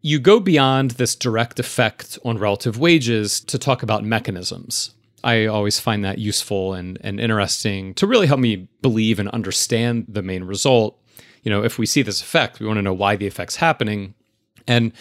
you 0.00 0.18
go 0.18 0.40
beyond 0.40 0.92
this 0.92 1.14
direct 1.14 1.60
effect 1.60 2.18
on 2.24 2.36
relative 2.38 2.78
wages 2.78 3.40
to 3.40 3.58
talk 3.58 3.82
about 3.82 4.04
mechanisms. 4.04 4.94
I 5.24 5.46
always 5.46 5.78
find 5.78 6.04
that 6.04 6.18
useful 6.18 6.74
and, 6.74 6.98
and 7.00 7.20
interesting 7.20 7.94
to 7.94 8.06
really 8.08 8.26
help 8.26 8.40
me 8.40 8.68
believe 8.82 9.20
and 9.20 9.28
understand 9.28 10.06
the 10.08 10.22
main 10.22 10.42
result. 10.42 10.98
You 11.44 11.50
know, 11.50 11.62
if 11.62 11.78
we 11.78 11.86
see 11.86 12.02
this 12.02 12.20
effect, 12.20 12.58
we 12.58 12.66
want 12.66 12.78
to 12.78 12.82
know 12.82 12.92
why 12.92 13.14
the 13.14 13.26
effect's 13.26 13.56
happening. 13.56 14.14
And 14.66 14.92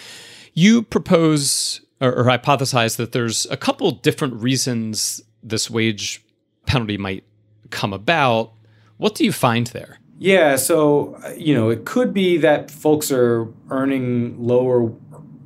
you 0.53 0.83
propose 0.83 1.81
or, 2.01 2.13
or 2.13 2.23
hypothesize 2.25 2.97
that 2.97 3.13
there's 3.13 3.45
a 3.51 3.57
couple 3.57 3.91
different 3.91 4.33
reasons 4.35 5.21
this 5.41 5.69
wage 5.69 6.23
penalty 6.65 6.97
might 6.97 7.23
come 7.69 7.93
about. 7.93 8.51
What 8.97 9.15
do 9.15 9.23
you 9.23 9.31
find 9.31 9.67
there? 9.67 9.99
Yeah, 10.19 10.55
so 10.55 11.19
you 11.37 11.55
know, 11.55 11.69
it 11.69 11.85
could 11.85 12.13
be 12.13 12.37
that 12.37 12.69
folks 12.69 13.11
are 13.11 13.47
earning 13.69 14.35
lower 14.39 14.91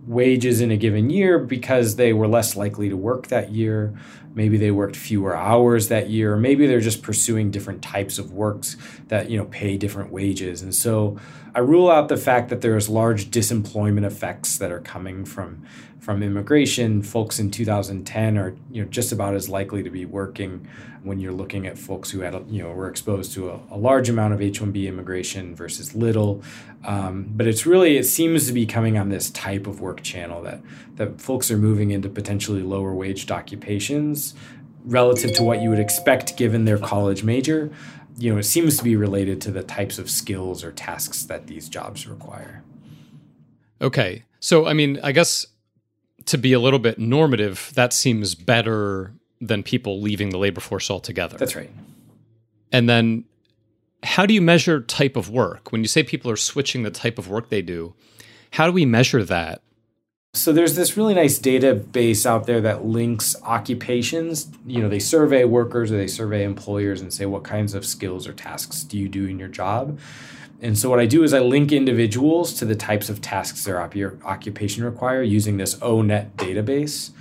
wages 0.06 0.62
in 0.62 0.72
a 0.72 0.78
given 0.78 1.10
year 1.10 1.40
because 1.40 1.96
they 1.96 2.14
were 2.14 2.28
less 2.28 2.56
likely 2.56 2.90
to 2.90 2.98
work 2.98 3.28
that 3.28 3.52
year. 3.52 3.94
Maybe 4.36 4.58
they 4.58 4.70
worked 4.70 4.96
fewer 4.96 5.36
hours 5.36 5.88
that 5.88 6.10
year. 6.10 6.34
Or 6.34 6.38
maybe 6.38 6.68
they're 6.68 6.82
just 6.82 7.02
pursuing 7.02 7.50
different 7.50 7.82
types 7.82 8.20
of 8.20 8.32
works 8.32 8.78
that 9.08 9.30
you 9.30 9.38
know 9.38 9.46
pay 9.46 9.78
different 9.78 10.12
wages. 10.12 10.62
And 10.62 10.76
so 10.76 11.18
I 11.56 11.60
rule 11.60 11.90
out 11.90 12.10
the 12.10 12.18
fact 12.18 12.50
that 12.50 12.60
there's 12.60 12.90
large 12.90 13.32
disemployment 13.32 14.06
effects 14.06 14.58
that 14.58 14.72
are 14.72 14.82
coming 14.82 15.24
from 15.24 15.66
from 16.06 16.22
immigration, 16.22 17.02
folks 17.02 17.40
in 17.40 17.50
2010 17.50 18.38
are 18.38 18.56
you 18.70 18.84
know 18.84 18.90
just 18.90 19.12
about 19.12 19.34
as 19.34 19.50
likely 19.50 19.82
to 19.82 19.90
be 19.90 20.06
working 20.06 20.68
when 21.02 21.20
you're 21.20 21.34
looking 21.34 21.66
at 21.66 21.78
folks 21.78 22.12
who 22.12 22.20
had 22.20 22.34
you 22.50 22.62
know 22.62 22.72
were 22.72 22.90
exposed 22.90 23.34
to 23.34 23.50
a, 23.50 23.60
a 23.72 23.78
large 23.78 24.10
amount 24.10 24.34
of 24.34 24.42
H-1B 24.42 24.88
immigration 24.88 25.56
versus 25.56 25.96
little. 25.96 26.44
Um, 26.84 27.32
but 27.36 27.48
it's 27.48 27.66
really 27.66 27.98
it 27.98 28.04
seems 28.04 28.48
to 28.48 28.54
be 28.54 28.66
coming 28.66 28.98
on 28.98 29.10
this 29.10 29.30
type 29.30 29.66
of 29.66 29.80
work 29.80 30.02
channel 30.02 30.42
that 30.44 30.62
that 30.96 31.22
folks 31.22 31.50
are 31.50 31.58
moving 31.58 31.92
into 31.92 32.10
potentially 32.10 32.62
lower 32.62 32.94
waged 32.94 33.32
occupations 33.32 34.25
relative 34.86 35.34
to 35.34 35.44
what 35.44 35.62
you 35.62 35.70
would 35.70 35.80
expect 35.80 36.38
given 36.38 36.66
their 36.66 36.78
college 36.78 37.24
major. 37.24 37.72
You 38.18 38.32
know, 38.32 38.40
it 38.40 38.44
seems 38.44 38.78
to 38.78 38.84
be 38.84 38.96
related 38.96 39.42
to 39.42 39.52
the 39.52 39.64
types 39.64 40.00
of 40.00 40.10
skills 40.10 40.64
or 40.64 40.72
tasks 40.72 41.24
that 41.24 41.48
these 41.48 41.68
jobs 41.68 42.08
require. 42.08 42.64
Okay. 43.82 44.24
So, 44.40 44.68
I 44.68 44.74
mean, 44.74 45.00
I 45.04 45.12
guess 45.12 45.48
to 46.26 46.38
be 46.38 46.54
a 46.54 46.60
little 46.60 46.80
bit 46.80 46.98
normative, 46.98 47.72
that 47.76 47.94
seems 47.94 48.36
better 48.36 49.14
than 49.42 49.64
people 49.64 50.02
leaving 50.02 50.30
the 50.30 50.38
labor 50.38 50.62
force 50.62 50.90
altogether. 50.90 51.38
That's 51.38 51.56
right. 51.56 51.72
And 52.72 52.90
then 52.90 53.26
how 54.04 54.26
do 54.26 54.34
you 54.34 54.42
measure 54.42 54.82
type 54.82 55.16
of 55.16 55.30
work? 55.30 55.72
When 55.72 55.82
you 55.82 55.88
say 55.88 56.04
people 56.04 56.32
are 56.32 56.36
switching 56.36 56.84
the 56.84 56.92
type 56.92 57.18
of 57.18 57.28
work 57.28 57.50
they 57.50 57.62
do, 57.62 57.96
how 58.52 58.66
do 58.66 58.72
we 58.72 58.86
measure 58.86 59.24
that? 59.24 59.62
So 60.36 60.52
there's 60.52 60.76
this 60.76 60.98
really 60.98 61.14
nice 61.14 61.40
database 61.40 62.26
out 62.26 62.46
there 62.46 62.60
that 62.60 62.84
links 62.84 63.38
occupations. 63.44 64.50
You 64.68 64.82
know, 64.82 64.90
they 64.90 65.00
survey 65.00 65.46
workers 65.46 65.94
or 65.94 65.98
they 65.98 66.08
survey 66.08 66.44
employers 66.44 67.00
and 67.00 67.14
say 67.14 67.26
what 67.26 67.46
kinds 67.46 67.74
of 67.74 67.86
skills 67.86 68.28
or 68.28 68.34
tasks 68.34 68.84
do 68.84 68.98
you 68.98 69.08
do 69.08 69.26
in 69.28 69.40
your 69.40 69.48
job. 69.48 69.98
And 70.62 70.78
so 70.78 70.90
what 70.90 71.00
I 71.00 71.06
do 71.06 71.24
is 71.24 71.34
I 71.34 71.40
link 71.40 71.72
individuals 71.72 72.54
to 72.56 72.66
the 72.66 72.76
types 72.76 73.10
of 73.10 73.22
tasks 73.22 73.64
their 73.64 73.82
occupation 73.82 74.84
require 74.84 75.24
using 75.24 75.56
this 75.56 75.76
ONET 75.76 76.32
database. 76.34 77.12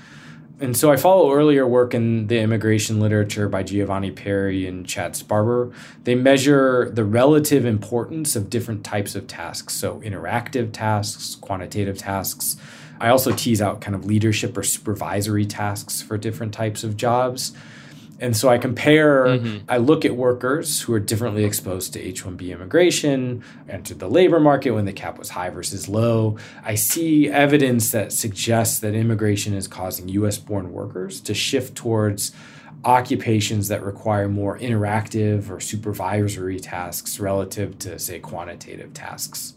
And 0.61 0.77
so 0.77 0.91
I 0.91 0.97
follow 0.97 1.33
earlier 1.33 1.67
work 1.67 1.95
in 1.95 2.27
the 2.27 2.41
immigration 2.41 2.99
literature 2.99 3.49
by 3.49 3.63
Giovanni 3.63 4.11
Peri 4.11 4.67
and 4.67 4.87
Chad 4.87 5.15
Sparber. 5.15 5.73
They 6.03 6.17
measure 6.17 6.91
the 6.91 7.05
relative 7.05 7.65
importance 7.65 8.35
of 8.35 8.51
different 8.51 8.85
types 8.85 9.15
of 9.15 9.29
tasks, 9.29 9.75
so 9.75 10.01
interactive 10.01 10.73
tasks, 10.73 11.37
quantitative 11.37 11.99
tasks. 11.99 12.57
I 13.05 13.11
also 13.11 13.33
tease 13.33 13.61
out 13.61 13.83
kind 13.83 13.95
of 13.95 14.07
leadership 14.07 14.57
or 14.57 14.63
supervisory 14.63 15.45
tasks 15.45 16.01
for 16.01 16.17
different 16.17 16.55
types 16.55 16.85
of 16.85 16.97
jobs. 16.97 17.53
And 18.19 18.35
so 18.35 18.49
I 18.49 18.57
compare, 18.57 19.27
mm-hmm. 19.27 19.65
I 19.69 19.77
look 19.77 20.07
at 20.07 20.17
workers 20.17 20.81
who 20.81 20.95
are 20.95 21.01
differently 21.01 21.45
exposed 21.45 21.93
to 21.93 22.01
H 22.01 22.25
1B 22.25 22.51
immigration, 22.51 23.45
entered 23.69 23.99
the 23.99 24.09
labor 24.09 24.41
market 24.41 24.71
when 24.71 24.87
the 24.87 24.93
cap 24.93 25.19
was 25.19 25.31
high 25.31 25.51
versus 25.51 25.87
low. 25.87 26.39
I 26.63 26.77
see 26.77 27.29
evidence 27.29 27.91
that 27.91 28.11
suggests 28.13 28.79
that 28.81 28.95
immigration 28.95 29.53
is 29.53 29.69
causing 29.69 30.09
US 30.09 30.39
born 30.39 30.73
workers 30.73 31.21
to 31.23 31.35
shift 31.35 31.77
towards 31.77 32.33
occupations 32.87 33.69
that 33.69 33.83
require 33.83 34.29
more 34.29 34.59
interactive 34.59 35.51
or 35.51 35.61
supervisory 35.61 36.59
tasks 36.59 37.21
relative 37.21 37.79
to, 37.81 37.99
say, 37.99 38.19
quantitative 38.19 38.95
tasks 38.95 39.55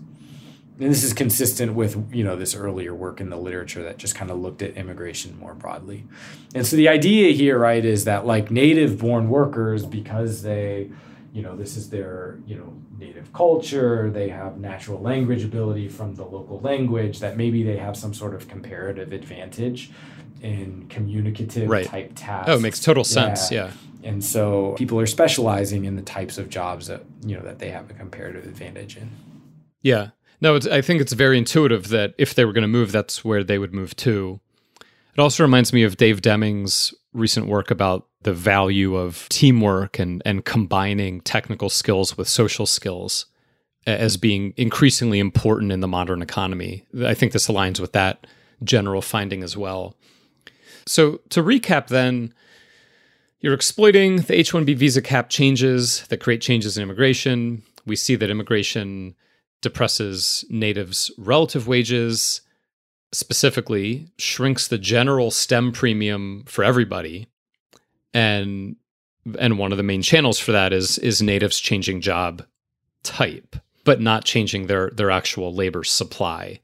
and 0.80 0.91
this 0.91 1.03
is 1.03 1.13
consistent 1.13 1.73
with 1.73 2.13
you 2.13 2.23
know 2.23 2.36
this 2.36 2.53
earlier 2.53 2.93
work 2.93 3.19
in 3.19 3.30
the 3.30 3.38
literature 3.38 3.84
that 3.84 3.97
just 3.97 4.15
kind 4.15 4.30
of 4.30 4.38
looked 4.38 4.61
at 4.61 4.75
immigration 4.75 5.38
more 5.39 5.53
broadly. 5.53 6.05
And 6.53 6.65
so 6.67 6.75
the 6.75 6.88
idea 6.88 7.34
here 7.34 7.57
right 7.57 7.84
is 7.84 8.05
that 8.05 8.25
like 8.25 8.51
native 8.51 8.99
born 8.99 9.30
workers 9.30 9.86
because 9.86 10.43
they 10.43 10.91
you 11.34 11.41
know 11.41 11.55
this 11.55 11.78
is 11.78 11.89
their 11.89 12.38
you 12.45 12.55
know 12.55 12.73
native 12.99 13.32
culture 13.34 14.09
they 14.09 14.30
have 14.30 14.57
natural 14.57 14.99
language 14.99 15.43
ability 15.43 15.88
from 15.88 16.15
the 16.15 16.23
local 16.23 16.59
language 16.61 17.19
that 17.19 17.38
maybe 17.38 17.63
they 17.63 17.78
have 17.78 17.97
some 17.97 18.13
sort 18.13 18.34
of 18.34 18.47
comparative 18.47 19.11
advantage 19.13 19.91
in 20.41 20.86
communicative 20.89 21.69
right. 21.69 21.88
type 21.88 22.11
tasks. 22.15 22.49
Oh 22.49 22.57
it 22.57 22.61
makes 22.61 22.80
total 22.80 23.03
sense 23.03 23.51
yeah. 23.51 23.65
yeah. 23.65 23.71
And 24.03 24.23
so 24.23 24.75
people 24.78 24.99
are 24.99 25.07
specializing 25.07 25.86
in 25.86 25.95
the 25.95 26.01
types 26.03 26.38
of 26.38 26.49
jobs 26.49 26.86
that 26.88 27.03
you 27.25 27.36
know 27.36 27.41
that 27.41 27.57
they 27.57 27.71
have 27.71 27.89
a 27.89 27.93
comparative 27.93 28.45
advantage 28.45 28.95
in. 28.95 29.09
Yeah 29.82 30.09
no, 30.42 30.60
I 30.72 30.82
think 30.82 31.02
it's 31.02 31.14
very 31.14 31.38
intuitive 31.38 31.90
that 31.90 32.14
if 32.18 32.36
they 32.36 32.46
were 32.46 32.54
going 32.54 32.64
to 32.64 32.68
move, 32.68 32.92
that's 32.92 33.26
where 33.26 33.44
they 33.44 33.58
would 33.58 33.74
move 33.74 33.96
to. 33.98 34.40
It 34.80 35.20
also 35.20 35.44
reminds 35.44 35.74
me 35.74 35.84
of 35.84 35.98
Dave 35.98 36.22
Deming's 36.22 36.94
recent 37.14 37.48
work 37.48 37.72
about 37.72 38.08
the 38.22 38.34
value 38.34 38.96
of 38.96 39.28
teamwork 39.30 39.98
and, 39.98 40.22
and 40.26 40.46
combining 40.46 41.22
technical 41.22 41.70
skills 41.70 42.18
with 42.18 42.28
social 42.28 42.66
skills 42.66 43.26
as 43.88 44.18
being 44.18 44.54
increasingly 44.58 45.18
important 45.18 45.72
in 45.72 45.80
the 45.80 45.88
modern 45.88 46.22
economy. 46.22 46.86
I 47.04 47.14
think 47.14 47.32
this 47.32 47.48
aligns 47.48 47.80
with 47.80 47.94
that 47.94 48.28
general 48.64 49.02
finding 49.02 49.44
as 49.44 49.56
well. 49.56 49.96
So, 50.86 51.22
to 51.30 51.42
recap, 51.42 51.88
then, 51.88 52.34
you're 53.40 53.54
exploiting 53.54 54.18
the 54.18 54.38
H 54.38 54.52
1B 54.52 54.76
visa 54.76 55.02
cap 55.02 55.30
changes 55.30 56.06
that 56.08 56.20
create 56.20 56.42
changes 56.42 56.78
in 56.78 56.84
immigration. 56.84 57.64
We 57.86 57.96
see 57.96 58.16
that 58.16 58.30
immigration 58.30 59.16
depresses 59.62 60.45
natives' 60.49 61.12
relative 61.18 61.68
wages, 61.68 62.41
specifically 63.12 64.12
shrinks 64.18 64.68
the 64.68 64.78
general 64.78 65.32
STEM 65.32 65.72
premium 65.72 66.43
for 66.47 66.64
everybody. 66.64 67.28
And 68.14 68.76
and 69.38 69.58
one 69.58 69.72
of 69.72 69.78
the 69.78 69.84
main 69.84 70.01
channels 70.01 70.39
for 70.39 70.51
that 70.51 70.74
is 70.74 70.97
is 70.99 71.22
natives 71.22 71.60
changing 71.60 72.01
job 72.01 72.45
type, 73.03 73.55
but 73.84 74.01
not 74.01 74.26
changing 74.26 74.68
their 74.68 74.89
their 74.91 75.12
actual 75.12 75.53
labor 75.53 75.84
supply. 75.84 76.60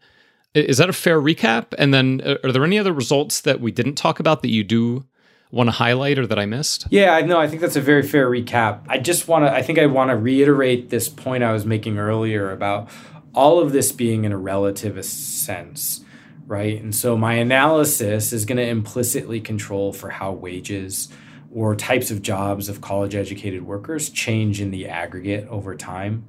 Is 0.53 0.77
that 0.77 0.89
a 0.89 0.93
fair 0.93 1.19
recap? 1.19 1.73
And 1.77 1.93
then 1.93 2.21
uh, 2.23 2.35
are 2.43 2.51
there 2.51 2.63
any 2.63 2.77
other 2.77 2.93
results 2.93 3.41
that 3.41 3.59
we 3.59 3.71
didn't 3.71 3.95
talk 3.95 4.19
about 4.19 4.43
that 4.43 4.51
you 4.51 4.63
do 4.63 5.05
want 5.53 5.67
to 5.67 5.71
highlight 5.71 6.17
or 6.17 6.25
that 6.25 6.39
I 6.39 6.47
missed? 6.47 6.87
Yeah, 6.89 7.19
no, 7.19 7.39
I 7.39 7.47
think 7.47 7.61
that's 7.61 7.75
a 7.75 7.81
very 7.81 8.01
fair 8.01 8.27
recap. 8.29 8.81
I 8.89 8.97
just 8.97 9.27
want 9.27 9.45
to, 9.45 9.53
I 9.53 9.61
think 9.61 9.77
I 9.77 9.85
want 9.85 10.09
to 10.09 10.17
reiterate 10.17 10.89
this 10.89 11.07
point 11.07 11.43
I 11.43 11.53
was 11.53 11.63
making 11.63 11.99
earlier 11.99 12.51
about 12.51 12.89
all 13.35 13.59
of 13.59 13.71
this 13.71 13.91
being 13.91 14.25
in 14.25 14.31
a 14.31 14.37
relativist 14.37 15.05
sense, 15.05 16.03
right? 16.47 16.81
And 16.81 16.93
so 16.93 17.15
my 17.15 17.35
analysis 17.35 18.33
is 18.33 18.45
going 18.45 18.57
to 18.57 18.67
implicitly 18.67 19.39
control 19.39 19.93
for 19.93 20.09
how 20.09 20.31
wages 20.31 21.09
or 21.53 21.75
types 21.75 22.09
of 22.09 22.23
jobs 22.23 22.67
of 22.67 22.81
college 22.81 23.13
educated 23.13 23.63
workers 23.63 24.09
change 24.09 24.59
in 24.59 24.71
the 24.71 24.87
aggregate 24.87 25.47
over 25.49 25.75
time. 25.75 26.25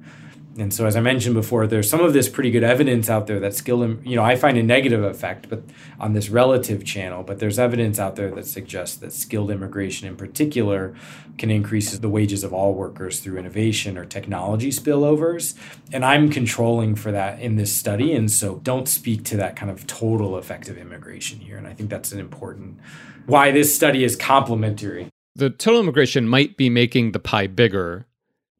And 0.57 0.73
so, 0.73 0.85
as 0.85 0.95
I 0.95 1.01
mentioned 1.01 1.35
before, 1.35 1.67
there's 1.67 1.89
some 1.89 1.99
of 1.99 2.13
this 2.13 2.29
pretty 2.29 2.49
good 2.49 2.63
evidence 2.63 3.09
out 3.09 3.27
there 3.27 3.41
that 3.41 3.53
skill, 3.53 3.85
you 4.03 4.15
know, 4.15 4.23
I 4.23 4.37
find 4.37 4.57
a 4.57 4.63
negative 4.63 5.03
effect, 5.03 5.49
but 5.49 5.63
on 5.99 6.13
this 6.13 6.29
relative 6.29 6.85
channel. 6.85 7.23
But 7.23 7.39
there's 7.39 7.59
evidence 7.59 7.99
out 7.99 8.15
there 8.15 8.31
that 8.31 8.45
suggests 8.45 8.95
that 8.97 9.11
skilled 9.11 9.51
immigration, 9.51 10.07
in 10.07 10.15
particular, 10.15 10.95
can 11.37 11.51
increase 11.51 11.97
the 11.97 12.07
wages 12.07 12.45
of 12.45 12.53
all 12.53 12.73
workers 12.73 13.19
through 13.19 13.37
innovation 13.37 13.97
or 13.97 14.05
technology 14.05 14.69
spillovers. 14.69 15.55
And 15.91 16.05
I'm 16.05 16.29
controlling 16.29 16.95
for 16.95 17.11
that 17.11 17.41
in 17.41 17.57
this 17.57 17.75
study, 17.75 18.13
and 18.13 18.31
so 18.31 18.59
don't 18.63 18.87
speak 18.87 19.25
to 19.25 19.37
that 19.37 19.57
kind 19.57 19.69
of 19.69 19.85
total 19.87 20.37
effect 20.37 20.69
of 20.69 20.77
immigration 20.77 21.39
here. 21.39 21.57
And 21.57 21.67
I 21.67 21.73
think 21.73 21.89
that's 21.89 22.13
an 22.13 22.19
important 22.19 22.79
why 23.25 23.51
this 23.51 23.75
study 23.75 24.03
is 24.03 24.15
complementary. 24.15 25.09
The 25.35 25.49
total 25.49 25.81
immigration 25.81 26.27
might 26.27 26.55
be 26.55 26.69
making 26.69 27.11
the 27.11 27.19
pie 27.19 27.47
bigger, 27.47 28.05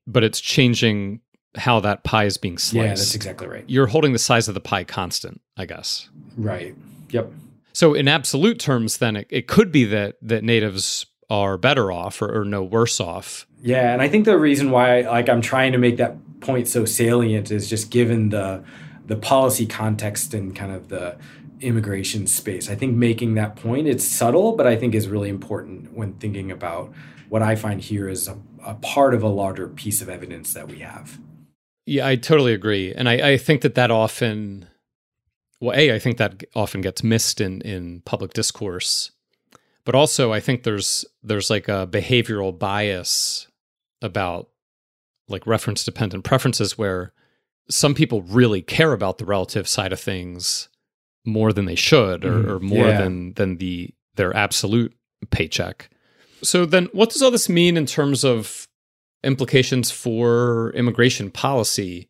but 0.05 0.23
it's 0.23 0.41
changing 0.41 1.21
how 1.57 1.79
that 1.81 2.03
pie 2.03 2.25
is 2.25 2.37
being 2.37 2.57
sliced. 2.57 2.75
Yeah, 2.75 2.87
that's 2.89 3.15
exactly 3.15 3.47
right. 3.47 3.63
You're 3.67 3.87
holding 3.87 4.13
the 4.13 4.19
size 4.19 4.47
of 4.47 4.53
the 4.53 4.59
pie 4.59 4.83
constant, 4.83 5.41
I 5.57 5.65
guess. 5.65 6.09
Right. 6.37 6.75
Yep. 7.09 7.31
So 7.73 7.93
in 7.93 8.07
absolute 8.07 8.59
terms, 8.59 8.97
then 8.97 9.15
it, 9.15 9.27
it 9.29 9.47
could 9.47 9.71
be 9.71 9.85
that 9.85 10.15
that 10.21 10.43
natives 10.43 11.05
are 11.29 11.57
better 11.57 11.91
off 11.91 12.21
or, 12.21 12.41
or 12.41 12.45
no 12.45 12.63
worse 12.63 12.99
off. 12.99 13.47
Yeah, 13.61 13.93
and 13.93 14.01
I 14.01 14.07
think 14.07 14.25
the 14.25 14.37
reason 14.37 14.71
why 14.71 15.01
like 15.01 15.27
I'm 15.27 15.41
trying 15.41 15.71
to 15.71 15.77
make 15.77 15.97
that 15.97 16.15
point 16.39 16.67
so 16.67 16.85
salient 16.85 17.51
is 17.51 17.69
just 17.69 17.89
given 17.89 18.29
the 18.29 18.63
the 19.07 19.15
policy 19.15 19.65
context 19.65 20.33
and 20.33 20.55
kind 20.55 20.71
of 20.71 20.89
the 20.89 21.17
immigration 21.61 22.27
space. 22.27 22.69
I 22.69 22.75
think 22.75 22.95
making 22.95 23.35
that 23.35 23.55
point, 23.55 23.87
it's 23.87 24.05
subtle, 24.05 24.55
but 24.55 24.67
I 24.67 24.75
think 24.75 24.95
is 24.95 25.07
really 25.07 25.29
important 25.29 25.93
when 25.93 26.13
thinking 26.13 26.51
about 26.51 26.93
what 27.29 27.41
I 27.41 27.55
find 27.55 27.81
here 27.81 28.07
is 28.07 28.27
a, 28.27 28.37
a 28.63 28.75
part 28.75 29.13
of 29.13 29.23
a 29.23 29.27
larger 29.27 29.67
piece 29.67 30.01
of 30.01 30.09
evidence 30.09 30.53
that 30.53 30.67
we 30.67 30.79
have. 30.79 31.19
Yeah, 31.85 32.07
I 32.07 32.15
totally 32.15 32.53
agree, 32.53 32.93
and 32.93 33.07
I, 33.07 33.31
I 33.31 33.37
think 33.37 33.61
that 33.61 33.75
that 33.75 33.91
often, 33.91 34.67
well, 35.61 35.77
a 35.77 35.93
I 35.93 35.99
think 35.99 36.17
that 36.17 36.43
often 36.55 36.81
gets 36.81 37.03
missed 37.03 37.39
in 37.39 37.61
in 37.61 38.01
public 38.05 38.33
discourse, 38.33 39.11
but 39.85 39.93
also 39.93 40.33
I 40.33 40.39
think 40.39 40.63
there's 40.63 41.05
there's 41.21 41.49
like 41.49 41.67
a 41.67 41.87
behavioral 41.89 42.57
bias 42.57 43.47
about 44.01 44.49
like 45.27 45.45
reference 45.45 45.83
dependent 45.85 46.23
preferences 46.23 46.77
where 46.77 47.13
some 47.69 47.93
people 47.93 48.21
really 48.23 48.61
care 48.61 48.93
about 48.93 49.17
the 49.17 49.25
relative 49.25 49.67
side 49.67 49.93
of 49.93 49.99
things 49.99 50.69
more 51.25 51.51
than 51.51 51.65
they 51.65 51.75
should 51.75 52.23
or, 52.23 52.43
mm, 52.43 52.49
or 52.49 52.59
more 52.59 52.87
yeah. 52.87 53.01
than 53.01 53.33
than 53.33 53.57
the 53.57 53.93
their 54.15 54.35
absolute 54.35 54.93
paycheck. 55.29 55.89
So 56.43 56.65
then 56.65 56.85
what 56.93 57.09
does 57.09 57.21
all 57.21 57.31
this 57.31 57.49
mean 57.49 57.77
in 57.77 57.85
terms 57.85 58.23
of 58.23 58.67
implications 59.25 59.91
for 59.91 60.71
immigration 60.75 61.31
policy. 61.31 62.07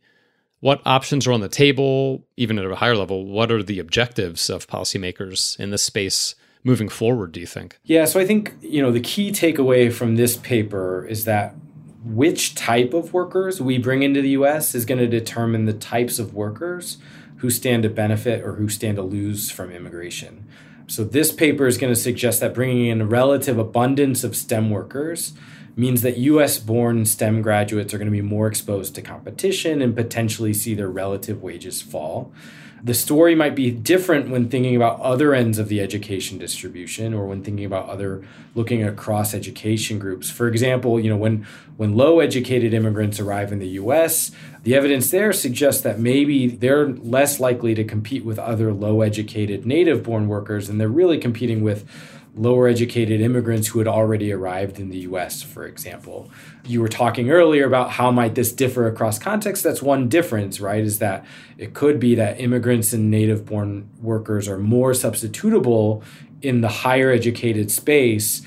What 0.59 0.81
options 0.85 1.25
are 1.27 1.31
on 1.31 1.41
the 1.41 1.49
table, 1.49 2.25
even 2.37 2.59
at 2.59 2.65
a 2.65 2.75
higher 2.75 2.95
level? 2.95 3.25
What 3.25 3.51
are 3.51 3.63
the 3.63 3.79
objectives 3.79 4.49
of 4.49 4.67
policymakers 4.67 5.59
in 5.59 5.71
this 5.71 5.83
space 5.83 6.35
moving 6.63 6.89
forward, 6.89 7.31
do 7.31 7.39
you 7.39 7.45
think? 7.45 7.79
Yeah, 7.83 8.05
so 8.05 8.19
I 8.19 8.25
think, 8.25 8.53
you 8.61 8.81
know, 8.81 8.91
the 8.91 8.99
key 8.99 9.31
takeaway 9.31 9.93
from 9.93 10.15
this 10.15 10.35
paper 10.35 11.05
is 11.05 11.25
that 11.25 11.55
which 12.03 12.55
type 12.55 12.93
of 12.93 13.13
workers 13.13 13.61
we 13.61 13.77
bring 13.77 14.03
into 14.03 14.21
the 14.21 14.29
US 14.29 14.75
is 14.75 14.85
going 14.85 14.99
to 14.99 15.07
determine 15.07 15.65
the 15.65 15.73
types 15.73 16.19
of 16.19 16.33
workers 16.33 16.97
who 17.37 17.49
stand 17.49 17.83
to 17.83 17.89
benefit 17.89 18.43
or 18.43 18.55
who 18.55 18.69
stand 18.69 18.97
to 18.97 19.03
lose 19.03 19.51
from 19.51 19.71
immigration. 19.71 20.47
So 20.87 21.03
this 21.03 21.31
paper 21.31 21.65
is 21.65 21.77
going 21.77 21.93
to 21.93 21.99
suggest 21.99 22.39
that 22.41 22.53
bringing 22.53 22.87
in 22.87 23.01
a 23.01 23.05
relative 23.05 23.57
abundance 23.57 24.23
of 24.23 24.35
STEM 24.35 24.69
workers 24.69 25.33
means 25.75 26.01
that 26.01 26.17
US 26.17 26.57
born 26.57 27.05
STEM 27.05 27.41
graduates 27.41 27.93
are 27.93 27.97
going 27.97 28.07
to 28.07 28.11
be 28.11 28.21
more 28.21 28.47
exposed 28.47 28.95
to 28.95 29.01
competition 29.01 29.81
and 29.81 29.95
potentially 29.95 30.53
see 30.53 30.73
their 30.73 30.89
relative 30.89 31.41
wages 31.41 31.81
fall. 31.81 32.31
The 32.83 32.93
story 32.93 33.33
might 33.33 33.55
be 33.55 33.71
different 33.71 34.29
when 34.29 34.47
thinking 34.47 34.75
about 34.75 34.99
other 34.99 35.33
ends 35.33 35.57
of 35.57 35.69
the 35.69 35.81
education 35.81 36.37
distribution 36.37 37.15
or 37.15 37.25
when 37.25 37.43
thinking 37.43 37.65
about 37.65 37.89
other 37.89 38.23
looking 38.53 38.83
across 38.83 39.33
education 39.33 39.97
groups. 39.97 40.29
For 40.29 40.47
example, 40.47 40.99
you 40.99 41.09
know, 41.09 41.17
when 41.17 41.47
when 41.77 41.95
low 41.95 42.19
educated 42.19 42.73
immigrants 42.73 43.19
arrive 43.19 43.51
in 43.51 43.57
the 43.57 43.69
US, 43.69 44.31
the 44.61 44.75
evidence 44.75 45.09
there 45.09 45.33
suggests 45.33 45.81
that 45.81 45.99
maybe 45.99 46.47
they're 46.47 46.89
less 46.89 47.39
likely 47.39 47.73
to 47.73 47.83
compete 47.83 48.23
with 48.23 48.37
other 48.37 48.71
low 48.71 49.01
educated 49.01 49.65
native 49.65 50.03
born 50.03 50.27
workers 50.27 50.69
and 50.69 50.79
they're 50.79 50.87
really 50.87 51.17
competing 51.17 51.63
with 51.63 51.89
lower 52.35 52.67
educated 52.67 53.21
immigrants 53.21 53.69
who 53.69 53.79
had 53.79 53.87
already 53.87 54.31
arrived 54.31 54.79
in 54.79 54.89
the 54.89 54.99
US, 54.99 55.41
for 55.41 55.65
example. 55.65 56.29
You 56.65 56.81
were 56.81 56.89
talking 56.89 57.31
earlier 57.31 57.65
about 57.65 57.91
how 57.91 58.11
might 58.11 58.35
this 58.35 58.51
differ 58.51 58.87
across 58.87 59.17
contexts. 59.17 59.63
That's 59.63 59.81
one 59.81 60.09
difference, 60.09 60.59
right? 60.59 60.83
Is 60.83 60.99
that 60.99 61.25
it 61.57 61.73
could 61.73 61.99
be 61.99 62.15
that 62.15 62.39
immigrants 62.39 62.91
and 62.91 63.09
native 63.09 63.45
born 63.45 63.89
workers 64.01 64.47
are 64.47 64.57
more 64.57 64.91
substitutable 64.91 66.03
in 66.41 66.61
the 66.61 66.67
higher 66.67 67.11
educated 67.11 67.71
space 67.71 68.41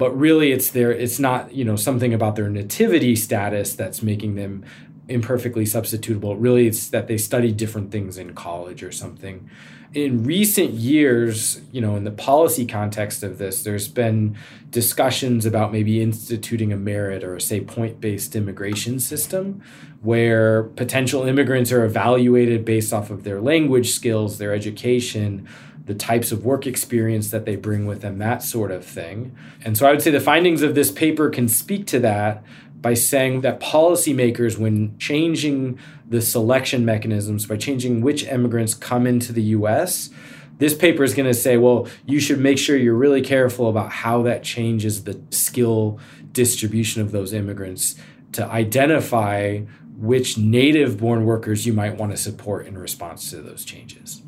but 0.00 0.18
really 0.18 0.50
it's 0.50 0.70
their 0.70 0.90
it's 0.90 1.18
not 1.18 1.52
you 1.52 1.62
know 1.62 1.76
something 1.76 2.14
about 2.14 2.34
their 2.34 2.48
nativity 2.48 3.14
status 3.14 3.74
that's 3.74 4.02
making 4.02 4.34
them 4.34 4.64
imperfectly 5.08 5.64
substitutable 5.64 6.34
really 6.38 6.66
it's 6.66 6.88
that 6.88 7.06
they 7.06 7.18
study 7.18 7.52
different 7.52 7.92
things 7.92 8.16
in 8.16 8.32
college 8.32 8.82
or 8.82 8.90
something 8.90 9.48
in 9.92 10.22
recent 10.24 10.70
years, 10.72 11.60
you 11.72 11.80
know, 11.80 11.96
in 11.96 12.04
the 12.04 12.10
policy 12.12 12.64
context 12.64 13.22
of 13.22 13.38
this, 13.38 13.64
there's 13.64 13.88
been 13.88 14.36
discussions 14.70 15.44
about 15.44 15.72
maybe 15.72 16.00
instituting 16.00 16.72
a 16.72 16.76
merit 16.76 17.24
or, 17.24 17.40
say, 17.40 17.60
point 17.60 18.00
based 18.00 18.36
immigration 18.36 19.00
system 19.00 19.62
where 20.02 20.62
potential 20.62 21.24
immigrants 21.24 21.72
are 21.72 21.84
evaluated 21.84 22.64
based 22.64 22.92
off 22.92 23.10
of 23.10 23.24
their 23.24 23.40
language 23.40 23.90
skills, 23.90 24.38
their 24.38 24.54
education, 24.54 25.46
the 25.86 25.94
types 25.94 26.30
of 26.30 26.44
work 26.44 26.66
experience 26.66 27.30
that 27.30 27.44
they 27.44 27.56
bring 27.56 27.84
with 27.84 28.00
them, 28.00 28.18
that 28.18 28.42
sort 28.42 28.70
of 28.70 28.84
thing. 28.84 29.36
And 29.64 29.76
so 29.76 29.86
I 29.86 29.90
would 29.90 30.00
say 30.00 30.12
the 30.12 30.20
findings 30.20 30.62
of 30.62 30.76
this 30.76 30.92
paper 30.92 31.28
can 31.30 31.48
speak 31.48 31.86
to 31.88 31.98
that 31.98 32.44
by 32.80 32.94
saying 32.94 33.42
that 33.42 33.60
policymakers, 33.60 34.58
when 34.58 34.96
changing 34.98 35.78
the 36.08 36.20
selection 36.20 36.84
mechanisms, 36.84 37.46
by 37.46 37.56
changing 37.56 38.00
which 38.00 38.24
immigrants 38.24 38.74
come 38.74 39.06
into 39.06 39.32
the 39.32 39.42
US, 39.42 40.10
this 40.58 40.74
paper 40.74 41.02
is 41.04 41.14
going 41.14 41.26
to 41.26 41.34
say, 41.34 41.56
well, 41.56 41.88
you 42.06 42.20
should 42.20 42.38
make 42.38 42.58
sure 42.58 42.76
you're 42.76 42.94
really 42.94 43.22
careful 43.22 43.68
about 43.68 43.92
how 43.92 44.22
that 44.22 44.42
changes 44.42 45.04
the 45.04 45.20
skill 45.30 45.98
distribution 46.32 47.02
of 47.02 47.12
those 47.12 47.32
immigrants 47.32 47.96
to 48.32 48.44
identify 48.46 49.60
which 49.96 50.38
native 50.38 50.98
born 50.98 51.24
workers 51.24 51.66
you 51.66 51.72
might 51.72 51.96
want 51.96 52.12
to 52.12 52.16
support 52.16 52.66
in 52.66 52.78
response 52.78 53.30
to 53.30 53.36
those 53.36 53.64
changes. 53.64 54.22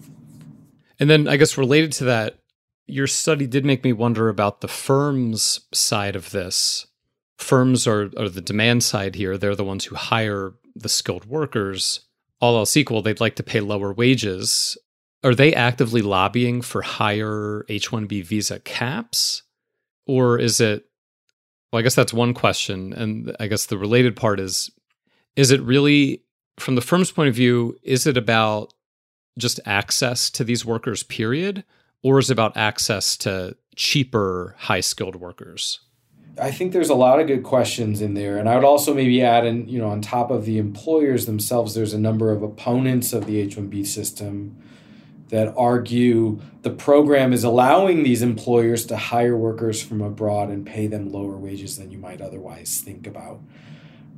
And 0.98 1.08
then, 1.08 1.26
I 1.28 1.36
guess, 1.36 1.56
related 1.56 1.92
to 1.92 2.04
that, 2.04 2.38
your 2.86 3.06
study 3.06 3.46
did 3.46 3.64
make 3.64 3.84
me 3.84 3.92
wonder 3.92 4.28
about 4.28 4.60
the 4.60 4.68
firm's 4.68 5.60
side 5.72 6.16
of 6.16 6.30
this 6.30 6.86
firms 7.42 7.86
are, 7.86 8.10
are 8.16 8.28
the 8.28 8.40
demand 8.40 8.84
side 8.84 9.14
here. 9.14 9.36
They're 9.36 9.54
the 9.54 9.64
ones 9.64 9.84
who 9.84 9.94
hire 9.94 10.54
the 10.74 10.88
skilled 10.88 11.26
workers. 11.26 12.00
All 12.40 12.56
else 12.56 12.76
equal, 12.76 13.02
they'd 13.02 13.20
like 13.20 13.36
to 13.36 13.42
pay 13.42 13.60
lower 13.60 13.92
wages. 13.92 14.76
Are 15.22 15.34
they 15.34 15.54
actively 15.54 16.02
lobbying 16.02 16.62
for 16.62 16.82
higher 16.82 17.64
H 17.68 17.90
1B 17.90 18.24
visa 18.24 18.58
caps? 18.60 19.42
Or 20.06 20.38
is 20.38 20.60
it, 20.60 20.86
well, 21.70 21.80
I 21.80 21.82
guess 21.82 21.94
that's 21.94 22.12
one 22.12 22.34
question. 22.34 22.92
And 22.92 23.36
I 23.38 23.46
guess 23.46 23.66
the 23.66 23.78
related 23.78 24.16
part 24.16 24.40
is, 24.40 24.70
is 25.36 25.50
it 25.50 25.62
really, 25.62 26.24
from 26.58 26.74
the 26.74 26.80
firm's 26.80 27.12
point 27.12 27.28
of 27.28 27.34
view, 27.34 27.76
is 27.82 28.06
it 28.06 28.16
about 28.16 28.74
just 29.38 29.60
access 29.64 30.28
to 30.30 30.44
these 30.44 30.64
workers, 30.64 31.02
period? 31.02 31.64
Or 32.02 32.18
is 32.18 32.30
it 32.30 32.34
about 32.34 32.56
access 32.56 33.16
to 33.18 33.56
cheaper, 33.76 34.56
high 34.58 34.80
skilled 34.80 35.16
workers? 35.16 35.80
I 36.40 36.50
think 36.50 36.72
there's 36.72 36.88
a 36.88 36.94
lot 36.94 37.20
of 37.20 37.26
good 37.26 37.42
questions 37.42 38.00
in 38.00 38.14
there. 38.14 38.38
And 38.38 38.48
I 38.48 38.54
would 38.54 38.64
also 38.64 38.94
maybe 38.94 39.22
add 39.22 39.44
in, 39.44 39.68
you 39.68 39.78
know, 39.78 39.88
on 39.88 40.00
top 40.00 40.30
of 40.30 40.44
the 40.44 40.58
employers 40.58 41.26
themselves, 41.26 41.74
there's 41.74 41.92
a 41.92 41.98
number 41.98 42.32
of 42.32 42.42
opponents 42.42 43.12
of 43.12 43.26
the 43.26 43.38
H 43.38 43.56
1B 43.56 43.86
system 43.86 44.56
that 45.28 45.52
argue 45.56 46.40
the 46.62 46.70
program 46.70 47.32
is 47.32 47.44
allowing 47.44 48.02
these 48.02 48.22
employers 48.22 48.84
to 48.86 48.96
hire 48.96 49.36
workers 49.36 49.82
from 49.82 50.00
abroad 50.00 50.48
and 50.48 50.66
pay 50.66 50.86
them 50.86 51.10
lower 51.10 51.36
wages 51.36 51.78
than 51.78 51.90
you 51.90 51.98
might 51.98 52.20
otherwise 52.20 52.80
think 52.84 53.06
about 53.06 53.40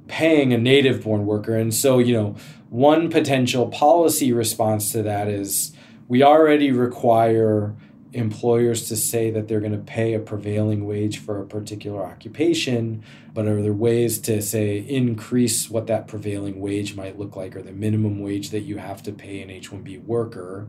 paying 0.07 0.53
a 0.53 0.59
native 0.59 1.03
born 1.03 1.25
worker. 1.25 1.57
And 1.57 1.73
so, 1.73 1.99
you 1.99 2.15
know, 2.15 2.37
one 2.69 3.11
potential 3.11 3.69
policy 3.69 4.33
response 4.33 4.93
to 4.93 5.03
that 5.03 5.29
is 5.29 5.73
we 6.09 6.23
already 6.23 6.71
require 6.71 7.75
employers 8.15 8.89
to 8.89 8.97
say 8.97 9.31
that 9.31 9.49
they're 9.49 9.61
going 9.61 9.73
to 9.73 9.79
pay 9.79 10.15
a 10.15 10.21
prevailing 10.21 10.87
wage 10.87 11.19
for 11.19 11.41
a 11.41 11.47
particular 11.47 12.05
occupation, 12.05 13.03
but 13.33 13.47
are 13.47 13.61
there 13.61 13.73
ways 13.73 14.19
to 14.21 14.41
say 14.41 14.79
increase 14.79 15.69
what 15.69 15.87
that 15.89 16.07
prevailing 16.07 16.61
wage 16.61 16.95
might 16.95 17.19
look 17.19 17.37
like 17.37 17.57
or 17.57 17.63
the 17.63 17.73
minimum 17.73 18.21
wage 18.21 18.51
that 18.51 18.61
you 18.61 18.79
have 18.79 19.03
to 19.03 19.13
pay 19.13 19.43
an 19.43 19.51
H 19.51 19.71
1B 19.71 20.05
worker? 20.05 20.69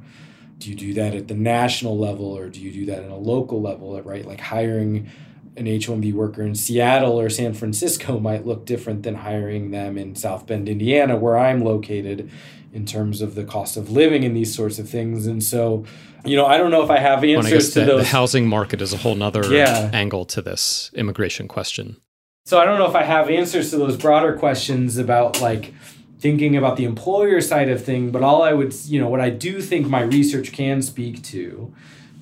Do 0.57 0.69
you 0.69 0.75
do 0.75 0.93
that 0.95 1.13
at 1.13 1.27
the 1.27 1.35
national 1.35 1.97
level 1.97 2.25
or 2.25 2.49
do 2.49 2.59
you 2.59 2.71
do 2.71 2.85
that 2.87 3.03
at 3.03 3.11
a 3.11 3.15
local 3.15 3.61
level, 3.61 4.01
right? 4.01 4.25
Like 4.25 4.39
hiring 4.39 5.09
an 5.57 5.67
H 5.67 5.87
1B 5.87 6.13
worker 6.13 6.41
in 6.41 6.55
Seattle 6.55 7.19
or 7.19 7.29
San 7.29 7.53
Francisco 7.53 8.19
might 8.19 8.45
look 8.45 8.65
different 8.65 9.03
than 9.03 9.15
hiring 9.15 9.71
them 9.71 9.97
in 9.97 10.15
South 10.15 10.47
Bend, 10.47 10.67
Indiana, 10.67 11.15
where 11.15 11.37
I'm 11.37 11.63
located 11.63 12.29
in 12.73 12.85
terms 12.85 13.21
of 13.21 13.35
the 13.35 13.45
cost 13.45 13.77
of 13.77 13.89
living 13.89 14.25
and 14.25 14.35
these 14.35 14.53
sorts 14.53 14.79
of 14.79 14.89
things. 14.89 15.27
And 15.27 15.41
so, 15.41 15.85
you 16.25 16.35
know, 16.35 16.45
I 16.45 16.57
don't 16.57 16.71
know 16.71 16.83
if 16.83 16.89
I 16.89 16.99
have 16.99 17.23
answers 17.23 17.71
to 17.73 17.81
the, 17.81 17.85
those. 17.85 18.01
The 18.01 18.07
housing 18.07 18.47
market 18.47 18.81
is 18.81 18.93
a 18.93 18.97
whole 18.97 19.15
nother 19.15 19.45
yeah. 19.45 19.89
angle 19.93 20.25
to 20.25 20.41
this 20.41 20.91
immigration 20.93 21.47
question. 21.47 21.97
So 22.45 22.59
I 22.59 22.65
don't 22.65 22.77
know 22.77 22.87
if 22.87 22.95
I 22.95 23.03
have 23.03 23.29
answers 23.29 23.71
to 23.71 23.77
those 23.77 23.97
broader 23.97 24.37
questions 24.37 24.97
about 24.97 25.41
like 25.41 25.73
thinking 26.19 26.55
about 26.55 26.77
the 26.77 26.85
employer 26.85 27.41
side 27.41 27.69
of 27.69 27.83
thing, 27.83 28.11
but 28.11 28.21
all 28.21 28.43
I 28.43 28.53
would, 28.53 28.73
you 28.85 28.99
know, 28.99 29.09
what 29.09 29.21
I 29.21 29.29
do 29.29 29.61
think 29.61 29.87
my 29.87 30.01
research 30.01 30.51
can 30.51 30.81
speak 30.81 31.23
to 31.23 31.73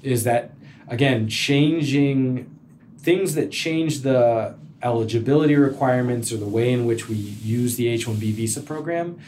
is 0.01 0.23
that 0.23 0.51
again, 0.87 1.27
changing 1.27 2.49
things 2.97 3.35
that 3.35 3.51
change 3.51 4.01
the 4.01 4.55
eligibility 4.81 5.55
requirements 5.55 6.31
or 6.31 6.37
the 6.37 6.45
way 6.45 6.71
in 6.71 6.85
which 6.85 7.07
we 7.07 7.15
use 7.15 7.75
the 7.75 7.87
H-1B 7.87 8.33
visa 8.33 8.61
program 8.61 9.19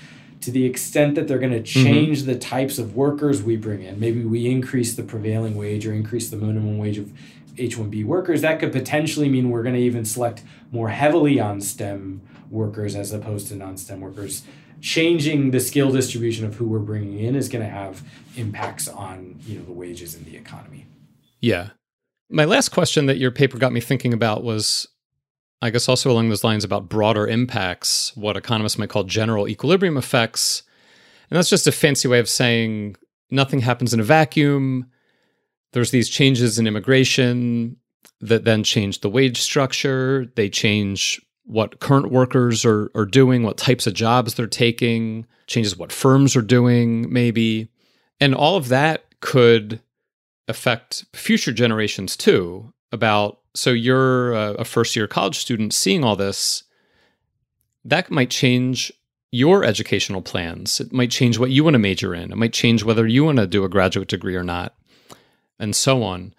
to 0.46 0.52
the 0.52 0.64
extent 0.64 1.16
that 1.16 1.28
they're 1.28 1.40
going 1.40 1.52
to 1.52 1.60
mm-hmm. 1.60 1.84
change 1.84 2.20
mm-hmm. 2.20 2.32
the 2.32 2.38
types 2.38 2.78
of 2.78 2.96
workers 2.96 3.42
we 3.42 3.58
bring 3.58 3.82
in. 3.82 4.00
Maybe 4.00 4.24
we 4.24 4.48
increase 4.48 4.96
the 4.96 5.02
prevailing 5.02 5.56
wage 5.56 5.88
or 5.88 5.94
increase 5.94 6.30
the 6.30 6.38
minimum 6.38 6.78
wage 6.78 7.00
of 7.00 7.12
H 7.58 7.78
1B 7.78 8.06
workers. 8.06 8.42
That 8.42 8.60
could 8.60 8.72
potentially 8.72 9.28
mean 9.28 9.50
we're 9.50 9.64
going 9.64 9.74
to 9.74 9.82
even 9.82 10.06
select 10.06 10.44
more 10.72 10.90
heavily 10.90 11.40
on 11.40 11.62
STEM 11.62 12.22
workers 12.52 12.96
as 12.96 13.12
opposed 13.12 13.48
to 13.48 13.56
non 13.56 13.76
STEM 13.76 14.02
workers. 14.02 14.44
Changing 14.82 15.50
the 15.50 15.60
skill 15.60 15.92
distribution 15.92 16.46
of 16.46 16.56
who 16.56 16.66
we're 16.66 16.78
bringing 16.78 17.18
in 17.18 17.36
is 17.36 17.50
going 17.50 17.64
to 17.64 17.72
have 17.72 18.04
impacts 18.36 18.88
on 18.88 19.40
you 19.48 19.58
know 19.58 19.66
the 19.66 19.72
wages 19.72 20.14
in 20.14 20.26
the 20.26 20.38
economy. 20.38 20.86
Yeah. 21.42 21.70
My 22.30 22.46
last 22.46 22.70
question 22.70 23.08
that 23.08 23.18
your 23.18 23.32
paper 23.32 23.58
got 23.58 23.74
me 23.74 23.80
thinking 23.80 24.14
about 24.14 24.44
was 24.44 24.88
I 25.66 25.72
guess 25.72 25.90
also 25.90 26.12
along 26.12 26.30
those 26.30 26.44
lines 26.44 26.64
about 26.64 26.90
broader 26.90 27.28
impacts, 27.28 28.16
what 28.16 28.38
economists 28.38 28.78
might 28.78 28.90
call 28.90 29.04
general 29.04 29.48
equilibrium 29.48 29.98
effects. 29.98 30.62
And 31.30 31.38
that's 31.38 31.50
just 31.50 31.66
a 31.66 31.72
fancy 31.72 32.08
way 32.08 32.20
of 32.20 32.30
saying 32.30 32.96
nothing 33.32 33.62
happens 33.62 33.94
in 33.94 34.00
a 34.00 34.04
vacuum. 34.04 34.86
There's 35.74 35.90
these 35.90 36.08
changes 36.08 36.60
in 36.60 36.68
immigration 36.68 37.78
that 38.22 38.46
then 38.46 38.64
change 38.64 39.02
the 39.02 39.10
wage 39.10 39.42
structure. 39.42 40.32
They 40.36 40.50
change 40.50 41.20
what 41.46 41.80
current 41.80 42.12
workers 42.12 42.64
are, 42.64 42.92
are 42.96 43.06
doing, 43.06 43.42
what 43.42 43.58
types 43.58 43.88
of 43.88 43.94
jobs 43.94 44.36
they're 44.36 44.48
taking, 44.48 45.26
changes 45.48 45.76
what 45.76 45.92
firms 45.92 46.36
are 46.36 46.42
doing, 46.42 47.12
maybe. 47.12 47.70
And 48.20 48.36
all 48.36 48.56
of 48.56 48.68
that 48.70 49.06
could 49.20 49.82
affect 50.48 51.06
future 51.14 51.52
generations 51.52 52.16
too 52.16 52.72
about 52.92 53.40
so 53.56 53.72
you're 53.72 54.34
a 54.34 54.66
first 54.66 54.96
year 54.96 55.08
college 55.08 55.38
student 55.38 55.74
seeing 55.74 56.04
all 56.04 56.16
this 56.16 56.64
that 57.84 58.12
might 58.12 58.30
change 58.30 58.92
your 59.32 59.64
educational 59.64 60.22
plans 60.22 60.80
it 60.80 60.94
might 60.94 61.12
change 61.12 61.40
what 61.40 61.52
you 61.52 61.64
want 61.64 61.74
to 61.74 61.80
major 61.80 62.14
in 62.14 62.32
it 62.32 62.38
might 62.38 62.54
change 62.54 62.84
whether 62.84 63.08
you 63.08 63.24
want 63.24 63.38
to 63.38 63.48
do 63.48 63.64
a 63.64 63.70
graduate 63.70 64.08
degree 64.08 64.36
or 64.36 64.44
not 64.44 64.76
and 65.60 65.76
so 65.76 66.04
on 66.04 66.34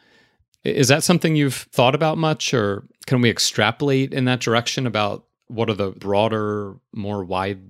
is 0.65 0.89
that 0.89 1.05
something 1.05 1.37
you've 1.37 1.67
thought 1.73 1.95
about 1.95 2.19
much 2.19 2.53
or 2.53 2.85
can 3.07 3.21
we 3.21 3.31
extrapolate 3.31 4.13
in 4.13 4.25
that 4.25 4.41
direction 4.41 4.87
about 4.87 5.25
what 5.47 5.71
are 5.71 5.75
the 5.75 5.91
broader 5.91 6.75
more 6.93 7.25
wide 7.25 7.61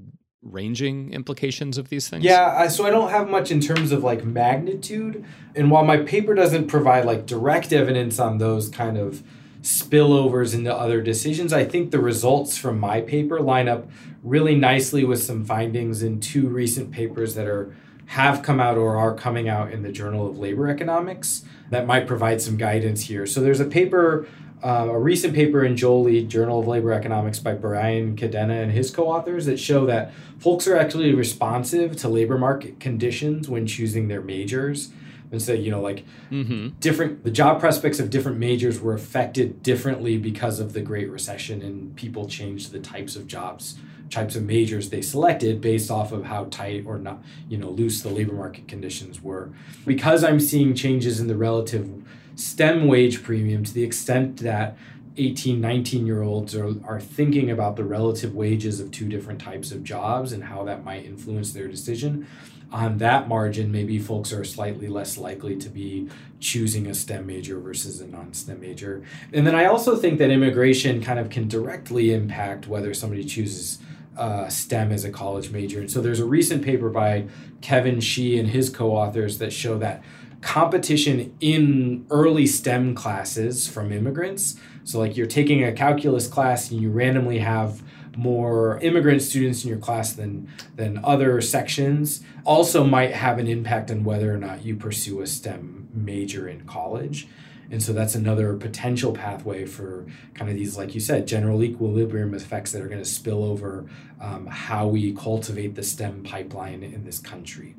ranging 0.43 1.13
implications 1.13 1.77
of 1.77 1.89
these 1.89 2.09
things? 2.09 2.25
Yeah, 2.25 2.69
so 2.69 2.87
I 2.87 2.91
don't 2.91 3.11
have 3.11 3.29
much 3.29 3.51
in 3.51 3.61
terms 3.61 3.93
of 3.93 4.03
like 4.03 4.25
magnitude. 4.25 5.25
And 5.55 5.71
while 5.71 5.85
my 5.85 5.99
paper 5.99 6.35
doesn't 6.35 6.69
provide 6.69 7.05
like 7.05 7.27
direct 7.27 7.73
evidence 7.73 8.19
on 8.19 8.39
those 8.39 8.69
kind 8.69 8.97
of 8.97 9.23
spillovers 9.67 10.55
into 10.55 10.73
other 10.73 11.03
decisions, 11.03 11.53
I 11.53 11.65
think 11.65 11.91
the 11.91 11.99
results 11.99 12.57
from 12.57 12.79
my 12.79 13.01
paper 13.01 13.41
line 13.41 13.69
up 13.69 13.89
really 14.23 14.55
nicely 14.55 15.03
with 15.03 15.21
some 15.21 15.45
findings 15.45 16.05
in 16.05 16.21
two 16.21 16.49
recent 16.49 16.93
papers 16.93 17.35
that 17.35 17.49
are 17.49 17.75
have 18.11 18.41
come 18.45 18.61
out 18.61 18.79
or 18.79 18.97
are 18.97 19.13
coming 19.13 19.49
out 19.49 19.73
in 19.73 19.83
the 19.83 19.91
Journal 19.91 20.29
of 20.29 20.39
Labor 20.39 20.69
Economics 20.69 21.45
that 21.71 21.85
might 21.85 22.07
provide 22.07 22.41
some 22.41 22.57
guidance 22.57 23.03
here. 23.03 23.27
So 23.27 23.41
there's 23.41 23.59
a 23.59 23.65
paper, 23.65 24.29
uh, 24.63 24.87
a 24.89 24.99
recent 25.01 25.35
paper 25.35 25.65
in 25.65 25.77
JOLE, 25.77 26.23
Journal 26.29 26.61
of 26.61 26.69
Labor 26.69 26.93
Economics 26.93 27.41
by 27.41 27.55
Brian 27.55 28.15
Cadena 28.15 28.63
and 28.63 28.71
his 28.71 28.93
co-authors 28.93 29.47
that 29.47 29.59
show 29.59 29.85
that 29.87 30.13
folks 30.39 30.69
are 30.69 30.77
actually 30.77 31.13
responsive 31.13 31.97
to 31.97 32.09
labor 32.09 32.39
market 32.39 32.79
conditions 32.79 33.49
when 33.49 33.67
choosing 33.67 34.07
their 34.07 34.23
majors. 34.23 34.91
And 35.33 35.43
so, 35.43 35.53
you 35.53 35.71
know, 35.71 35.81
like 35.81 36.05
mm-hmm. 36.31 36.69
different, 36.81 37.25
the 37.25 37.31
job 37.31 37.61
prospects 37.61 37.99
of 37.99 38.11
different 38.11 38.39
majors 38.39 38.81
were 38.81 38.95
affected 38.95 39.63
differently 39.63 40.19
because 40.19 40.61
of 40.61 40.73
the 40.73 40.81
Great 40.81 41.11
Recession, 41.11 41.63
and 41.63 41.97
people 41.97 42.29
changed 42.29 42.73
the 42.73 42.79
types 42.79 43.17
of 43.17 43.27
jobs 43.27 43.79
types 44.11 44.37
of 44.37 44.43
majors 44.43 44.91
they 44.91 45.03
selected 45.03 45.61
based 45.61 45.91
off 45.91 46.13
of 46.13 46.25
how 46.25 46.45
tight 46.45 46.85
or 46.87 46.99
not, 46.99 47.23
you 47.49 47.59
know, 47.59 47.71
loose 47.71 48.03
the 48.03 48.09
labor 48.09 48.35
market 48.35 48.69
conditions 48.69 49.21
were. 49.21 49.51
Because 49.85 50.23
I'm 50.23 50.41
seeing 50.41 50.75
changes 50.75 51.21
in 51.21 51.27
the 51.27 51.37
relative 51.37 51.91
STEM 52.37 52.87
wage 52.87 53.23
premium 53.23 53.65
to 53.65 53.73
the 53.73 53.83
extent 53.83 54.39
that 54.39 54.77
18, 55.17 55.61
19 55.61 56.07
year 56.07 56.23
olds 56.23 56.55
are, 56.55 56.75
are 56.85 57.01
thinking 57.01 57.51
about 57.51 57.77
the 57.77 57.85
relative 57.85 58.35
wages 58.35 58.81
of 58.81 58.91
two 58.91 59.09
different 59.09 59.41
types 59.41 59.73
of 59.73 59.83
jobs 59.83 60.33
and 60.33 60.45
how 60.45 60.63
that 60.65 60.85
might 60.85 61.05
influence 61.05 61.53
their 61.53 61.69
decision. 61.69 62.27
On 62.73 62.99
that 62.99 63.29
margin, 63.29 63.71
maybe 63.71 63.99
folks 63.99 64.33
are 64.33 64.45
slightly 64.45 64.89
less 64.89 65.17
likely 65.17 65.57
to 65.57 65.69
be 65.69 66.09
choosing 66.41 66.89
a 66.89 66.95
STEM 66.95 67.27
major 67.27 67.61
versus 67.61 68.01
a 68.01 68.07
non 68.07 68.35
STEM 68.35 68.61
major. 68.61 69.03
And 69.33 69.47
then 69.47 69.55
I 69.55 69.67
also 69.67 69.97
think 69.97 70.19
that 70.19 70.31
immigration 70.31 71.01
kind 71.01 71.19
of 71.19 71.31
can 71.31 71.49
directly 71.49 72.13
impact 72.13 72.67
whether 72.67 72.93
somebody 72.93 73.25
chooses 73.25 73.79
uh, 74.17 74.49
STEM 74.49 74.93
as 74.93 75.05
a 75.05 75.11
college 75.11 75.51
major. 75.51 75.79
And 75.79 75.91
so 75.91 76.01
there's 76.01 76.21
a 76.21 76.25
recent 76.25 76.65
paper 76.65 76.89
by 76.91 77.27
Kevin 77.61 78.01
Shih 78.01 78.39
and 78.39 78.49
his 78.49 78.69
co 78.69 78.93
authors 78.93 79.39
that 79.39 79.53
show 79.53 79.79
that 79.79 80.03
competition 80.41 81.37
in 81.41 82.07
early 82.11 82.47
STEM 82.47 82.95
classes 82.95 83.69
from 83.69 83.93
immigrants. 83.93 84.57
So, 84.85 84.99
like 84.99 85.17
you're 85.17 85.27
taking 85.27 85.65
a 85.65 85.73
calculus 85.73 86.29
class 86.29 86.71
and 86.71 86.81
you 86.81 86.91
randomly 86.91 87.39
have 87.39 87.83
more 88.17 88.79
immigrant 88.81 89.23
students 89.23 89.63
in 89.63 89.71
your 89.71 89.79
class 89.79 90.13
than 90.13 90.49
than 90.75 91.01
other 91.05 91.41
sections 91.41 92.23
also 92.45 92.85
might 92.85 93.13
have 93.13 93.39
an 93.39 93.47
impact 93.47 93.91
on 93.91 94.05
whether 94.05 94.33
or 94.33 94.39
not 94.39 94.65
you 94.65 94.75
pursue 94.77 95.21
a 95.21 95.27
STEM 95.27 95.89
major 95.93 96.49
in 96.49 96.65
college. 96.67 97.29
And 97.71 97.83
so 97.83 97.93
that's 97.93 98.15
another 98.15 98.55
potential 98.55 99.13
pathway 99.13 99.67
for 99.67 100.07
kind 100.35 100.51
of 100.51 100.57
these, 100.57 100.77
like 100.77 100.95
you 100.95 101.01
said, 101.01 101.27
general 101.27 101.65
equilibrium 101.65 102.33
effects 102.33 102.73
that 102.73 102.83
are 102.83 102.89
going 102.89 103.03
to 103.03 103.09
spill 103.09 103.43
over 103.43 103.87
um, 104.21 104.47
how 104.47 104.87
we 104.87 105.13
cultivate 105.13 105.75
the 105.75 105.83
STEM 105.83 106.23
pipeline 106.23 106.83
in 106.83 107.05
this 107.05 107.19
country. 107.19 107.75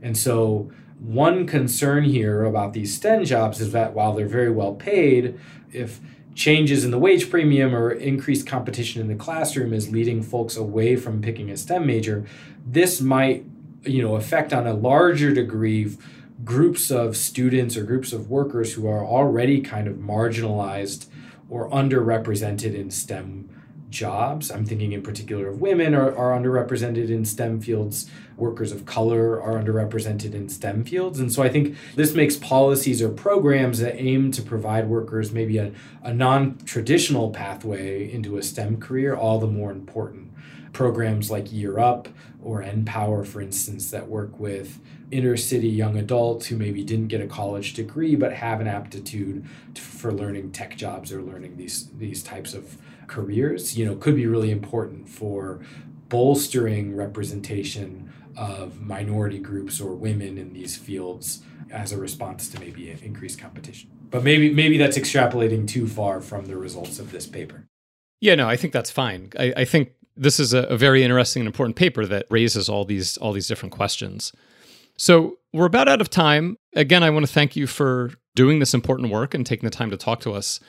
And 0.00 0.16
so, 0.16 0.70
one 0.98 1.46
concern 1.46 2.04
here 2.04 2.44
about 2.44 2.72
these 2.72 2.94
STEM 2.94 3.26
jobs 3.26 3.60
is 3.60 3.72
that 3.72 3.92
while 3.92 4.14
they're 4.14 4.26
very 4.26 4.50
well 4.50 4.74
paid, 4.74 5.38
if 5.70 6.00
changes 6.36 6.84
in 6.84 6.90
the 6.90 6.98
wage 6.98 7.30
premium 7.30 7.74
or 7.74 7.90
increased 7.90 8.46
competition 8.46 9.00
in 9.00 9.08
the 9.08 9.14
classroom 9.14 9.72
is 9.72 9.90
leading 9.90 10.22
folks 10.22 10.56
away 10.56 10.94
from 10.94 11.22
picking 11.22 11.50
a 11.50 11.56
STEM 11.56 11.86
major, 11.86 12.26
this 12.64 13.00
might, 13.00 13.44
you 13.82 14.02
know, 14.02 14.16
affect 14.16 14.52
on 14.52 14.66
a 14.66 14.74
larger 14.74 15.32
degree 15.32 15.96
groups 16.44 16.90
of 16.90 17.16
students 17.16 17.76
or 17.76 17.82
groups 17.82 18.12
of 18.12 18.30
workers 18.30 18.74
who 18.74 18.86
are 18.86 19.04
already 19.04 19.62
kind 19.62 19.88
of 19.88 19.96
marginalized 19.96 21.06
or 21.48 21.70
underrepresented 21.70 22.74
in 22.74 22.90
STEM 22.90 23.48
jobs. 23.96 24.50
I'm 24.50 24.64
thinking 24.64 24.92
in 24.92 25.02
particular 25.02 25.48
of 25.48 25.60
women 25.60 25.94
are, 25.94 26.16
are 26.16 26.38
underrepresented 26.38 27.08
in 27.08 27.24
STEM 27.24 27.60
fields, 27.60 28.10
workers 28.36 28.72
of 28.72 28.84
color 28.84 29.40
are 29.40 29.54
underrepresented 29.54 30.34
in 30.34 30.48
STEM 30.48 30.84
fields. 30.84 31.18
And 31.18 31.32
so 31.32 31.42
I 31.42 31.48
think 31.48 31.76
this 31.94 32.14
makes 32.14 32.36
policies 32.36 33.00
or 33.00 33.08
programs 33.08 33.78
that 33.80 33.96
aim 33.96 34.30
to 34.32 34.42
provide 34.42 34.88
workers 34.88 35.32
maybe 35.32 35.58
a, 35.58 35.72
a 36.02 36.12
non 36.12 36.58
traditional 36.58 37.30
pathway 37.30 38.12
into 38.12 38.36
a 38.36 38.42
STEM 38.42 38.78
career 38.78 39.14
all 39.14 39.38
the 39.38 39.46
more 39.46 39.70
important. 39.70 40.32
Programs 40.72 41.30
like 41.30 41.50
Year 41.52 41.78
Up 41.78 42.08
or 42.42 42.62
NPower, 42.62 43.26
for 43.26 43.40
instance, 43.40 43.90
that 43.90 44.08
work 44.08 44.38
with 44.38 44.78
inner 45.10 45.36
city 45.36 45.68
young 45.68 45.96
adults 45.96 46.46
who 46.46 46.56
maybe 46.56 46.82
didn't 46.82 47.08
get 47.08 47.20
a 47.20 47.26
college 47.26 47.74
degree 47.74 48.16
but 48.16 48.32
have 48.32 48.60
an 48.60 48.66
aptitude 48.66 49.46
for 49.76 50.12
learning 50.12 50.50
tech 50.50 50.76
jobs 50.76 51.12
or 51.12 51.22
learning 51.22 51.56
these 51.56 51.88
these 51.96 52.24
types 52.24 52.54
of 52.54 52.76
careers 53.06 53.76
you 53.76 53.84
know 53.84 53.96
could 53.96 54.16
be 54.16 54.26
really 54.26 54.50
important 54.50 55.08
for 55.08 55.60
bolstering 56.08 56.94
representation 56.94 58.12
of 58.36 58.80
minority 58.80 59.38
groups 59.38 59.80
or 59.80 59.94
women 59.94 60.38
in 60.38 60.52
these 60.52 60.76
fields 60.76 61.42
as 61.70 61.92
a 61.92 61.96
response 61.96 62.48
to 62.48 62.60
maybe 62.60 62.90
increased 63.02 63.38
competition 63.38 63.90
but 64.10 64.22
maybe 64.22 64.52
maybe 64.52 64.76
that's 64.78 64.98
extrapolating 64.98 65.66
too 65.66 65.86
far 65.86 66.20
from 66.20 66.46
the 66.46 66.56
results 66.56 66.98
of 66.98 67.12
this 67.12 67.26
paper 67.26 67.66
yeah 68.20 68.34
no 68.34 68.48
i 68.48 68.56
think 68.56 68.72
that's 68.72 68.90
fine 68.90 69.30
i, 69.38 69.52
I 69.58 69.64
think 69.64 69.92
this 70.16 70.40
is 70.40 70.54
a, 70.54 70.62
a 70.64 70.76
very 70.76 71.02
interesting 71.02 71.40
and 71.40 71.46
important 71.46 71.76
paper 71.76 72.06
that 72.06 72.26
raises 72.30 72.68
all 72.68 72.84
these 72.84 73.16
all 73.18 73.32
these 73.32 73.48
different 73.48 73.72
questions 73.72 74.32
so 74.96 75.38
we're 75.52 75.66
about 75.66 75.88
out 75.88 76.00
of 76.00 76.10
time. 76.10 76.58
Again, 76.74 77.02
I 77.02 77.10
want 77.10 77.26
to 77.26 77.32
thank 77.32 77.56
you 77.56 77.66
for 77.66 78.12
doing 78.34 78.58
this 78.58 78.74
important 78.74 79.10
work 79.10 79.34
and 79.34 79.44
taking 79.44 79.66
the 79.66 79.74
time 79.74 79.90
to 79.90 79.96
talk 79.96 80.20
to 80.20 80.32
us. 80.32 80.60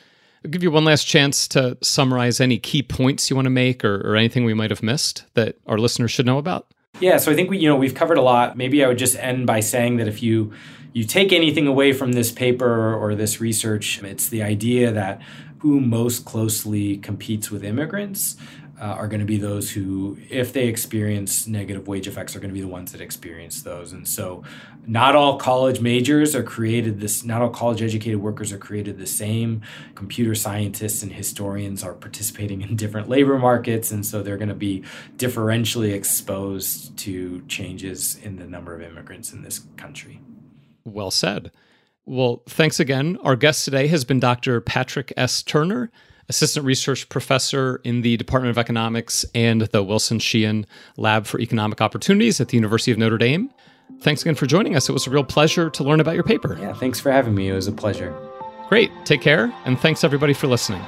I'll 0.43 0.51
give 0.51 0.63
you 0.63 0.71
one 0.71 0.85
last 0.85 1.05
chance 1.05 1.47
to 1.49 1.77
summarize 1.81 2.39
any 2.39 2.57
key 2.57 2.83
points 2.83 3.29
you 3.29 3.35
want 3.35 3.47
to 3.47 3.51
make 3.51 3.83
or, 3.83 4.01
or 4.07 4.15
anything 4.15 4.45
we 4.45 4.53
might 4.53 4.69
have 4.69 4.83
missed 4.83 5.25
that 5.33 5.57
our 5.65 5.77
listeners 5.77 6.11
should 6.11 6.25
know 6.25 6.37
about. 6.37 6.67
Yeah, 6.99 7.17
so 7.17 7.31
I 7.31 7.35
think 7.35 7.49
we 7.49 7.59
you 7.59 7.67
know 7.67 7.75
we've 7.75 7.95
covered 7.95 8.17
a 8.17 8.21
lot. 8.21 8.57
Maybe 8.57 8.83
I 8.83 8.87
would 8.87 8.97
just 8.97 9.15
end 9.17 9.45
by 9.45 9.59
saying 9.59 9.97
that 9.97 10.07
if 10.07 10.23
you 10.23 10.53
you 10.93 11.03
take 11.03 11.31
anything 11.31 11.67
away 11.67 11.93
from 11.93 12.13
this 12.13 12.31
paper 12.31 12.93
or 12.93 13.13
this 13.13 13.39
research, 13.39 14.01
it's 14.03 14.29
the 14.29 14.41
idea 14.41 14.91
that 14.91 15.21
who 15.59 15.79
most 15.79 16.25
closely 16.25 16.97
competes 16.97 17.51
with 17.51 17.63
immigrants 17.63 18.35
uh, 18.79 18.85
are 18.85 19.07
going 19.07 19.19
to 19.19 19.25
be 19.25 19.37
those 19.37 19.71
who, 19.71 20.17
if 20.29 20.53
they 20.53 20.67
experience 20.67 21.47
negative 21.47 21.87
wage 21.87 22.07
effects, 22.07 22.35
are 22.35 22.39
going 22.39 22.49
to 22.49 22.53
be 22.53 22.61
the 22.61 22.67
ones 22.67 22.91
that 22.91 23.01
experience 23.01 23.61
those. 23.63 23.91
And 23.91 24.07
so, 24.07 24.43
not 24.85 25.15
all 25.15 25.37
college 25.37 25.81
majors 25.81 26.35
are 26.35 26.43
created 26.43 26.99
this, 26.99 27.23
not 27.23 27.41
all 27.41 27.49
college 27.49 27.81
educated 27.81 28.21
workers 28.21 28.53
are 28.53 28.57
created 28.57 28.99
the 28.99 29.07
same. 29.07 29.61
Computer 29.95 30.35
scientists 30.35 31.01
and 31.01 31.11
historians 31.11 31.83
are 31.83 31.93
participating 31.93 32.61
in 32.63 32.75
different 32.75 33.09
labor 33.09 33.39
markets. 33.39 33.91
And 33.91 34.05
so, 34.05 34.21
they're 34.21 34.37
going 34.37 34.49
to 34.49 34.55
be 34.55 34.83
differentially 35.17 35.93
exposed 35.93 36.97
to 36.99 37.41
changes 37.47 38.19
in 38.21 38.35
the 38.35 38.45
number 38.45 38.75
of 38.75 38.81
immigrants 38.81 39.33
in 39.33 39.41
this 39.41 39.59
country. 39.75 40.21
Well 40.85 41.11
said. 41.11 41.51
Well, 42.05 42.43
thanks 42.47 42.79
again. 42.79 43.17
Our 43.23 43.35
guest 43.35 43.65
today 43.65 43.87
has 43.87 44.05
been 44.05 44.21
Dr. 44.21 44.61
Patrick 44.61 45.11
S. 45.17 45.43
Turner 45.43 45.91
assistant 46.29 46.65
research 46.65 47.07
professor 47.09 47.79
in 47.83 48.01
the 48.01 48.17
Department 48.17 48.51
of 48.51 48.57
Economics 48.57 49.25
and 49.33 49.61
the 49.61 49.83
Wilson 49.83 50.19
Sheehan 50.19 50.65
Lab 50.97 51.25
for 51.25 51.39
Economic 51.39 51.81
Opportunities 51.81 52.41
at 52.41 52.49
the 52.49 52.57
University 52.57 52.91
of 52.91 52.97
Notre 52.97 53.17
Dame. 53.17 53.49
Thanks 54.01 54.21
again 54.21 54.35
for 54.35 54.45
joining 54.45 54.75
us. 54.75 54.89
It 54.89 54.91
was 54.91 55.07
a 55.07 55.09
real 55.09 55.23
pleasure 55.23 55.69
to 55.69 55.83
learn 55.83 55.99
about 55.99 56.15
your 56.15 56.23
paper. 56.23 56.57
Yeah, 56.59 56.73
thanks 56.73 56.99
for 56.99 57.11
having 57.11 57.33
me. 57.33 57.49
It 57.49 57.53
was 57.53 57.67
a 57.67 57.71
pleasure. 57.71 58.15
Great. 58.67 58.91
Take 59.05 59.21
care, 59.21 59.53
and 59.65 59.79
thanks 59.79 60.03
everybody 60.03 60.33
for 60.33 60.47
listening. 60.47 60.81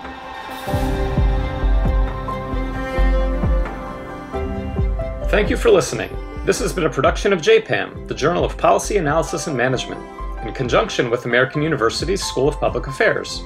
Thank 5.29 5.49
you 5.49 5.55
for 5.55 5.69
listening. 5.69 6.09
This 6.45 6.59
has 6.59 6.73
been 6.73 6.85
a 6.85 6.89
production 6.89 7.31
of 7.31 7.39
JPAM, 7.39 8.07
the 8.07 8.15
Journal 8.15 8.43
of 8.43 8.57
Policy 8.57 8.97
Analysis 8.97 9.47
and 9.47 9.55
Management, 9.55 10.01
in 10.45 10.53
conjunction 10.53 11.09
with 11.09 11.25
American 11.25 11.61
University's 11.61 12.23
School 12.23 12.49
of 12.49 12.59
Public 12.59 12.87
Affairs 12.87 13.43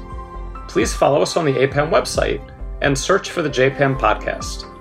please 0.68 0.93
follow 0.93 1.22
us 1.22 1.38
on 1.38 1.45
the 1.45 1.53
APPAM 1.53 1.89
website 1.89 2.49
and 2.82 2.97
search 2.97 3.32
for 3.32 3.41
the 3.41 3.49
JPAM 3.49 3.99
podcast. 3.99 4.72